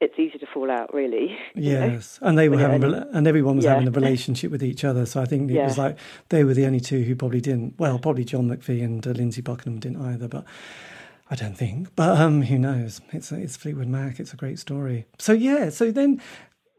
it's 0.00 0.14
easy 0.18 0.38
to 0.38 0.46
fall 0.52 0.70
out, 0.70 0.92
really. 0.94 1.36
you 1.54 1.72
know? 1.74 1.86
Yes, 1.86 2.18
and 2.22 2.36
they 2.38 2.48
were 2.48 2.58
having, 2.58 2.82
and 2.94 3.26
everyone 3.26 3.56
was 3.56 3.64
Yeah. 3.64 3.72
having 3.74 3.88
a 3.88 3.90
relationship 4.00 4.50
with 4.50 4.62
each 4.62 4.84
other. 4.84 5.06
So 5.06 5.20
I 5.20 5.24
think 5.24 5.50
it 5.50 5.62
was 5.62 5.78
like 5.78 5.98
they 6.28 6.44
were 6.44 6.54
the 6.54 6.66
only 6.66 6.80
two 6.80 7.02
who 7.02 7.16
probably 7.16 7.40
didn't. 7.40 7.74
Well, 7.78 7.98
probably 7.98 8.24
John 8.24 8.48
McVie 8.48 8.84
and 8.84 9.04
uh, 9.06 9.10
Lindsey 9.10 9.40
Buckingham 9.40 9.80
didn't 9.80 10.02
either, 10.02 10.28
but 10.28 10.44
I 11.30 11.36
don't 11.36 11.56
think. 11.56 11.94
But 11.96 12.20
um, 12.20 12.42
who 12.42 12.58
knows? 12.58 13.00
It's 13.12 13.32
it's 13.32 13.56
Fleetwood 13.56 13.88
Mac. 13.88 14.20
It's 14.20 14.32
a 14.32 14.36
great 14.36 14.58
story. 14.58 15.06
So 15.18 15.32
yeah. 15.32 15.70
So 15.70 15.90
then, 15.90 16.20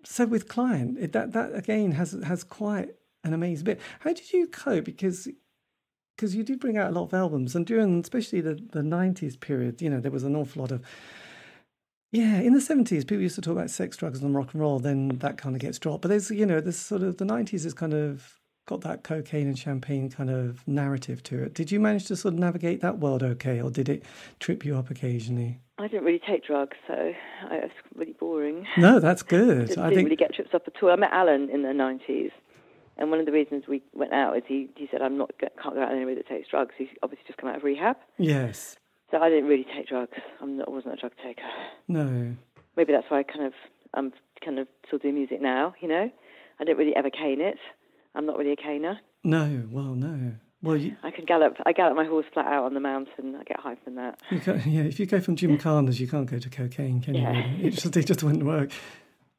so 0.04 0.26
with 0.26 0.48
Client, 0.48 0.98
it, 1.00 1.12
that 1.14 1.34
that 1.34 1.56
again 1.56 1.94
has 1.94 2.12
has 2.26 2.44
quite 2.44 2.90
an 3.24 3.34
amazing 3.34 3.66
bit. 3.66 3.80
How 4.02 4.14
did 4.14 4.32
you 4.34 4.46
cope? 4.48 4.86
Because 4.86 5.28
because 6.16 6.36
you 6.36 6.44
did 6.44 6.60
bring 6.60 6.78
out 6.78 6.90
a 6.90 6.94
lot 6.94 7.04
of 7.04 7.14
albums, 7.14 7.56
and 7.56 7.66
during 7.66 8.00
especially 8.00 8.42
the 8.42 8.56
the 8.72 8.84
nineties 8.84 9.36
period, 9.36 9.82
you 9.82 9.90
know, 9.90 10.00
there 10.00 10.12
was 10.12 10.24
an 10.24 10.36
awful 10.36 10.62
lot 10.62 10.72
of 10.72 10.84
yeah, 12.16 12.40
in 12.40 12.54
the 12.54 12.62
seventies, 12.62 13.04
people 13.04 13.24
used 13.24 13.36
to 13.36 13.42
talk 13.42 13.52
about 13.54 13.70
sex, 13.70 13.98
drugs, 13.98 14.22
and 14.22 14.34
rock 14.34 14.54
and 14.54 14.62
roll. 14.62 14.80
Then 14.80 15.10
that 15.20 15.38
kind 15.38 15.54
of 15.54 15.62
gets 15.62 15.78
dropped. 15.78 16.02
But 16.02 16.08
there's, 16.10 16.32
you 16.32 16.46
know, 16.46 16.62
this 16.62 16.80
sort 16.80 17.04
of 17.04 17.18
the 17.18 17.26
nineties 17.26 17.66
is 17.66 17.74
kind 17.74 17.94
of 17.94 18.40
got 18.68 18.82
that 18.82 19.04
cocaine 19.04 19.48
and 19.48 19.60
champagne 19.60 20.10
kind 20.10 20.30
of 20.30 20.66
narrative 20.68 21.22
to 21.24 21.44
it. 21.44 21.54
Did 21.54 21.72
you 21.72 21.80
manage 21.80 22.06
to 22.06 22.16
sort 22.16 22.34
of 22.34 22.40
navigate 22.40 22.82
that 22.82 23.00
world 23.00 23.22
okay, 23.22 23.62
or 23.62 23.70
did 23.70 23.90
it 23.90 24.04
trip 24.40 24.64
you 24.64 24.78
up 24.78 24.90
occasionally? 24.90 25.60
I 25.78 25.88
didn't 25.88 26.06
really 26.06 26.22
take 26.26 26.46
drugs, 26.46 26.78
so 26.88 26.94
I, 26.94 27.56
it's 27.56 27.74
really 27.96 28.14
boring. 28.14 28.66
No, 28.78 29.00
that's 29.00 29.22
good. 29.22 29.68
didn't, 29.68 29.80
I 29.80 29.90
didn't 29.90 29.96
think 29.96 30.06
really 30.06 30.16
get 30.16 30.34
trips 30.34 30.54
up 30.54 30.64
at 30.68 30.82
all. 30.82 30.92
I 30.92 30.96
met 30.96 31.12
Alan 31.12 31.50
in 31.50 31.64
the 31.64 31.74
nineties, 31.74 32.32
and 32.98 33.10
one 33.12 33.20
of 33.20 33.26
the 33.26 33.32
reasons 33.32 33.64
we 33.68 33.82
went 33.94 34.14
out 34.14 34.38
is 34.38 34.44
he 34.48 34.70
he 34.76 34.88
said 34.92 35.02
I'm 35.02 35.18
not 35.18 35.32
can't 35.40 35.76
go 35.76 35.82
out 35.82 35.92
anywhere 35.92 36.16
that 36.16 36.28
takes 36.28 36.50
drugs. 36.50 36.74
He's 36.78 36.88
obviously 37.04 37.26
just 37.28 37.38
come 37.38 37.50
out 37.50 37.58
of 37.58 37.64
rehab, 37.64 37.98
yes, 38.18 38.76
so 39.12 39.18
I 39.18 39.30
didn't 39.30 39.48
really 39.50 39.66
take 39.76 39.88
drugs. 39.88 40.18
I'm 40.42 40.58
not, 40.58 40.68
I 40.68 40.72
wasn't 40.72 40.94
a 40.94 40.98
drug 40.98 41.14
taker. 41.24 41.42
no, 41.88 42.36
Maybe 42.78 42.92
that's 42.94 43.06
why 43.10 43.20
I 43.20 43.24
kind 43.24 43.46
of 43.46 43.54
I'm 43.94 44.12
kind 44.44 44.60
of 44.60 44.68
still 44.88 45.00
doing 45.00 45.16
music 45.16 45.42
now. 45.42 45.74
You 45.82 45.88
know, 45.88 46.10
I 46.60 46.64
don't 46.64 46.78
really 46.78 46.96
ever 46.96 47.10
cane 47.10 47.42
it. 47.42 47.58
I'm 48.16 48.26
not 48.26 48.38
really 48.38 48.52
a 48.52 48.56
caner. 48.58 48.98
no. 49.24 49.64
Well, 49.72 49.96
no. 49.96 50.34
Well, 50.64 50.78
you, 50.78 50.96
I 51.04 51.12
can 51.12 51.26
gallop. 51.26 51.58
I 51.66 51.74
gallop 51.74 51.96
my 51.96 52.06
horse 52.06 52.26
flat 52.34 52.48
out 52.48 52.64
on 52.64 52.74
the 52.74 52.80
mountain. 52.80 53.36
I 53.40 53.44
get 53.44 53.60
high 53.60 53.76
from 53.84 53.96
that. 53.96 54.20
yeah. 54.66 54.82
If 54.82 55.00
you 55.00 55.06
go 55.06 55.20
from 55.22 55.36
Jim 55.36 55.58
Carnes, 55.60 56.00
you 56.00 56.08
can't 56.08 56.26
go 56.30 56.40
to 56.40 56.50
cocaine, 56.50 57.02
can 57.02 57.14
Yeah. 57.14 57.32
you? 57.34 57.44
Really? 57.58 57.68
It 57.68 57.72
just 57.72 57.96
it 57.96 58.08
just 58.08 58.24
wouldn't 58.24 58.44
work. 58.46 58.72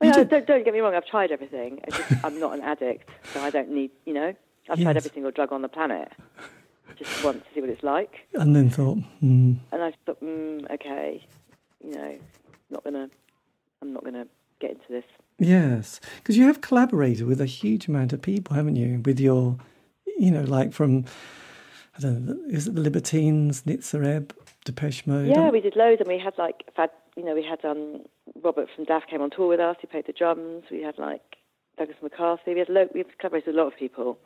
Well, 0.00 0.24
don't, 0.24 0.46
don't 0.46 0.64
get 0.64 0.74
me 0.74 0.80
wrong. 0.80 0.94
I've 0.94 1.06
tried 1.06 1.30
everything. 1.30 1.80
Just, 1.90 2.24
I'm 2.24 2.38
not 2.38 2.52
an 2.54 2.62
addict, 2.62 3.08
so 3.32 3.40
I 3.40 3.50
don't 3.50 3.70
need. 3.70 3.90
You 4.04 4.14
know, 4.14 4.34
I've 4.68 4.78
Yes. 4.78 4.84
tried 4.84 4.96
every 4.96 5.10
single 5.10 5.30
drug 5.30 5.52
on 5.52 5.62
the 5.62 5.68
planet, 5.68 6.12
just 6.96 7.24
once 7.24 7.42
to 7.44 7.54
see 7.54 7.60
what 7.60 7.70
it's 7.70 7.82
like, 7.82 8.26
and 8.34 8.54
then 8.54 8.68
thought, 8.68 8.98
hmm. 9.20 9.54
and 9.72 9.82
I 9.82 9.92
thought, 10.04 10.22
mm, 10.22 10.70
okay, 10.70 11.24
you 11.82 11.92
know, 11.92 12.18
not 12.70 12.84
gonna. 12.84 13.08
I'm 13.82 13.92
not 13.92 14.04
gonna 14.04 14.26
get 14.58 14.72
into 14.72 14.84
this. 14.88 15.04
Yes, 15.38 16.00
because 16.16 16.36
you 16.36 16.46
have 16.46 16.60
collaborated 16.60 17.26
with 17.26 17.40
a 17.40 17.46
huge 17.46 17.88
amount 17.88 18.12
of 18.12 18.22
people, 18.22 18.56
haven't 18.56 18.76
you? 18.76 19.02
With 19.04 19.20
your, 19.20 19.58
you 20.18 20.30
know, 20.30 20.42
like 20.42 20.72
from, 20.72 21.04
I 21.96 22.00
don't 22.00 22.24
know, 22.24 22.38
is 22.48 22.66
it 22.66 22.74
the 22.74 22.80
Libertines, 22.80 23.62
Nitzer 23.62 24.06
Ebb, 24.06 24.34
Depeche 24.64 25.06
Mode? 25.06 25.28
Yeah, 25.28 25.50
we 25.50 25.60
did 25.60 25.76
loads, 25.76 26.00
and 26.00 26.08
we 26.08 26.18
had 26.18 26.32
like, 26.38 26.64
had, 26.74 26.90
you 27.16 27.24
know, 27.24 27.34
we 27.34 27.44
had 27.44 27.62
um, 27.66 28.00
Robert 28.42 28.68
from 28.74 28.86
DAF 28.86 29.06
came 29.08 29.20
on 29.22 29.30
tour 29.30 29.48
with 29.48 29.60
us. 29.60 29.76
He 29.80 29.86
played 29.86 30.06
the 30.06 30.12
drums. 30.12 30.64
We 30.70 30.82
had 30.82 30.98
like 30.98 31.22
Douglas 31.78 31.96
McCarthy. 32.02 32.54
We 32.54 32.58
had 32.60 32.68
lo- 32.68 32.88
we 32.94 33.04
collaborated 33.18 33.48
with 33.48 33.56
a 33.56 33.58
lot 33.58 33.66
of 33.72 33.78
people. 33.78 34.18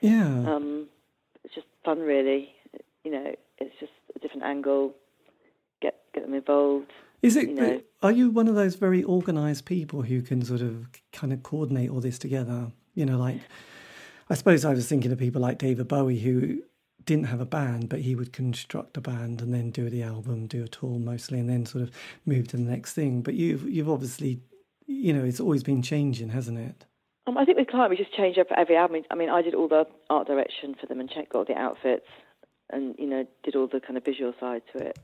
yeah. 0.00 0.26
Um, 0.54 0.88
it's 1.44 1.54
just 1.54 1.66
fun, 1.84 1.98
really. 2.00 2.54
You 3.04 3.10
know, 3.10 3.34
it's 3.58 3.74
just 3.80 3.92
a 4.14 4.18
different 4.20 4.44
angle. 4.44 4.94
Get 5.80 5.96
get 6.14 6.22
them 6.24 6.34
involved. 6.34 6.92
is 7.22 7.34
it? 7.36 7.48
you 7.48 7.54
know. 7.54 7.80
Are 8.02 8.12
you 8.12 8.30
one 8.30 8.46
of 8.48 8.54
those 8.54 8.76
very 8.76 9.02
organised 9.04 9.64
people 9.64 10.02
who 10.02 10.22
can 10.22 10.44
sort 10.44 10.60
of 10.60 10.88
kind 11.12 11.32
of 11.32 11.42
coordinate 11.42 11.90
all 11.90 12.00
this 12.00 12.18
together? 12.18 12.70
You 12.94 13.06
know, 13.06 13.18
like 13.18 13.40
I 14.30 14.34
suppose 14.34 14.64
I 14.64 14.72
was 14.72 14.86
thinking 14.88 15.10
of 15.10 15.18
people 15.18 15.40
like 15.42 15.58
David 15.58 15.88
Bowie 15.88 16.20
who 16.20 16.62
didn't 17.04 17.24
have 17.26 17.40
a 17.40 17.46
band, 17.46 17.88
but 17.88 18.00
he 18.00 18.14
would 18.14 18.32
construct 18.32 18.96
a 18.96 19.00
band 19.00 19.40
and 19.40 19.52
then 19.52 19.70
do 19.70 19.88
the 19.90 20.02
album, 20.02 20.46
do 20.46 20.62
a 20.64 20.68
tour 20.68 20.98
mostly, 20.98 21.38
and 21.40 21.48
then 21.48 21.66
sort 21.66 21.82
of 21.82 21.90
move 22.26 22.48
to 22.48 22.56
the 22.56 22.62
next 22.62 22.94
thing. 22.94 23.22
But 23.22 23.34
you've 23.34 23.68
you've 23.68 23.88
obviously, 23.90 24.40
you 24.86 25.12
know, 25.12 25.24
it's 25.24 25.40
always 25.40 25.62
been 25.62 25.82
changing, 25.82 26.30
hasn't 26.30 26.58
it? 26.58 26.84
Um, 27.26 27.38
I 27.38 27.44
think 27.44 27.56
with 27.58 27.68
Client, 27.68 27.90
we 27.90 27.96
just 27.96 28.12
change 28.14 28.36
up 28.38 28.48
every 28.56 28.76
album. 28.76 29.02
I 29.10 29.14
mean, 29.14 29.28
I 29.30 29.42
did 29.42 29.54
all 29.54 29.68
the 29.68 29.86
art 30.10 30.26
direction 30.26 30.74
for 30.80 30.86
them 30.86 30.98
and 31.00 31.08
checked 31.08 31.34
all 31.34 31.44
the 31.44 31.56
outfits, 31.56 32.06
and 32.70 32.94
you 32.98 33.06
know, 33.06 33.26
did 33.44 33.54
all 33.56 33.68
the 33.68 33.80
kind 33.80 33.96
of 33.96 34.04
visual 34.04 34.34
side 34.40 34.62
to 34.72 34.78
it. 34.86 34.98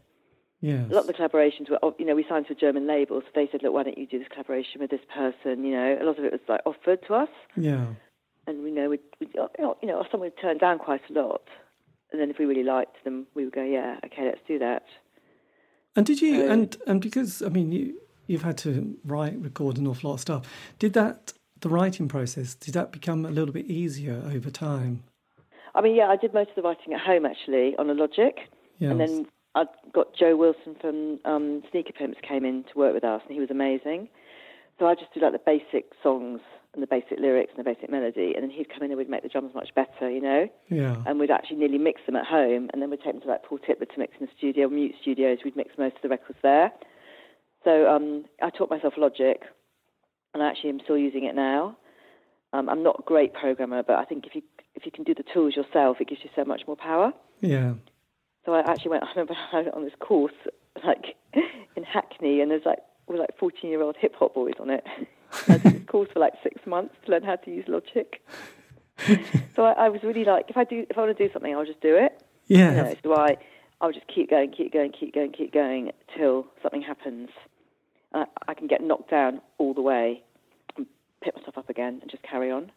Yes. 0.61 0.91
A 0.91 0.95
lot 0.95 1.03
of 1.03 1.07
the 1.07 1.13
collaborations 1.13 1.71
were, 1.71 1.79
you 2.01 2.05
know, 2.05 2.17
we 2.17 2.27
signed 2.29 2.49
to 2.49 2.53
a 2.53 2.57
German 2.57 2.89
label, 2.89 3.21
so 3.21 3.29
they 3.33 3.49
said, 3.53 3.63
look, 3.63 3.73
why 3.73 3.85
don't 3.85 3.97
you 3.97 4.09
do 4.09 4.19
this 4.19 4.27
collaboration 4.27 4.81
with 4.81 4.91
this 4.91 5.01
person? 5.15 5.65
You 5.65 5.71
know, 5.71 5.99
a 6.01 6.05
lot 6.05 6.19
of 6.19 6.25
it 6.25 6.33
was 6.33 6.41
like 6.49 6.63
offered 6.67 6.99
to 7.07 7.15
us, 7.15 7.29
Yeah. 7.57 7.87
and 8.49 8.65
we 8.65 8.73
know 8.73 8.89
we, 8.89 8.99
you 9.21 9.29
know, 9.85 10.05
some 10.11 10.19
would 10.19 10.37
turn 10.41 10.59
down 10.59 10.79
quite 10.81 11.03
a 11.09 11.13
lot, 11.13 11.43
and 12.13 12.21
then 12.21 12.31
if 12.31 12.39
we 12.39 12.45
really 12.47 12.63
liked 12.63 13.03
them, 13.05 13.27
we 13.35 13.45
would 13.45 13.53
go, 13.55 13.63
yeah, 13.63 13.99
okay, 14.07 14.25
let's 14.25 14.41
do 14.47 14.59
that. 14.59 14.85
And 15.97 16.07
did 16.07 16.21
you 16.23 16.41
So- 16.43 16.49
and 16.51 16.77
and 16.87 17.01
because 17.01 17.43
I 17.43 17.49
mean 17.49 17.73
you 17.73 18.01
you've 18.27 18.43
had 18.43 18.59
to 18.59 18.97
write, 19.05 19.37
record 19.41 19.79
an 19.79 19.87
awful 19.87 20.11
lot 20.11 20.15
of 20.15 20.21
stuff. 20.21 20.47
Did 20.79 20.93
that 20.95 21.33
the 21.61 21.69
writing 21.69 22.09
process 22.09 22.55
did 22.55 22.75
that 22.75 22.93
become 22.93 23.25
a 23.25 23.31
little 23.31 23.53
bit 23.53 23.67
easier 23.67 24.23
over 24.33 24.51
time? 24.51 25.03
I 25.75 25.81
mean, 25.81 25.95
yeah, 25.97 26.09
I 26.09 26.17
did 26.17 26.33
most 26.35 26.51
of 26.51 26.57
the 26.57 26.63
writing 26.63 26.93
at 26.95 27.01
home 27.01 27.25
actually 27.27 27.77
on 27.77 27.89
a 27.91 27.95
Logic, 27.95 28.37
Yes. 28.79 28.91
and 28.91 29.01
then 29.01 29.27
I 29.55 29.65
got 29.93 30.15
Joe 30.15 30.37
Wilson 30.37 30.77
from 30.81 31.19
um, 31.25 31.63
Sneaker 31.71 31.93
Pimps 31.93 32.19
came 32.23 32.45
in 32.45 32.65
to 32.65 32.79
work 32.79 32.95
with 32.95 33.05
us, 33.05 33.23
and 33.27 33.33
he 33.35 33.41
was 33.41 33.51
amazing. 33.51 34.09
So 34.79 34.87
I 34.87 34.95
just 34.95 35.13
do 35.13 35.21
like 35.21 35.33
the 35.33 35.41
basic 35.45 35.93
songs 36.03 36.41
and 36.75 36.83
the 36.83 36.87
basic 36.87 37.19
lyrics 37.19 37.53
and 37.57 37.65
the 37.65 37.69
basic 37.69 37.91
melody, 37.91 38.35
and 38.35 38.43
then 38.43 38.51
he'd 38.51 38.69
come 38.69 38.83
in 38.83 38.91
and 38.91 38.99
we'd 38.99 39.09
make 39.09 39.23
the 39.23 39.29
drums 39.29 39.55
much 39.55 39.75
better, 39.75 40.11
you 40.11 40.21
know. 40.21 40.49
yeah. 40.69 40.97
And 41.07 41.19
we'd 41.19 41.31
actually 41.31 41.57
nearly 41.57 41.79
mix 41.79 42.01
them 42.07 42.17
at 42.17 42.27
home, 42.27 42.71
and 42.73 42.81
then 42.81 42.91
we'd 42.91 43.01
take 43.03 43.15
them 43.15 43.23
to 43.23 43.29
like 43.29 43.43
Paul 43.43 43.59
Tipler 43.59 43.89
to 43.89 43.99
mix 43.99 44.15
in 44.21 44.27
the 44.27 44.33
studio, 44.37 44.69
Mute 44.69 44.95
Studios. 45.01 45.39
We'd 45.45 45.57
mix 45.57 45.71
most 45.79 45.97
of 45.97 46.03
the 46.03 46.09
records 46.09 46.39
there. 46.43 46.71
So 47.65 47.89
um, 47.89 48.25
I 48.43 48.51
taught 48.51 48.71
myself 48.71 48.95
Logic, 48.97 49.43
and 50.35 50.43
I 50.43 50.49
actually 50.49 50.71
am 50.71 50.81
still 50.85 50.99
using 50.99 51.25
it 51.25 51.35
now. 51.35 51.77
Um, 52.53 52.69
I'm 52.69 52.83
not 52.83 53.01
a 53.01 53.03
great 53.03 53.35
programmer, 53.35 53.83
but 53.83 53.97
I 53.97 54.05
think 54.05 54.27
if 54.27 54.35
you 54.35 54.43
if 54.75 54.87
you 54.87 54.93
can 54.93 55.03
do 55.03 55.15
the 55.15 55.25
tools 55.35 55.57
yourself, 55.57 55.97
it 56.01 56.09
gives 56.09 56.23
you 56.23 56.31
so 56.37 56.45
much 56.45 56.63
more 56.67 56.77
power. 56.77 57.13
yeah. 57.41 57.75
So 58.47 58.55
I 58.55 58.61
actually 58.61 58.91
went. 58.91 59.05
I 59.05 59.09
remember 59.17 59.35
I 59.53 59.57
went 59.63 59.75
on 59.75 59.85
this 59.85 59.93
course 59.99 60.33
like 60.85 61.17
in 61.77 61.83
Hackney, 61.83 62.41
and 62.41 62.51
there's 62.51 62.65
like 62.65 62.79
with 63.09 63.21
like 63.21 63.37
14 63.39 63.71
year 63.71 63.83
old 63.83 63.97
hip 63.97 64.15
hop 64.17 64.35
boys 64.35 64.55
on 64.61 64.71
it. 64.71 64.85
I 65.49 65.59
did 65.59 65.87
course 65.87 66.09
for 66.13 66.21
like 66.21 66.35
six 66.43 66.65
months 66.67 66.95
to 67.05 67.11
learn 67.11 67.23
how 67.23 67.37
to 67.37 67.51
use 67.51 67.65
Logic. 67.69 68.23
so 69.57 69.65
I, 69.65 69.73
I 69.73 69.89
was 69.89 70.03
really 70.03 70.25
like, 70.25 70.47
if 70.49 70.57
I 70.57 70.65
do, 70.65 70.87
if 70.89 70.97
I 70.97 71.03
want 71.03 71.17
to 71.17 71.27
do 71.27 71.33
something, 71.33 71.55
I'll 71.55 71.67
just 71.67 71.81
do 71.81 71.97
it. 71.97 72.23
Yeah. 72.47 72.71
You 72.71 72.77
know, 72.77 72.95
so 73.03 73.15
I, 73.15 73.37
I'll 73.81 73.93
just 73.93 74.07
keep 74.09 74.31
going, 74.31 74.53
keep 74.53 74.73
going, 74.73 74.93
keep 74.93 75.15
going, 75.15 75.33
keep 75.33 75.53
going 75.53 75.93
till 76.17 76.47
something 76.63 76.83
happens. 76.83 77.31
And 78.13 78.25
I, 78.25 78.51
I 78.53 78.55
can 78.55 78.67
get 78.67 78.83
knocked 78.83 79.11
down 79.11 79.41
all 79.59 79.75
the 79.75 79.83
way 79.83 80.23
and 80.77 80.87
pick 81.23 81.37
myself 81.37 81.59
up 81.59 81.69
again 81.69 81.99
and 82.01 82.11
just 82.11 82.23
carry 82.23 82.51
on. 82.51 82.71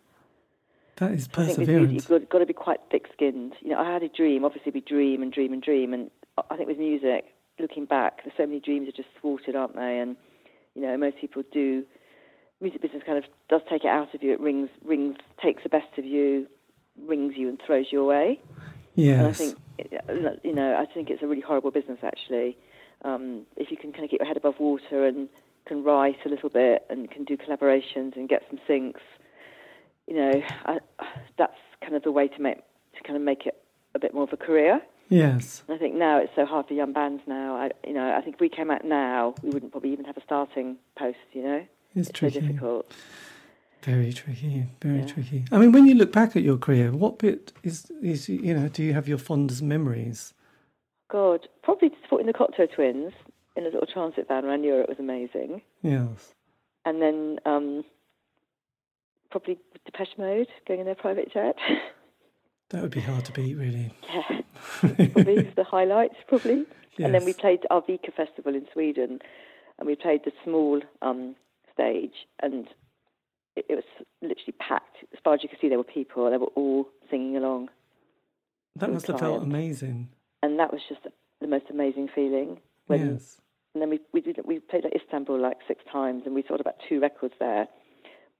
That 0.97 1.11
is 1.11 1.25
think 1.27 1.57
music, 1.57 1.57
perseverance. 1.57 1.93
you've 1.93 2.07
got, 2.07 2.29
got 2.29 2.39
to 2.39 2.45
be 2.45 2.53
quite 2.53 2.79
thick-skinned. 2.91 3.53
You 3.61 3.69
know, 3.69 3.79
I 3.79 3.91
had 3.91 4.03
a 4.03 4.09
dream. 4.09 4.45
Obviously, 4.45 4.71
we 4.71 4.81
dream 4.81 5.23
and 5.23 5.31
dream 5.31 5.53
and 5.53 5.61
dream, 5.61 5.93
and 5.93 6.11
I 6.49 6.57
think 6.57 6.67
with 6.67 6.77
music, 6.77 7.33
looking 7.59 7.85
back, 7.85 8.23
there's 8.23 8.35
so 8.37 8.45
many 8.45 8.59
dreams 8.59 8.87
are 8.87 8.91
just 8.91 9.09
thwarted, 9.19 9.55
aren't 9.55 9.75
they? 9.75 9.99
And 9.99 10.15
you 10.75 10.81
know, 10.81 10.97
most 10.97 11.17
people 11.17 11.43
do. 11.51 11.83
Music 12.59 12.81
business 12.81 13.01
kind 13.05 13.17
of 13.17 13.23
does 13.49 13.61
take 13.69 13.83
it 13.83 13.87
out 13.87 14.13
of 14.13 14.21
you. 14.21 14.33
It 14.33 14.39
rings, 14.39 14.69
rings, 14.83 15.17
takes 15.41 15.63
the 15.63 15.69
best 15.69 15.97
of 15.97 16.05
you, 16.05 16.47
rings 17.07 17.33
you, 17.35 17.49
and 17.49 17.59
throws 17.65 17.87
you 17.91 18.01
away. 18.01 18.39
Yes. 18.95 19.17
And 19.19 19.27
I 19.27 19.31
think, 19.33 20.39
you 20.43 20.53
know, 20.53 20.75
I 20.75 20.85
think 20.91 21.09
it's 21.09 21.23
a 21.23 21.27
really 21.27 21.41
horrible 21.41 21.71
business 21.71 21.99
actually. 22.03 22.57
Um, 23.03 23.47
if 23.57 23.71
you 23.71 23.77
can 23.77 23.91
kind 23.91 24.03
of 24.03 24.11
keep 24.11 24.19
your 24.19 24.27
head 24.27 24.37
above 24.37 24.59
water 24.59 25.07
and 25.07 25.27
can 25.65 25.83
write 25.83 26.17
a 26.25 26.29
little 26.29 26.49
bit 26.49 26.85
and 26.89 27.09
can 27.09 27.23
do 27.23 27.35
collaborations 27.35 28.15
and 28.15 28.29
get 28.29 28.43
some 28.49 28.59
syncs, 28.69 29.01
you 30.07 30.15
know, 30.15 30.41
I, 30.65 30.79
that's 31.37 31.57
kind 31.81 31.95
of 31.95 32.03
the 32.03 32.11
way 32.11 32.27
to 32.27 32.41
make 32.41 32.57
to 32.57 33.03
kind 33.03 33.15
of 33.15 33.23
make 33.23 33.45
it 33.45 33.57
a 33.95 33.99
bit 33.99 34.13
more 34.13 34.23
of 34.23 34.33
a 34.33 34.37
career. 34.37 34.81
Yes. 35.11 35.61
And 35.67 35.75
I 35.75 35.79
think 35.79 35.93
now 35.95 36.17
it's 36.17 36.31
so 36.35 36.45
hard 36.45 36.67
for 36.67 36.73
young 36.73 36.93
bands 36.93 37.21
now. 37.27 37.55
I, 37.55 37.69
you 37.85 37.93
know, 37.93 38.11
I 38.17 38.21
think 38.21 38.35
if 38.37 38.41
we 38.41 38.49
came 38.49 38.71
out 38.71 38.83
now, 38.83 39.35
we 39.43 39.51
wouldn't 39.51 39.71
probably 39.71 39.91
even 39.93 40.05
have 40.05 40.17
a 40.17 40.23
starting 40.23 40.77
post. 40.97 41.17
You 41.33 41.43
know, 41.43 41.65
It's, 41.95 42.09
it's 42.09 42.19
so 42.19 42.29
difficult. 42.29 42.91
Very 43.83 44.11
tricky. 44.13 44.65
Very 44.81 44.99
Yeah. 45.01 45.05
tricky. 45.07 45.45
I 45.51 45.57
mean, 45.59 45.71
when 45.71 45.85
you 45.85 45.95
look 45.95 46.11
back 46.11 46.35
at 46.35 46.41
your 46.43 46.57
career, 46.57 46.91
what 46.91 47.19
bit 47.19 47.51
is 47.63 47.91
is 48.01 48.27
you 48.29 48.53
know? 48.55 48.67
Do 48.67 48.81
you 48.83 48.93
have 48.93 49.07
your 49.07 49.17
fondest 49.19 49.61
memories? 49.61 50.33
God, 51.09 51.47
probably 51.61 51.91
supporting 52.03 52.27
the 52.27 52.33
Cocteau 52.33 52.67
Twins. 52.73 53.11
in 53.57 53.63
a 53.63 53.69
little 53.69 53.85
transit 53.85 54.27
van 54.29 54.45
around 54.45 54.63
Europe 54.63 54.87
was 54.87 54.97
amazing. 54.99 55.61
Yes. 55.81 56.33
And 56.85 57.01
then 57.01 57.37
um, 57.45 57.83
probably 59.29 59.57
Depeche 59.85 60.17
Mode 60.17 60.47
going 60.67 60.79
in 60.79 60.85
their 60.85 60.95
private 60.95 61.31
jet. 61.33 61.55
That 62.69 62.81
would 62.83 62.91
be 62.91 63.01
hard 63.01 63.25
to 63.25 63.33
beat, 63.33 63.55
really. 63.55 63.91
yeah, 64.13 64.39
probably 64.79 65.51
the 65.55 65.63
highlights, 65.63 66.15
probably. 66.27 66.65
And 66.97 67.15
then 67.15 67.25
we 67.25 67.33
played 67.33 67.61
played 67.61 67.65
Arvika 67.71 68.13
Festival 68.13 68.53
in 68.55 68.67
Sweden, 68.73 69.19
and 69.79 69.87
we 69.87 69.95
played 69.95 70.21
the 70.23 70.31
small 70.43 70.81
um, 71.01 71.35
stage, 71.73 72.13
and 72.41 72.67
it, 73.55 73.65
it 73.69 73.75
was 73.75 73.83
literally 74.21 74.53
packed. 74.59 74.97
As 75.13 75.19
far 75.23 75.33
as 75.33 75.43
you 75.43 75.49
could 75.49 75.59
see, 75.59 75.69
there 75.69 75.77
were 75.77 75.83
people. 75.83 76.29
They 76.29 76.37
were 76.37 76.47
all 76.55 76.87
singing 77.09 77.37
along, 77.37 77.69
That 78.75 78.91
must 78.91 79.07
have 79.07 79.19
felt 79.19 79.43
amazing. 79.43 80.09
and 80.43 80.59
that 80.59 80.71
was 80.71 80.81
just 80.87 81.01
the 81.39 81.47
most 81.47 81.65
amazing 81.69 82.09
feeling. 82.13 82.59
When, 82.87 83.13
yes. 83.13 83.37
And 83.73 83.81
then 83.81 83.89
we 83.89 83.99
we 84.13 84.21
did 84.21 84.39
we 84.45 84.59
played 84.59 84.83
like 84.83 84.95
Istanbul 84.95 85.39
like 85.39 85.57
six 85.67 85.83
times, 85.91 86.23
and 86.25 86.35
we 86.35 86.43
sold 86.47 86.59
about 86.59 86.75
two 86.87 86.99
records 86.99 87.33
there. 87.39 87.67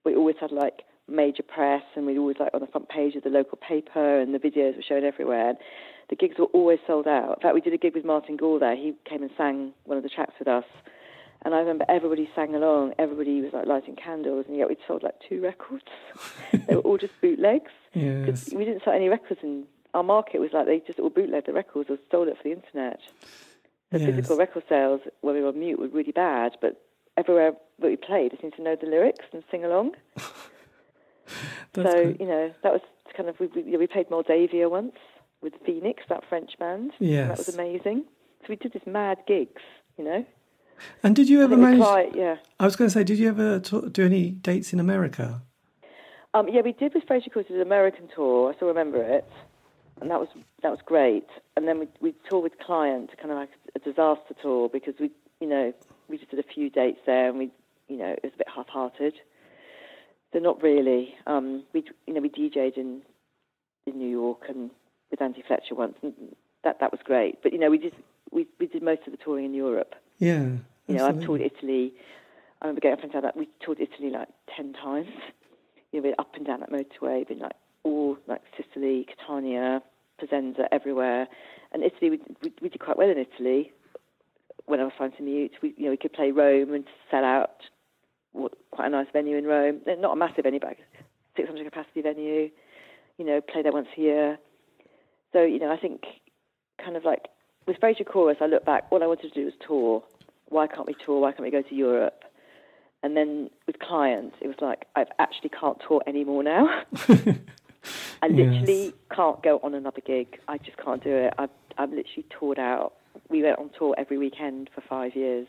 We 0.04 0.16
always 0.16 0.36
had 0.40 0.52
like 0.52 0.84
major 1.08 1.44
press, 1.44 1.84
and 1.96 2.06
we 2.06 2.18
always 2.18 2.38
like 2.40 2.54
on 2.54 2.62
the 2.62 2.68
front 2.68 2.90
page 2.90 3.16
of 3.16 3.24
the 3.24 3.30
local 3.30 3.58
paper, 3.58 4.20
and 4.20 4.34
the 4.34 4.40
videos 4.40 4.76
were 4.76 4.84
shown 4.88 5.04
everywhere. 5.04 5.50
And 5.50 5.58
the 6.12 6.16
gigs 6.16 6.38
were 6.38 6.46
always 6.54 6.78
sold 6.86 7.08
out. 7.08 7.38
In 7.38 7.42
fact, 7.42 7.56
we 7.56 7.62
did 7.62 7.74
a 7.74 7.78
gig 7.78 7.96
with 7.96 8.06
Martin 8.06 8.36
Gore 8.38 8.60
there. 8.60 8.76
He 8.76 8.94
came 9.10 9.24
and 9.24 9.32
sang 9.38 9.74
one 9.86 9.98
of 9.98 10.04
the 10.04 10.10
tracks 10.10 10.34
with 10.38 10.48
us, 10.48 10.66
and 11.44 11.56
I 11.56 11.60
remember 11.60 11.86
everybody 11.90 12.30
sang 12.36 12.54
along. 12.54 12.94
Everybody 13.00 13.42
was 13.42 13.54
like 13.54 13.66
lighting 13.66 13.96
candles, 13.96 14.46
and 14.48 14.58
yet 14.58 14.68
we'd 14.70 14.78
sold 14.88 15.02
like 15.04 15.16
two 15.28 15.42
records. 15.42 15.86
they 16.68 16.76
were 16.76 16.82
all 16.82 16.98
just 17.00 17.14
bootlegs. 17.22 17.72
Yes. 17.94 18.50
we 18.54 18.66
didn't 18.66 18.84
sell 18.84 18.94
any 18.94 19.08
records 19.10 19.40
in 19.42 19.64
our 19.94 20.04
market. 20.04 20.40
Was 20.42 20.52
like 20.54 20.66
they 20.68 20.80
just 20.86 21.00
all 21.00 21.10
bootlegged 21.10 21.48
the 21.48 21.54
records 21.54 21.90
or 21.90 21.98
stole 22.08 22.28
it 22.28 22.38
for 22.38 22.44
the 22.44 22.52
internet. 22.52 23.00
The 23.92 24.00
Yes. 24.00 24.10
physical 24.16 24.38
record 24.38 24.64
sales 24.70 25.02
when 25.22 25.36
we 25.36 25.42
were 25.42 25.48
on 25.50 25.60
mute 25.60 25.80
were 25.80 25.88
really 25.88 26.12
bad, 26.14 26.58
but 26.62 26.82
everywhere 27.18 27.54
that 27.80 27.88
we 27.88 27.96
played, 27.98 28.32
they 28.32 28.38
seemed 28.40 28.54
to 28.56 28.62
know 28.62 28.76
the 28.80 28.88
lyrics 28.88 29.26
and 29.34 29.44
sing 29.50 29.64
along. 29.66 29.96
So 31.76 31.84
good. 31.84 32.18
you 32.20 32.26
know 32.28 32.52
that 32.64 32.74
was 32.74 32.82
kind 33.16 33.30
of 33.30 33.40
we 33.40 33.48
we, 33.48 33.78
we 33.78 33.88
played 33.88 34.10
Moldavia 34.10 34.70
once 34.70 34.96
with 35.42 35.54
Phoenix, 35.66 36.04
that 36.10 36.24
French 36.30 36.52
band. 36.60 36.92
and 37.00 37.30
that 37.32 37.38
was 37.38 37.50
amazing. 37.54 38.06
So 38.42 38.48
we 38.50 38.56
did 38.56 38.74
this 38.74 38.84
mad 38.86 39.18
gigs, 39.28 39.62
you 39.98 40.04
know. 40.04 40.26
And 41.04 41.16
did 41.16 41.30
you 41.30 41.44
ever 41.44 41.56
manage? 41.58 41.80
tried- 41.80 42.16
yeah. 42.16 42.38
I 42.60 42.66
was 42.66 42.76
going 42.76 42.88
to 42.90 42.94
say, 42.94 43.04
did 43.04 43.20
you 43.20 43.30
ever 43.30 43.60
t- 43.60 43.90
do 43.92 44.06
any 44.06 44.32
dates 44.32 44.74
in 44.74 44.80
America? 44.80 45.42
Um, 46.34 46.48
yeah, 46.48 46.62
we 46.62 46.72
did 46.72 46.94
with 46.94 47.04
Frazier 47.06 47.30
Chorus's 47.30 47.62
American 47.62 48.08
tour. 48.16 48.52
I 48.52 48.56
still 48.56 48.70
remember 48.70 49.04
it, 49.04 49.26
and 50.00 50.10
that 50.10 50.20
was 50.20 50.30
that 50.64 50.72
was 50.72 50.80
great. 50.86 51.28
And 51.58 51.68
then 51.68 51.78
we 51.80 51.88
we 52.00 52.16
toured 52.30 52.44
with 52.44 52.58
Client, 52.60 53.12
kind 53.18 53.32
of 53.32 53.38
like 53.38 53.50
a 53.76 53.80
disaster 53.80 54.34
tour 54.42 54.70
because 54.70 54.94
we 55.00 55.12
you 55.42 55.48
know 55.48 55.74
we 56.08 56.18
just 56.18 56.32
did 56.32 56.40
a 56.40 56.44
few 56.44 56.70
dates 56.70 57.00
there, 57.06 57.28
and 57.30 57.38
we 57.38 57.52
you 57.90 57.98
know 57.98 58.08
it 58.12 58.22
was 58.24 58.32
a 58.34 58.38
bit 58.38 58.48
half-hearted. 58.56 59.14
So 60.32 60.40
not 60.40 60.64
really. 60.64 61.14
Um, 61.28 61.64
we 61.74 61.84
you 62.08 62.14
know 62.14 62.22
we 62.22 62.30
DJ'd 62.30 62.78
in 62.78 63.02
in 63.86 63.98
New 63.98 64.10
York 64.10 64.44
and 64.48 64.72
with 65.12 65.22
Andy 65.22 65.44
Fletcher 65.46 65.76
once, 65.76 65.96
and 66.02 66.14
that 66.64 66.80
that 66.80 66.92
was 66.92 67.02
great. 67.04 67.44
But 67.44 67.54
you 67.54 67.60
know 67.60 67.70
we 67.70 67.78
did 67.78 67.94
we 68.32 68.48
we 68.60 68.68
did 68.68 68.82
most 68.82 69.02
of 69.06 69.12
the 69.12 69.18
touring 69.18 69.46
in 69.46 69.54
Europe. 69.54 69.96
Yeah. 70.18 70.50
You 70.88 70.98
know, 70.98 71.08
I've 71.08 71.22
toured 71.22 71.42
Italy. 71.42 71.94
I 72.62 72.66
remember 72.66 72.82
going 72.82 72.94
up 72.94 73.04
and 73.04 73.12
down 73.12 73.22
that. 73.24 73.38
We 73.38 73.48
toured 73.64 73.80
Italy 73.80 74.10
like 74.10 74.28
ten 74.56 74.74
times. 74.74 75.10
You 75.92 76.02
know, 76.02 76.10
we're 76.10 76.16
up 76.20 76.36
and 76.36 76.46
down 76.46 76.62
that 76.62 76.72
motorway, 76.72 77.28
been 77.28 77.40
like 77.40 77.56
all 77.84 78.18
like 78.28 78.42
Sicily, 78.58 79.06
Catania, 79.06 79.82
Piacenza, 80.20 80.68
everywhere. 80.72 81.28
And 81.72 81.84
Italy, 81.84 82.12
we, 82.12 82.20
we, 82.44 82.54
we 82.62 82.70
did 82.70 82.80
quite 82.80 82.98
well 82.98 83.10
in 83.10 83.18
Italy. 83.18 83.72
When 84.66 84.80
I 84.80 84.84
was 84.84 84.94
trying 84.98 85.12
to 85.14 85.24
mute, 85.24 85.54
we 85.62 85.74
you 85.78 85.86
know 85.86 85.92
we 85.92 85.98
could 85.98 86.14
play 86.14 86.32
Rome 86.32 86.74
and 86.74 86.86
sell 87.10 87.24
out 87.24 87.64
what, 88.34 88.54
quite 88.72 88.88
a 88.88 88.90
nice 88.90 89.08
venue 89.12 89.38
in 89.38 89.46
Rome. 89.46 89.82
Not 89.86 90.14
a 90.14 90.16
massive 90.16 90.44
venue, 90.44 90.60
but 90.60 90.78
600 91.36 91.64
capacity 91.64 92.02
venue. 92.02 92.50
You 93.18 93.26
know, 93.26 93.42
play 93.42 93.62
there 93.62 93.72
once 93.72 93.88
a 93.98 94.02
year. 94.02 94.40
So 95.34 95.44
you 95.44 95.60
know, 95.60 95.72
I 95.72 95.78
think 95.78 96.04
kind 96.84 96.96
of 96.98 97.04
like 97.06 97.28
with 97.68 97.78
Frazier 97.80 98.04
Chorus, 98.04 98.38
I 98.42 98.46
look 98.48 98.66
back. 98.66 98.86
All 98.92 99.04
I 99.04 99.08
wanted 99.08 99.34
to 99.34 99.40
do 99.40 99.46
was 99.46 99.54
tour. 99.66 100.04
Why 100.50 100.68
can't 100.68 100.88
we 100.88 100.96
tour? 101.06 101.22
Why 101.22 101.32
can't 101.32 101.44
we 101.44 101.52
go 101.52 101.62
to 101.62 101.76
Europe? 101.76 102.24
And 103.04 103.18
then 103.18 103.50
with 103.66 103.80
clients, 103.80 104.36
it 104.42 104.48
was 104.48 104.58
like 104.62 104.86
I 104.96 105.06
actually 105.20 105.50
can't 105.50 105.78
tour 105.88 106.02
anymore 106.06 106.44
now. 106.44 106.68
I 108.22 108.28
literally 108.28 108.86
Yes. 108.86 108.94
can't 109.16 109.42
go 109.42 109.60
on 109.64 109.74
another 109.74 110.02
gig. 110.06 110.38
I 110.48 110.60
just 110.60 110.78
can't 110.78 111.04
do 111.04 111.10
it. 111.16 111.34
I've, 111.40 111.50
I'm 111.80 111.90
literally 111.90 112.26
toured 112.38 112.60
out. 112.60 112.94
We 113.30 113.42
went 113.42 113.58
on 113.58 113.72
tour 113.78 113.96
every 113.98 114.20
weekend 114.20 114.70
for 114.76 114.82
five 114.82 115.16
years. 115.16 115.48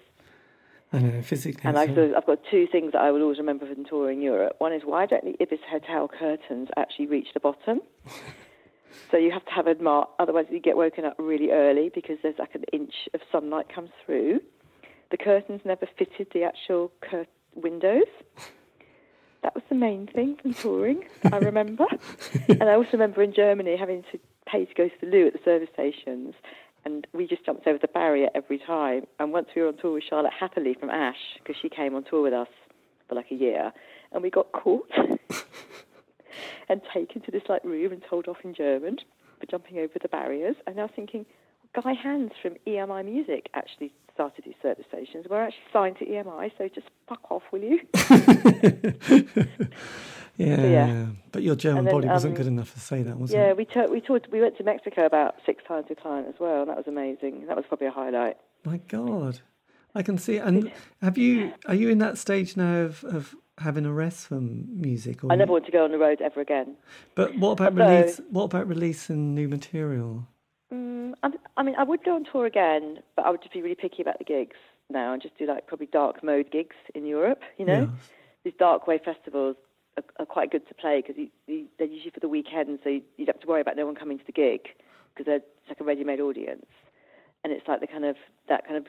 I 0.94 1.00
know, 1.00 1.20
physically. 1.22 1.60
And 1.68 1.76
I 1.76 1.82
all- 1.86 1.94
sort 1.94 2.10
of, 2.10 2.14
I've 2.16 2.26
got 2.26 2.38
two 2.50 2.66
things 2.72 2.92
that 2.92 3.02
I 3.02 3.10
will 3.10 3.20
always 3.22 3.36
remember 3.38 3.66
from 3.72 3.84
touring 3.84 4.22
Europe. 4.22 4.54
One 4.58 4.72
is 4.72 4.82
why 4.86 5.04
don't 5.04 5.24
the 5.24 5.36
Ibis 5.42 5.60
hotel 5.70 6.08
curtains 6.08 6.68
actually 6.78 7.06
reach 7.06 7.28
the 7.34 7.40
bottom? 7.40 7.80
so 9.10 9.16
you 9.16 9.30
have 9.30 9.44
to 9.46 9.52
have 9.52 9.66
a 9.66 9.74
mark, 9.82 10.10
otherwise 10.18 10.46
you 10.50 10.60
get 10.60 10.76
woken 10.76 11.04
up 11.04 11.16
really 11.18 11.50
early 11.50 11.90
because 11.94 12.18
there's 12.22 12.38
like 12.38 12.54
an 12.54 12.64
inch 12.72 13.08
of 13.14 13.20
sunlight 13.30 13.72
comes 13.72 13.90
through. 14.04 14.40
The 15.10 15.16
curtains 15.16 15.60
never 15.64 15.86
fitted 15.98 16.28
the 16.32 16.44
actual 16.44 16.90
cur- 17.00 17.26
windows. 17.54 18.08
That 19.42 19.54
was 19.54 19.64
the 19.68 19.74
main 19.74 20.06
thing 20.06 20.36
from 20.40 20.54
touring, 20.54 21.04
I 21.30 21.38
remember. 21.38 21.86
and 22.48 22.62
I 22.62 22.74
also 22.74 22.90
remember 22.92 23.22
in 23.22 23.34
Germany 23.34 23.76
having 23.76 24.04
to 24.12 24.18
pay 24.46 24.64
to 24.64 24.74
go 24.74 24.88
to 24.88 24.94
the 25.00 25.06
loo 25.06 25.26
at 25.26 25.32
the 25.32 25.40
service 25.44 25.68
stations, 25.72 26.34
and 26.84 27.06
we 27.12 27.26
just 27.26 27.44
jumped 27.44 27.66
over 27.66 27.78
the 27.78 27.88
barrier 27.88 28.28
every 28.34 28.58
time. 28.58 29.06
And 29.18 29.32
once 29.32 29.48
we 29.54 29.62
were 29.62 29.68
on 29.68 29.76
tour 29.76 29.94
with 29.94 30.04
Charlotte 30.08 30.32
Hatherley 30.38 30.74
from 30.74 30.90
Ash, 30.90 31.38
because 31.38 31.56
she 31.60 31.68
came 31.68 31.94
on 31.94 32.04
tour 32.04 32.22
with 32.22 32.32
us 32.32 32.48
for 33.08 33.14
like 33.14 33.30
a 33.30 33.34
year, 33.34 33.72
and 34.12 34.22
we 34.22 34.30
got 34.30 34.52
caught 34.52 34.90
and 36.68 36.80
taken 36.92 37.20
to 37.22 37.30
this 37.30 37.42
like 37.48 37.64
room 37.64 37.92
and 37.92 38.02
told 38.08 38.28
off 38.28 38.38
in 38.44 38.54
German 38.54 38.98
for 39.40 39.46
jumping 39.46 39.78
over 39.78 39.94
the 40.00 40.08
barriers. 40.08 40.56
And 40.66 40.78
I 40.78 40.82
was 40.84 40.92
thinking, 40.94 41.26
Guy 41.80 41.92
Hands 41.94 42.32
from 42.42 42.54
EMI 42.66 43.04
Music 43.04 43.48
actually 43.54 43.92
started 44.14 44.44
his 44.44 44.54
service 44.62 44.84
stations. 44.88 45.26
We're 45.28 45.42
actually 45.42 45.64
signed 45.72 45.96
to 45.98 46.04
EMI, 46.04 46.52
so 46.58 46.68
just 46.68 46.88
fuck 47.08 47.30
off, 47.30 47.42
will 47.50 47.62
you? 47.62 47.80
yeah, 50.36 50.66
yeah. 50.66 51.06
But 51.32 51.42
your 51.42 51.56
German 51.56 51.84
then, 51.86 51.94
body 51.94 52.08
wasn't 52.08 52.32
um, 52.32 52.36
good 52.36 52.46
enough 52.46 52.72
to 52.74 52.80
say 52.80 53.02
that, 53.02 53.18
was 53.18 53.32
Yeah, 53.32 53.50
it? 53.50 53.56
we 53.56 53.64
took 53.64 53.90
we 53.90 54.00
toured, 54.00 54.28
we 54.30 54.40
went 54.40 54.56
to 54.58 54.64
Mexico 54.64 55.06
about 55.06 55.36
six 55.46 55.64
times 55.64 55.86
with 55.88 55.98
client 56.00 56.28
as 56.28 56.34
well, 56.38 56.60
and 56.60 56.68
that 56.70 56.76
was 56.76 56.86
amazing. 56.86 57.46
That 57.46 57.56
was 57.56 57.64
probably 57.66 57.86
a 57.86 57.90
highlight. 57.90 58.36
My 58.64 58.78
God, 58.88 59.40
I 59.94 60.02
can 60.02 60.18
see. 60.18 60.36
it. 60.36 60.44
And 60.44 60.70
have 61.00 61.16
you? 61.18 61.52
Are 61.66 61.74
you 61.74 61.88
in 61.88 61.98
that 61.98 62.18
stage 62.18 62.56
now 62.56 62.80
of, 62.82 63.04
of 63.04 63.34
having 63.58 63.86
a 63.86 63.92
rest 63.92 64.26
from 64.26 64.80
music? 64.80 65.24
Or 65.24 65.32
I 65.32 65.36
never 65.36 65.52
want 65.52 65.66
to 65.66 65.72
go 65.72 65.84
on 65.84 65.92
the 65.92 65.98
road 65.98 66.20
ever 66.20 66.40
again. 66.40 66.76
But 67.14 67.36
what 67.36 67.52
about 67.52 67.74
release? 67.74 68.20
What 68.30 68.44
about 68.44 68.68
releasing 68.68 69.34
new 69.34 69.48
material? 69.48 70.26
Mm, 70.72 71.14
I, 71.22 71.30
I 71.56 71.62
mean, 71.62 71.74
I 71.76 71.84
would 71.84 72.02
go 72.04 72.14
on 72.14 72.24
tour 72.24 72.46
again, 72.46 73.00
but 73.16 73.26
I 73.26 73.30
would 73.30 73.42
just 73.42 73.52
be 73.52 73.62
really 73.62 73.74
picky 73.74 74.02
about 74.02 74.18
the 74.18 74.24
gigs 74.24 74.56
now 74.90 75.12
and 75.12 75.22
just 75.22 75.36
do 75.38 75.46
like 75.46 75.66
probably 75.66 75.86
dark 75.86 76.22
mode 76.24 76.50
gigs 76.50 76.76
in 76.94 77.04
Europe. 77.06 77.40
You 77.58 77.66
know, 77.66 77.80
Yes. 77.92 78.10
these 78.44 78.54
dark 78.58 78.86
wave 78.86 79.02
festivals 79.04 79.56
are, 79.96 80.04
are 80.18 80.26
quite 80.26 80.50
good 80.50 80.66
to 80.68 80.74
play 80.74 81.02
because 81.02 81.16
they're 81.46 81.86
usually 81.86 82.10
for 82.10 82.20
the 82.20 82.28
weekend, 82.28 82.78
so 82.82 82.88
you, 82.88 83.02
you 83.16 83.26
don't 83.26 83.36
have 83.36 83.42
to 83.42 83.48
worry 83.48 83.60
about 83.60 83.76
no 83.76 83.86
one 83.86 83.94
coming 83.94 84.18
to 84.18 84.24
the 84.24 84.32
gig 84.32 84.68
because 85.14 85.26
they're 85.26 85.42
like 85.68 85.80
a 85.80 85.84
ready-made 85.84 86.20
audience, 86.20 86.66
and 87.44 87.52
it's 87.52 87.68
like 87.68 87.80
the 87.80 87.86
kind 87.86 88.04
of 88.04 88.16
that 88.48 88.64
kind 88.66 88.76
of 88.78 88.86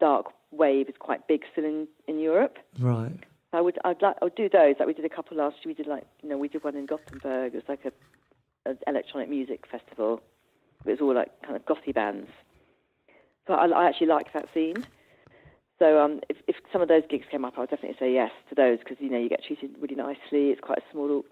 dark 0.00 0.26
wave 0.50 0.88
is 0.88 0.94
quite 0.98 1.28
big 1.28 1.42
still 1.52 1.64
in 1.64 1.86
in 2.08 2.18
Europe. 2.18 2.58
Right. 2.78 3.18
I 3.56 3.60
would 3.60 3.78
I'd 3.84 4.02
like 4.02 4.16
I 4.20 4.24
would 4.26 4.34
do 4.34 4.48
those. 4.48 4.74
Like 4.78 4.86
we 4.86 4.94
did 4.94 5.04
a 5.04 5.08
couple 5.08 5.36
last 5.36 5.56
year. 5.64 5.70
We 5.70 5.74
did 5.74 5.86
like 5.86 6.04
you 6.22 6.28
know 6.28 6.36
we 6.36 6.48
did 6.48 6.62
one 6.62 6.76
in 6.76 6.86
Gothenburg. 6.86 7.54
It 7.54 7.56
was 7.56 7.68
like 7.68 7.84
a 7.84 7.92
an 8.68 8.78
electronic 8.86 9.28
music 9.28 9.64
festival. 9.70 10.20
It 10.84 10.90
was 10.90 11.00
all 11.00 11.14
like 11.14 11.30
kind 11.42 11.56
of 11.56 11.64
gothy 11.64 11.94
bands. 11.94 12.28
So 13.46 13.54
I, 13.54 13.66
I 13.66 13.88
actually 13.88 14.08
like 14.08 14.32
that 14.34 14.48
scene. 14.52 14.86
So 15.78 15.98
um, 15.98 16.20
if 16.28 16.36
if 16.46 16.56
some 16.72 16.82
of 16.82 16.88
those 16.88 17.02
gigs 17.08 17.26
came 17.30 17.44
up, 17.44 17.54
I 17.56 17.60
would 17.60 17.70
definitely 17.70 17.96
say 17.98 18.12
yes 18.12 18.30
to 18.50 18.54
those 18.54 18.78
because 18.78 18.98
you 19.00 19.10
know 19.10 19.18
you 19.18 19.28
get 19.28 19.42
treated 19.44 19.70
really 19.80 19.94
nicely. 19.94 20.50
It's 20.50 20.60
quite 20.60 20.78
a 20.78 20.92
small, 20.92 21.24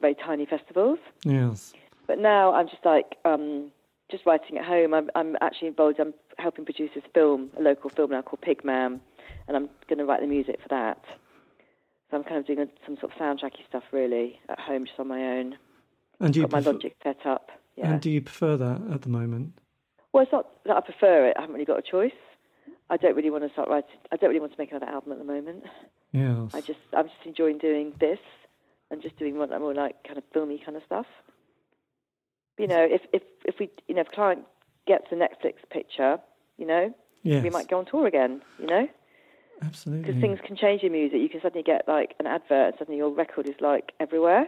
very 0.00 0.14
tiny 0.14 0.46
festivals. 0.46 0.98
Yes. 1.24 1.74
But 2.06 2.18
now 2.18 2.54
I'm 2.54 2.68
just 2.68 2.84
like 2.84 3.16
um, 3.24 3.70
just 4.10 4.24
writing 4.24 4.58
at 4.58 4.64
home. 4.64 4.94
I'm, 4.94 5.10
I'm 5.14 5.36
actually 5.40 5.68
involved. 5.68 6.00
I'm 6.00 6.14
helping 6.38 6.64
produce 6.64 6.90
this 6.94 7.04
film, 7.14 7.50
a 7.58 7.62
local 7.62 7.90
film 7.90 8.10
now 8.10 8.22
called 8.22 8.40
Pigman, 8.40 9.00
and 9.48 9.56
I'm 9.56 9.68
going 9.88 9.98
to 9.98 10.04
write 10.04 10.20
the 10.20 10.26
music 10.28 10.60
for 10.62 10.68
that. 10.68 11.02
So 12.10 12.16
I'm 12.16 12.24
kind 12.24 12.36
of 12.36 12.46
doing 12.46 12.68
some 12.86 12.96
sort 13.00 13.12
of 13.12 13.18
soundtracky 13.18 13.66
stuff 13.68 13.82
really 13.92 14.38
at 14.48 14.58
home, 14.60 14.86
just 14.86 14.98
on 15.00 15.08
my 15.08 15.20
own. 15.22 15.56
And 16.20 16.32
do 16.32 16.40
you 16.40 16.46
Got 16.46 16.64
my 16.64 16.70
logic 16.72 16.94
set 17.02 17.26
up. 17.26 17.50
Yeah. 17.76 17.92
and 17.92 18.00
do 18.00 18.10
you 18.10 18.20
prefer 18.20 18.56
that 18.56 18.80
at 18.92 19.02
the 19.02 19.08
moment? 19.08 19.58
Well, 20.12 20.22
it's 20.22 20.32
not 20.32 20.46
that 20.64 20.76
I 20.76 20.80
prefer 20.80 21.28
it. 21.28 21.34
I 21.36 21.40
haven't 21.42 21.54
really 21.54 21.64
got 21.66 21.78
a 21.78 21.82
choice. 21.82 22.12
I 22.90 22.96
don't 22.96 23.14
really 23.14 23.30
want 23.30 23.44
to 23.44 23.50
start 23.52 23.68
writing. 23.68 23.90
I 24.10 24.16
don't 24.16 24.28
really 24.30 24.40
want 24.40 24.52
to 24.52 24.58
make 24.58 24.70
another 24.70 24.86
album 24.86 25.12
at 25.12 25.18
the 25.18 25.24
moment. 25.24 25.64
Yes. 26.12 26.54
I 26.54 26.62
just, 26.62 26.78
I'm 26.96 27.04
just 27.08 27.26
enjoying 27.26 27.58
doing 27.58 27.92
this 28.00 28.18
and 28.90 29.02
just 29.02 29.18
doing 29.18 29.36
more, 29.36 29.46
more 29.58 29.74
like 29.74 30.02
kind 30.04 30.16
of 30.16 30.24
filmy 30.32 30.60
kind 30.64 30.76
of 30.76 30.82
stuff. 30.86 31.04
You 32.58 32.66
know, 32.66 32.82
if 32.90 33.02
if 33.12 33.22
if 33.44 33.56
we, 33.60 33.70
you 33.86 33.94
know, 33.94 34.00
if 34.00 34.08
client 34.10 34.40
gets 34.86 35.04
the 35.10 35.16
Netflix 35.16 35.56
picture, 35.70 36.18
you 36.56 36.66
know, 36.66 36.94
Yes. 37.22 37.42
we 37.44 37.50
might 37.50 37.68
go 37.68 37.78
on 37.78 37.84
tour 37.84 38.06
again. 38.06 38.40
You 38.58 38.66
know, 38.66 38.88
Absolutely. 39.62 40.06
because 40.06 40.20
things 40.20 40.38
can 40.46 40.56
change 40.56 40.82
in 40.82 40.92
music. 40.92 41.20
You 41.20 41.28
can 41.28 41.40
suddenly 41.40 41.62
get 41.62 41.86
like 41.88 42.14
an 42.18 42.26
advert, 42.26 42.50
and 42.50 42.74
suddenly 42.78 42.98
your 42.98 43.10
record 43.10 43.48
is 43.48 43.56
like 43.60 43.92
everywhere. 44.00 44.46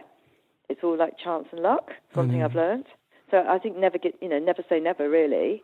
It's 0.69 0.81
all 0.83 0.97
like 0.97 1.17
chance 1.17 1.47
and 1.51 1.61
luck. 1.61 1.91
It's 2.07 2.15
one 2.15 2.29
thing. 2.29 2.43
I've 2.43 2.55
learned. 2.55 2.85
So 3.29 3.43
I 3.47 3.59
think 3.59 3.77
never 3.77 3.97
get, 3.97 4.15
you 4.21 4.29
know, 4.29 4.39
never 4.39 4.63
say 4.69 4.79
never. 4.79 5.09
Really. 5.09 5.63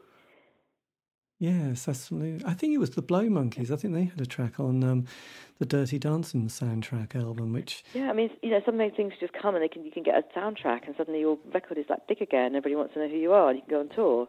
Yes, 1.39 1.87
absolutely. 1.87 2.43
I 2.45 2.53
think 2.55 2.73
it 2.73 2.79
was 2.79 2.91
the 2.91 3.01
Blow 3.03 3.29
Monkeys. 3.29 3.71
I 3.71 3.75
think 3.75 3.93
they 3.93 4.05
had 4.05 4.19
a 4.19 4.25
track 4.25 4.59
on 4.59 4.83
um, 4.83 5.05
the 5.59 5.67
Dirty 5.67 5.99
Dancing 5.99 6.47
soundtrack 6.47 7.15
album, 7.15 7.53
which 7.53 7.83
Yeah, 7.93 8.09
I 8.09 8.13
mean, 8.13 8.31
you 8.41 8.49
know, 8.49 8.61
sometimes 8.65 8.93
things 8.97 9.13
just 9.19 9.33
come 9.33 9.53
and 9.53 9.63
they 9.63 9.67
can 9.67 9.85
you 9.85 9.91
can 9.91 10.03
get 10.03 10.15
a 10.15 10.39
soundtrack, 10.39 10.87
and 10.87 10.95
suddenly 10.97 11.19
your 11.19 11.37
record 11.53 11.77
is 11.77 11.85
like 11.89 12.07
big 12.07 12.21
again. 12.21 12.55
Everybody 12.55 12.75
wants 12.75 12.95
to 12.95 12.99
know 12.99 13.07
who 13.07 13.17
you 13.17 13.33
are, 13.33 13.49
and 13.49 13.57
you 13.57 13.61
can 13.61 13.69
go 13.69 13.79
on 13.81 13.89
tour. 13.89 14.27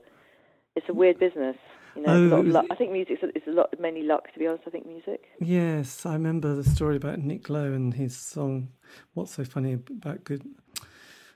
It's 0.77 0.89
a 0.89 0.95
weird 0.95 1.19
business. 1.19 1.57
You 1.97 2.03
know, 2.03 2.13
a 2.13 2.37
Oh, 2.37 2.41
of 2.41 2.47
luck. 2.47 2.67
I 2.71 2.75
think 2.75 2.93
music 2.93 3.19
is 3.23 3.43
a 3.47 3.51
lot 3.51 3.73
mainly 3.79 4.03
luck. 4.03 4.33
To 4.33 4.39
be 4.39 4.47
honest, 4.47 4.65
I 4.67 4.71
think 4.71 4.87
music. 4.87 5.25
Yes, 5.41 6.05
I 6.07 6.13
remember 6.15 6.55
the 6.55 6.65
story 6.65 6.97
about 6.97 7.19
Nick 7.19 7.49
Lowe 7.49 7.73
and 7.73 7.95
his 7.95 8.17
song 8.17 8.69
"What's 9.15 9.35
So 9.35 9.45
Funny 9.45 9.73
About 9.75 10.25
Good 10.25 10.43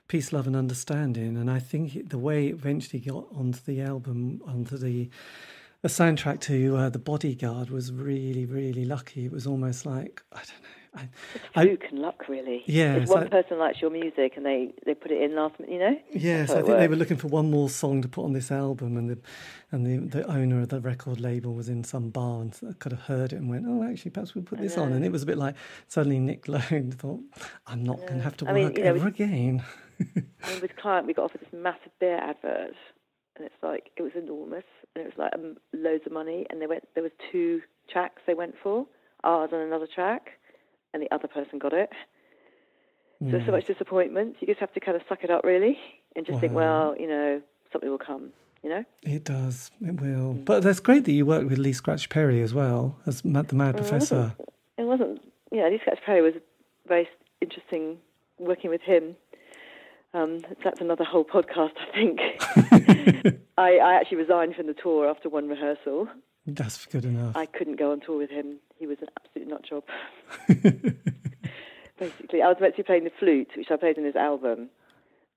Peace, 0.07 0.31
Love, 0.33 0.47
and 0.47 0.55
Understanding." 0.55 1.37
And 1.37 1.49
I 1.49 1.59
think 1.59 1.95
it, 1.95 2.09
the 2.09 2.17
way 2.17 2.47
it 2.47 2.53
eventually 2.53 2.99
got 2.99 3.27
onto 3.35 3.59
the 3.65 3.81
album, 3.81 4.41
onto 4.45 4.77
the 4.77 5.09
the 5.81 5.89
soundtrack 5.89 6.39
to 6.41 6.77
uh, 6.77 6.89
the 6.89 6.99
Bodyguard, 6.99 7.69
was 7.69 7.91
really, 7.91 8.45
really 8.45 8.85
lucky. 8.85 9.25
It 9.25 9.31
was 9.31 9.45
almost 9.45 9.85
like 9.85 10.21
I 10.31 10.37
don't 10.37 10.61
know. 10.63 10.82
I, 10.95 11.09
I, 11.55 11.65
Fluke 11.65 11.85
and 11.89 11.99
luck, 11.99 12.27
really. 12.29 12.63
Yeah, 12.67 12.95
if 12.97 13.09
one 13.09 13.21
like- 13.21 13.31
person 13.31 13.57
likes 13.57 13.81
your 13.81 13.89
music 13.89 14.33
and 14.37 14.45
they 14.45 14.73
they 14.85 14.93
put 14.93 15.11
it 15.11 15.21
in 15.21 15.35
last 15.35 15.59
minute, 15.59 15.73
you 15.73 15.79
know. 15.79 15.99
Yes, 16.11 16.51
I 16.51 16.61
think 16.61 16.77
they 16.77 16.87
were 16.87 16.95
looking 16.95 17.17
for 17.17 17.27
one 17.29 17.49
more 17.49 17.69
song 17.69 18.01
to 18.03 18.07
put 18.07 18.23
on 18.23 18.33
this 18.33 18.51
album, 18.51 18.95
and 18.97 19.09
the 19.09 19.17
and 19.71 19.85
the, 19.85 20.19
the 20.19 20.27
owner 20.31 20.61
of 20.61 20.69
the 20.69 20.79
record 20.81 21.19
label 21.19 21.53
was 21.55 21.67
in 21.67 21.83
some 21.83 22.09
bar 22.09 22.41
and 22.41 22.77
could 22.79 22.91
have 22.91 23.01
heard 23.01 23.33
it 23.33 23.37
and 23.37 23.49
went, 23.49 23.65
"Oh, 23.67 23.83
actually, 23.83 24.11
perhaps 24.11 24.35
we'll 24.35 24.43
put 24.43 24.59
this 24.59 24.77
on." 24.77 24.93
And 24.93 25.03
it 25.03 25.11
was 25.11 25.23
a 25.23 25.25
bit 25.25 25.37
like 25.37 25.55
suddenly 25.87 26.19
Nick 26.19 26.47
Lowe 26.47 26.59
thought, 26.91 27.21
"I'm 27.65 27.83
not 27.83 27.97
going 28.01 28.17
to 28.17 28.23
have 28.23 28.37
to 28.37 28.45
I 28.47 28.53
work 28.53 28.55
mean, 28.55 28.77
you 28.77 28.83
know, 28.83 28.89
ever 28.89 29.05
with- 29.05 29.13
again." 29.15 29.63
I 29.99 30.51
mean, 30.51 30.61
with 30.61 30.75
client, 30.75 31.07
we 31.07 31.13
got 31.13 31.25
offered 31.25 31.41
this 31.41 31.53
massive 31.53 31.91
beer 31.99 32.17
advert, 32.17 32.75
and 33.35 33.45
it's 33.45 33.55
like 33.63 33.89
it 33.97 34.01
was 34.03 34.11
enormous, 34.15 34.65
and 34.95 35.05
it 35.05 35.07
was 35.07 35.17
like 35.17 35.33
um, 35.33 35.57
loads 35.73 36.03
of 36.05 36.11
money. 36.11 36.45
And 36.49 36.61
they 36.61 36.67
went. 36.67 36.87
There 36.93 37.03
was 37.03 37.11
two 37.31 37.61
tracks 37.91 38.21
they 38.27 38.33
went 38.35 38.55
for, 38.61 38.85
ours 39.23 39.49
and 39.51 39.61
another 39.61 39.87
track, 39.93 40.31
and 40.93 41.01
the 41.01 41.11
other 41.13 41.27
person 41.27 41.59
got 41.59 41.73
it. 41.73 41.89
So 43.19 43.31
there's 43.31 43.45
so 43.45 43.51
much 43.53 43.65
disappointment. 43.65 44.35
You 44.41 44.47
just 44.47 44.59
have 44.59 44.73
to 44.73 44.81
kind 44.81 44.97
of 44.97 45.03
suck 45.07 45.23
it 45.23 45.29
up, 45.29 45.45
really, 45.45 45.77
and 46.15 46.25
just 46.25 46.41
think, 46.41 46.51
well, 46.51 46.93
you 46.99 47.07
know, 47.07 47.41
something 47.71 47.89
will 47.89 47.97
come. 47.97 48.31
You 48.63 48.69
know. 48.69 48.85
It 49.03 49.23
does, 49.23 49.71
it 49.81 49.99
will. 49.99 50.33
Mm. 50.33 50.45
But 50.45 50.63
that's 50.63 50.79
great 50.79 51.05
that 51.05 51.11
you 51.11 51.25
worked 51.25 51.49
with 51.49 51.57
Lee 51.57 51.73
Scratch 51.73 52.09
Perry 52.09 52.41
as 52.41 52.53
well 52.53 52.97
as 53.05 53.23
Mad, 53.23 53.47
the 53.47 53.55
Mm, 53.55 53.59
Mad 53.59 53.77
Professor. 53.77 54.35
It 54.77 54.83
wasn't. 54.83 55.21
You 55.51 55.61
know, 55.61 55.69
Lee 55.69 55.79
Scratch 55.79 55.99
Perry 56.05 56.21
was 56.21 56.33
very 56.87 57.07
interesting 57.41 57.97
working 58.39 58.69
with 58.69 58.81
him. 58.81 59.15
Um, 60.13 60.39
that's 60.63 60.79
another 60.79 61.03
whole 61.03 61.25
podcast, 61.25 61.73
I 61.77 61.91
think. 61.93 63.39
I, 63.57 63.77
I 63.77 63.93
actually 63.95 64.17
resigned 64.17 64.55
from 64.55 64.67
the 64.67 64.73
tour 64.73 65.09
after 65.09 65.29
one 65.29 65.47
rehearsal. 65.47 66.07
That's 66.45 66.85
good 66.85 67.05
enough. 67.05 67.35
I 67.35 67.45
couldn't 67.45 67.79
go 67.79 67.91
on 67.91 68.01
tour 68.01 68.17
with 68.17 68.29
him. 68.29 68.57
He 68.77 68.85
was 68.85 68.97
an 69.01 69.07
absolute 69.23 69.47
nut 69.47 69.63
job. 69.63 69.83
Basically, 71.99 72.41
I 72.41 72.47
was 72.47 72.57
meant 72.59 72.75
to 72.75 72.83
be 72.83 72.85
playing 72.85 73.05
the 73.05 73.11
flute, 73.17 73.51
which 73.55 73.71
I 73.71 73.77
played 73.77 73.97
in 73.97 74.03
his 74.03 74.15
album. 74.15 74.69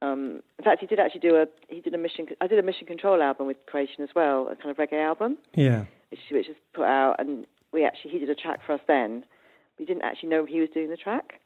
Um, 0.03 0.43
in 0.59 0.65
fact, 0.65 0.81
he 0.81 0.87
did 0.87 0.99
actually 0.99 1.21
do 1.21 1.37
a 1.37 1.47
he 1.69 1.81
did 1.81 1.95
a 1.95 1.99
mission. 1.99 2.27
I 2.41 2.47
did 2.47 2.59
a 2.59 2.63
Mission 2.63 2.87
Control 2.87 3.23
album 3.23 3.47
with 3.47 3.57
Creation 3.67 4.03
as 4.03 4.11
well, 4.15 4.49
a 4.49 4.57
kind 4.57 4.71
of 4.71 4.77
reggae 4.77 5.03
album, 5.03 5.39
yeah, 5.55 5.85
which 6.11 6.21
which 6.31 6.49
is 6.49 6.57
put 6.75 6.85
out, 6.85 7.17
and 7.19 7.47
we 7.73 7.85
actually 7.85 8.11
he 8.11 8.19
did 8.19 8.29
a 8.29 8.35
track 8.35 8.61
for 8.67 8.73
us 8.75 8.81
then. 8.87 9.25
We 9.79 9.85
didn't 9.85 10.03
actually 10.03 10.31
know 10.31 10.45
he 10.45 10.61
was 10.61 10.69
doing 10.73 10.91
the 10.91 10.97
track. 10.97 11.41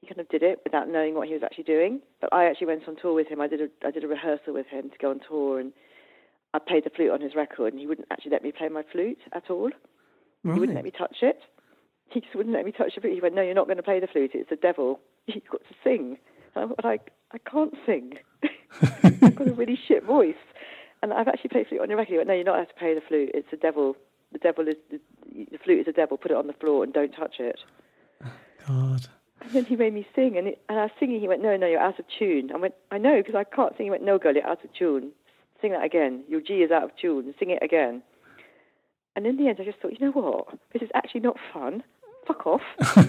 He 0.00 0.06
kind 0.06 0.20
of 0.20 0.28
did 0.28 0.42
it 0.42 0.60
without 0.64 0.88
knowing 0.88 1.14
what 1.14 1.26
he 1.26 1.34
was 1.34 1.42
actually 1.42 1.64
doing. 1.64 2.00
But 2.20 2.32
I 2.32 2.44
actually 2.44 2.68
went 2.68 2.86
on 2.86 2.96
tour 2.96 3.14
with 3.14 3.28
him. 3.28 3.40
I 3.40 3.48
did 3.48 3.60
a 3.60 3.68
I 3.84 3.90
did 3.90 4.04
a 4.04 4.08
rehearsal 4.08 4.54
with 4.54 4.66
him 4.66 4.90
to 4.90 4.98
go 4.98 5.10
on 5.10 5.20
tour, 5.28 5.58
and 5.58 5.72
I 6.56 6.58
played 6.58 6.84
the 6.84 6.90
flute 6.90 7.10
on 7.10 7.20
his 7.20 7.34
record, 7.34 7.74
and 7.74 7.80
he 7.80 7.86
wouldn't 7.86 8.08
actually 8.10 8.30
let 8.30 8.42
me 8.42 8.50
play 8.50 8.70
my 8.70 8.82
flute 8.90 9.18
at 9.32 9.50
all. 9.50 9.70
He 10.42 10.48
wouldn't 10.48 10.74
let 10.74 10.84
me 10.84 10.90
touch 10.90 11.18
it. 11.22 11.40
He 12.08 12.20
just 12.20 12.36
wouldn't 12.36 12.54
let 12.54 12.64
me 12.64 12.70
touch 12.70 12.94
the 12.94 13.00
flute. 13.00 13.14
He 13.14 13.20
went, 13.20 13.34
"No, 13.34 13.42
you're 13.42 13.52
not 13.52 13.66
going 13.66 13.78
to 13.78 13.82
play 13.82 13.98
the 13.98 14.06
flute. 14.06 14.30
It's 14.32 14.48
the 14.48 14.54
devil. 14.54 15.00
You've 15.26 15.48
got 15.50 15.62
to 15.62 15.74
sing." 15.82 16.18
And 16.54 16.62
I 16.62 16.64
went, 16.66 16.76
"But 16.76 16.84
I, 16.86 16.98
I 17.32 17.38
can't 17.38 17.74
sing. 17.84 18.12
I've 19.02 19.34
got 19.34 19.48
a 19.48 19.52
really 19.52 19.76
shit 19.88 20.04
voice." 20.04 20.36
And 21.02 21.12
I've 21.12 21.26
actually 21.26 21.50
played 21.50 21.66
flute 21.66 21.80
on 21.80 21.90
your 21.90 21.98
record. 21.98 22.12
He 22.12 22.16
went, 22.18 22.28
"No, 22.28 22.34
you're 22.34 22.44
not 22.44 22.54
allowed 22.58 22.68
to 22.68 22.74
play 22.74 22.94
the 22.94 23.00
flute. 23.00 23.32
It's 23.34 23.50
the 23.50 23.56
devil. 23.56 23.96
The 24.30 24.38
devil 24.38 24.68
is 24.68 24.76
the, 24.88 25.00
the 25.50 25.58
flute 25.58 25.80
is 25.80 25.86
the 25.86 25.92
devil. 25.92 26.16
Put 26.16 26.30
it 26.30 26.36
on 26.36 26.46
the 26.46 26.52
floor 26.52 26.84
and 26.84 26.92
don't 26.92 27.10
touch 27.10 27.40
it." 27.40 27.58
God. 28.68 29.08
And 29.40 29.50
then 29.50 29.64
he 29.64 29.74
made 29.74 29.92
me 29.92 30.06
sing, 30.14 30.38
and, 30.38 30.46
it, 30.46 30.62
and 30.68 30.78
I 30.78 30.82
was 30.84 30.92
singing. 31.00 31.20
He 31.20 31.26
went, 31.26 31.42
"No, 31.42 31.56
no, 31.56 31.66
you're 31.66 31.80
out 31.80 31.98
of 31.98 32.04
tune." 32.16 32.52
I 32.54 32.56
went, 32.56 32.74
"I 32.92 32.98
know, 32.98 33.16
because 33.16 33.34
I 33.34 33.42
can't 33.42 33.76
sing." 33.76 33.86
He 33.86 33.90
went, 33.90 34.04
"No, 34.04 34.16
girl, 34.16 34.34
you're 34.34 34.46
out 34.46 34.64
of 34.64 34.72
tune. 34.72 35.10
Sing 35.66 35.72
that 35.72 35.84
again. 35.84 36.22
Your 36.28 36.40
G 36.40 36.62
is 36.62 36.70
out 36.70 36.84
of 36.84 36.90
tune. 36.96 37.34
Sing 37.40 37.50
it 37.50 37.60
again." 37.60 38.02
And 39.16 39.26
in 39.26 39.36
the 39.36 39.48
end, 39.48 39.58
I 39.60 39.64
just 39.64 39.78
thought, 39.78 39.98
you 39.98 40.06
know 40.06 40.12
what? 40.12 40.58
This 40.72 40.82
is 40.82 40.90
actually 40.94 41.22
not 41.22 41.36
fun. 41.52 41.82
Fuck 42.26 42.46
off. 42.46 42.60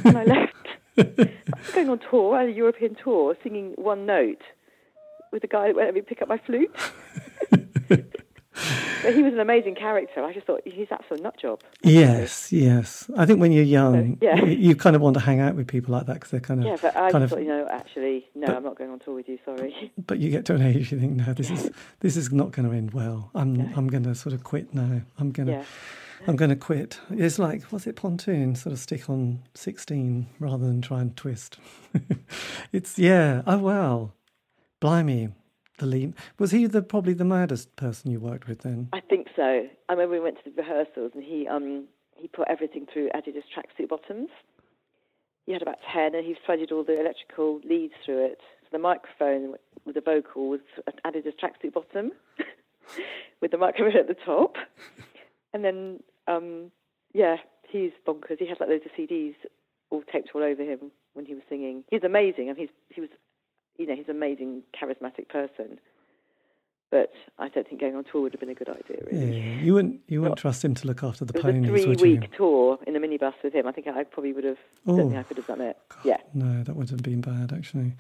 and 0.05 0.18
I 0.18 0.24
left. 0.24 0.68
I 0.97 1.60
was 1.60 1.72
going 1.76 1.89
on 1.89 1.99
tour, 2.10 2.36
I 2.36 2.41
had 2.41 2.49
a 2.49 2.53
European 2.53 2.95
tour, 2.95 3.36
singing 3.43 3.74
one 3.76 4.08
note 4.08 4.41
with 5.32 5.43
a 5.43 5.47
guy 5.47 5.68
that 5.68 5.76
went 5.76 5.88
let 5.88 5.93
me 5.93 6.01
pick 6.01 6.22
up 6.24 6.28
my 6.28 6.39
flute. 6.39 6.76
but 9.03 9.14
he 9.16 9.24
was 9.24 9.34
an 9.34 9.39
amazing 9.39 9.76
character. 9.76 10.24
I 10.24 10.34
just 10.34 10.45
thought 10.47 10.62
he's 10.66 10.88
absolute 10.91 11.22
nut 11.24 11.38
job. 11.39 11.62
Yes, 11.84 12.51
yes. 12.51 13.10
I 13.18 13.26
think 13.26 13.39
when 13.39 13.51
you're 13.51 13.64
young, 13.64 14.18
yeah. 14.22 14.43
you, 14.43 14.76
kind 14.76 14.95
of 14.95 15.01
want 15.01 15.14
to 15.16 15.20
hang 15.20 15.39
out 15.39 15.55
with 15.55 15.68
people 15.68 15.93
like 15.93 16.05
that 16.08 16.16
because 16.16 16.32
they're 16.32 16.39
kind 16.39 16.60
of, 16.62 16.66
Yeah, 16.66 16.78
but 16.82 16.95
I 16.95 17.12
kind 17.12 17.24
just 17.24 17.24
of 17.24 17.30
thought, 17.32 17.41
you 17.41 17.47
know, 17.47 17.68
actually, 17.70 18.28
no, 18.36 18.47
but- 18.47 18.55
I'm 18.58 18.64
not 18.64 18.78
going 18.78 18.89
on 18.91 18.99
tour 18.99 19.16
with 19.16 19.28
you. 19.30 19.38
Sorry. 19.45 19.91
but 20.08 20.20
you 20.20 20.30
get 20.30 20.45
to 20.45 20.55
an 20.55 20.62
age 20.62 20.91
you 20.91 20.99
think 20.99 21.14
no 21.14 21.34
this 21.34 21.49
is 21.49 21.70
this 21.99 22.16
is 22.18 22.32
not 22.32 22.51
going 22.51 22.68
to 22.70 22.76
end 22.76 22.93
well 22.93 23.30
i'm 23.36 23.74
i'm 23.76 23.88
going 23.88 24.03
to 24.03 24.14
sort 24.16 24.34
of 24.34 24.43
quit 24.43 24.74
now 24.74 25.01
i'm 25.20 25.32
going 25.32 25.47
to 25.47 25.53
Yeah. 25.53 25.64
i'm 26.28 26.36
going 26.36 26.49
to 26.49 26.55
quit 26.55 26.99
it's 27.10 27.38
like 27.39 27.64
what's 27.66 27.88
it 27.88 27.95
pontoon 27.95 28.55
sort 28.55 28.74
of 28.74 28.80
stick 28.80 29.10
on 29.10 29.43
16 29.53 30.28
rather 30.39 30.66
than 30.66 30.82
try 30.82 31.01
and 31.01 31.16
twist 31.16 31.58
it's 32.72 32.97
yeah 32.97 33.41
oh 33.47 33.58
well, 33.58 34.14
blimey 34.80 35.30
the 35.78 35.86
lead 35.86 36.14
was 36.38 36.52
he 36.52 36.66
the 36.66 36.82
probably 36.82 37.14
the 37.14 37.26
maddest 37.26 37.76
person 37.76 38.12
you 38.12 38.20
worked 38.20 38.48
with 38.48 38.60
then 38.60 38.90
I 38.94 39.00
think 39.00 39.28
so. 39.36 39.68
I 39.90 39.94
remember 39.94 40.14
we 40.14 40.20
went 40.20 40.38
to 40.44 40.50
the 40.50 40.62
rehearsals 40.62 41.12
and 41.14 41.24
he 41.24 41.48
um 41.48 41.86
he 42.16 42.28
put 42.28 42.48
everything 42.50 42.88
through 42.92 43.10
Adidas 43.16 43.44
tracksuit 43.56 43.90
bottoms. 43.90 44.30
He 45.46 45.54
had 45.54 45.62
about 45.62 45.78
ten 45.94 46.16
and 46.16 46.26
he 46.26 46.36
threaded 46.46 46.72
all 46.72 46.84
the 46.84 47.00
electrical 47.00 47.62
leads 47.64 47.94
through 48.06 48.26
it. 48.26 48.40
So 48.64 48.68
the 48.72 48.80
microphone 48.80 49.56
with 49.86 49.96
the 49.96 50.02
vocal 50.02 50.50
was 50.50 50.62
an 50.88 50.94
Adidas 51.06 51.34
tracksuit 51.42 51.74
bottom 51.74 52.12
with 53.42 53.52
the 53.52 53.58
microphone 53.58 53.98
at 53.98 54.08
the 54.08 54.16
top. 54.26 54.56
And 55.54 55.64
then 55.64 56.02
um 56.28 56.72
yeah, 57.14 57.38
he's 57.70 57.92
bonkers. 58.06 58.40
He 58.40 58.48
had 58.48 58.60
like 58.60 58.70
loads 58.70 58.86
of 58.86 58.92
CDs 58.98 59.36
all 59.90 60.04
taped 60.12 60.32
all 60.36 60.44
over 60.44 60.64
him 60.64 60.92
when 61.14 61.26
he 61.26 61.34
was 61.34 61.44
singing. 61.50 61.84
He's 61.90 62.04
amazing 62.04 62.50
and 62.50 62.58
he's 62.58 62.70
he 62.90 63.02
was 63.02 63.10
you 63.78 63.86
know, 63.88 63.96
he's 63.96 64.06
an 64.10 64.16
amazing 64.16 64.64
charismatic 64.80 65.30
person. 65.30 65.80
But 66.90 67.12
I 67.38 67.50
don't 67.50 67.68
think 67.68 67.82
going 67.82 67.96
on 67.98 68.06
tour 68.06 68.22
would 68.22 68.32
have 68.32 68.40
been 68.40 68.48
a 68.50 68.54
good 68.54 68.70
idea, 68.70 68.98
really. 69.12 69.38
yeah 69.42 69.62
you 69.62 69.74
wouldn't 69.74 70.00
you 70.08 70.22
wouldn't 70.22 70.40
trust 70.40 70.64
him 70.64 70.74
to 70.76 70.88
look 70.88 71.04
after 71.04 71.26
the 71.26 71.34
It 71.34 71.44
was 71.44 71.44
a 71.44 71.48
ponies 71.52 71.70
would 71.72 71.82
you 71.90 71.96
three-week 71.98 72.38
tour 72.38 72.80
in 72.88 72.96
a 72.96 73.00
minibus 73.00 73.34
with 73.44 73.54
him. 73.54 73.68
I 73.68 73.74
think 73.74 73.88
I 73.88 74.06
probably 74.06 74.32
would 74.32 74.46
have. 74.46 74.58
Don't 74.86 75.00
Oh. 75.00 75.10
think 75.10 75.18
I 75.20 75.24
could 75.24 75.36
have 75.38 75.48
done 75.48 75.60
it. 75.62 75.78
Yeah, 76.06 76.18
no 76.34 76.64
that 76.64 76.76
would 76.78 76.90
have 76.90 77.04
been 77.04 77.20
bad 77.22 77.52
actually 77.54 77.94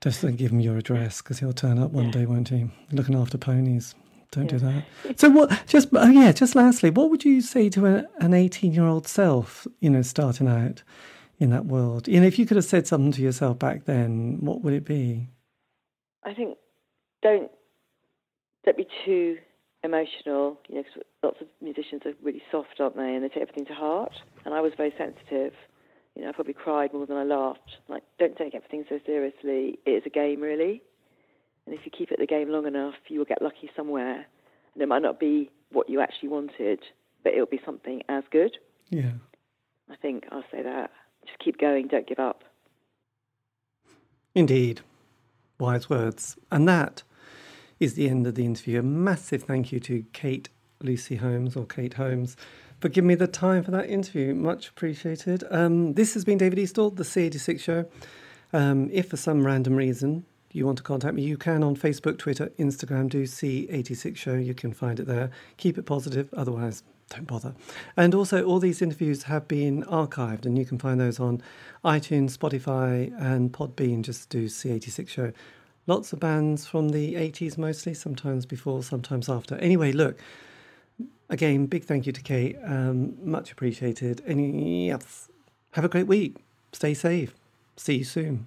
just 0.00 0.20
don't 0.22 0.34
give 0.36 0.50
him 0.50 0.60
your 0.60 0.76
address 0.76 1.22
because 1.22 1.38
he'll 1.38 1.52
turn 1.52 1.78
up 1.78 1.92
one 1.92 2.06
Yeah. 2.06 2.10
day 2.10 2.26
won't 2.26 2.48
he 2.48 2.66
looking 2.90 3.14
after 3.14 3.38
ponies 3.38 3.94
don't 4.32 4.48
do 4.48 4.58
that 4.58 4.84
So 5.20 5.30
what? 5.30 5.62
Just 5.68 5.88
oh 5.92 6.10
yeah. 6.10 6.32
Just 6.32 6.56
lastly, 6.56 6.90
what 6.90 7.10
would 7.10 7.24
you 7.24 7.40
say 7.40 7.68
to 7.70 7.86
a, 7.86 8.04
an 8.18 8.34
eighteen-year-old 8.34 9.06
self? 9.06 9.68
You 9.78 9.90
know, 9.90 10.02
starting 10.02 10.48
out 10.48 10.82
in 11.38 11.50
that 11.50 11.66
world. 11.66 12.08
You 12.08 12.20
know, 12.20 12.26
if 12.26 12.38
you 12.38 12.46
could 12.46 12.56
have 12.56 12.64
said 12.64 12.86
something 12.86 13.12
to 13.12 13.22
yourself 13.22 13.58
back 13.58 13.84
then, 13.84 14.38
what 14.40 14.62
would 14.62 14.74
it 14.74 14.84
be? 14.84 15.28
I 16.24 16.34
think 16.34 16.56
don't 17.22 17.50
don't 18.64 18.76
be 18.76 18.86
too 19.04 19.38
emotional. 19.82 20.58
You 20.68 20.76
know, 20.76 20.82
'cause 20.84 21.02
lots 21.22 21.40
of 21.40 21.48
musicians 21.60 22.02
are 22.06 22.14
really 22.22 22.42
soft, 22.50 22.80
aren't 22.80 22.96
they? 22.96 23.14
And 23.14 23.22
they 23.22 23.28
take 23.28 23.42
everything 23.42 23.66
to 23.66 23.74
heart. 23.74 24.22
And 24.44 24.54
I 24.54 24.60
was 24.60 24.72
very 24.74 24.92
sensitive. 24.96 25.54
You 26.14 26.22
know, 26.22 26.28
I 26.28 26.32
probably 26.32 26.54
cried 26.54 26.92
more 26.92 27.06
than 27.06 27.16
I 27.16 27.24
laughed. 27.24 27.78
Like, 27.88 28.04
don't 28.18 28.36
take 28.36 28.54
everything 28.54 28.86
so 28.88 28.98
seriously. 29.04 29.78
It 29.84 29.90
is 29.90 30.06
a 30.06 30.10
game, 30.10 30.40
really. 30.40 30.82
And 31.66 31.74
if 31.74 31.84
you 31.84 31.90
keep 31.90 32.12
it 32.12 32.18
the 32.18 32.26
game 32.26 32.48
long 32.50 32.66
enough, 32.66 32.94
you 33.08 33.18
will 33.18 33.26
get 33.26 33.42
lucky 33.42 33.70
somewhere. 33.74 34.26
And 34.74 34.82
it 34.82 34.86
might 34.86 35.02
not 35.02 35.18
be 35.18 35.50
what 35.70 35.90
you 35.90 36.00
actually 36.00 36.28
wanted, 36.28 36.80
but 37.22 37.32
it'll 37.34 37.46
be 37.46 37.60
something 37.64 38.02
as 38.08 38.24
good. 38.30 38.56
Yeah. 38.90 39.12
I 39.90 39.96
think 39.96 40.26
I'll 40.30 40.44
say 40.50 40.62
that. 40.62 40.90
Just 41.26 41.38
keep 41.38 41.58
going. 41.58 41.88
Don't 41.88 42.06
give 42.06 42.18
up. 42.18 42.44
Indeed. 44.34 44.80
Wise 45.58 45.88
words. 45.88 46.36
And 46.50 46.68
that 46.68 47.02
is 47.80 47.94
the 47.94 48.08
end 48.08 48.26
of 48.26 48.34
the 48.34 48.44
interview. 48.44 48.80
A 48.80 48.82
massive 48.82 49.44
thank 49.44 49.72
you 49.72 49.80
to 49.80 50.04
Kate 50.12 50.48
Lucy 50.82 51.16
Holmes 51.16 51.56
or 51.56 51.66
Kate 51.66 51.94
Holmes 51.94 52.36
for 52.80 52.88
giving 52.88 53.08
me 53.08 53.14
the 53.14 53.26
time 53.26 53.62
for 53.62 53.70
that 53.70 53.88
interview. 53.88 54.34
Much 54.34 54.68
appreciated. 54.68 55.44
Um, 55.50 55.94
this 55.94 56.14
has 56.14 56.24
been 56.24 56.38
David 56.38 56.58
Eastaugh, 56.58 56.94
the 56.94 57.04
C86 57.04 57.60
Show. 57.60 57.86
Um, 58.52 58.88
if 58.92 59.08
for 59.08 59.16
some 59.16 59.46
random 59.46 59.74
reason 59.74 60.24
you 60.52 60.66
want 60.66 60.78
to 60.78 60.84
contact 60.84 61.14
me, 61.14 61.22
you 61.22 61.36
can 61.36 61.62
on 61.62 61.76
Facebook, 61.76 62.18
Twitter, 62.18 62.50
Instagram, 62.58 63.08
do 63.08 63.24
C86 63.24 64.16
Show. 64.16 64.34
You 64.34 64.54
can 64.54 64.72
find 64.72 65.00
it 65.00 65.06
there. 65.06 65.30
Keep 65.56 65.78
it 65.78 65.86
positive, 65.86 66.28
otherwise, 66.34 66.82
don't 67.14 67.26
bother. 67.26 67.54
And 67.96 68.14
also, 68.14 68.44
all 68.44 68.58
these 68.58 68.82
interviews 68.82 69.24
have 69.24 69.46
been 69.48 69.82
archived, 69.84 70.46
and 70.46 70.58
you 70.58 70.64
can 70.64 70.78
find 70.78 71.00
those 71.00 71.20
on 71.20 71.42
iTunes, 71.84 72.36
Spotify, 72.36 73.12
and 73.20 73.52
Podbean. 73.52 74.02
Just 74.02 74.28
do 74.28 74.46
C86 74.46 75.08
Show. 75.08 75.32
Lots 75.86 76.12
of 76.12 76.20
bands 76.20 76.66
from 76.66 76.90
the 76.90 77.14
80s 77.14 77.58
mostly, 77.58 77.94
sometimes 77.94 78.46
before, 78.46 78.82
sometimes 78.82 79.28
after. 79.28 79.56
Anyway, 79.56 79.92
look, 79.92 80.18
again, 81.28 81.66
big 81.66 81.84
thank 81.84 82.06
you 82.06 82.12
to 82.12 82.22
Kate. 82.22 82.56
Um, 82.64 83.14
much 83.22 83.52
appreciated. 83.52 84.22
And 84.26 84.86
yes, 84.86 85.28
have 85.72 85.84
a 85.84 85.88
great 85.88 86.06
week. 86.06 86.36
Stay 86.72 86.94
safe. 86.94 87.34
See 87.76 87.98
you 87.98 88.04
soon. 88.04 88.46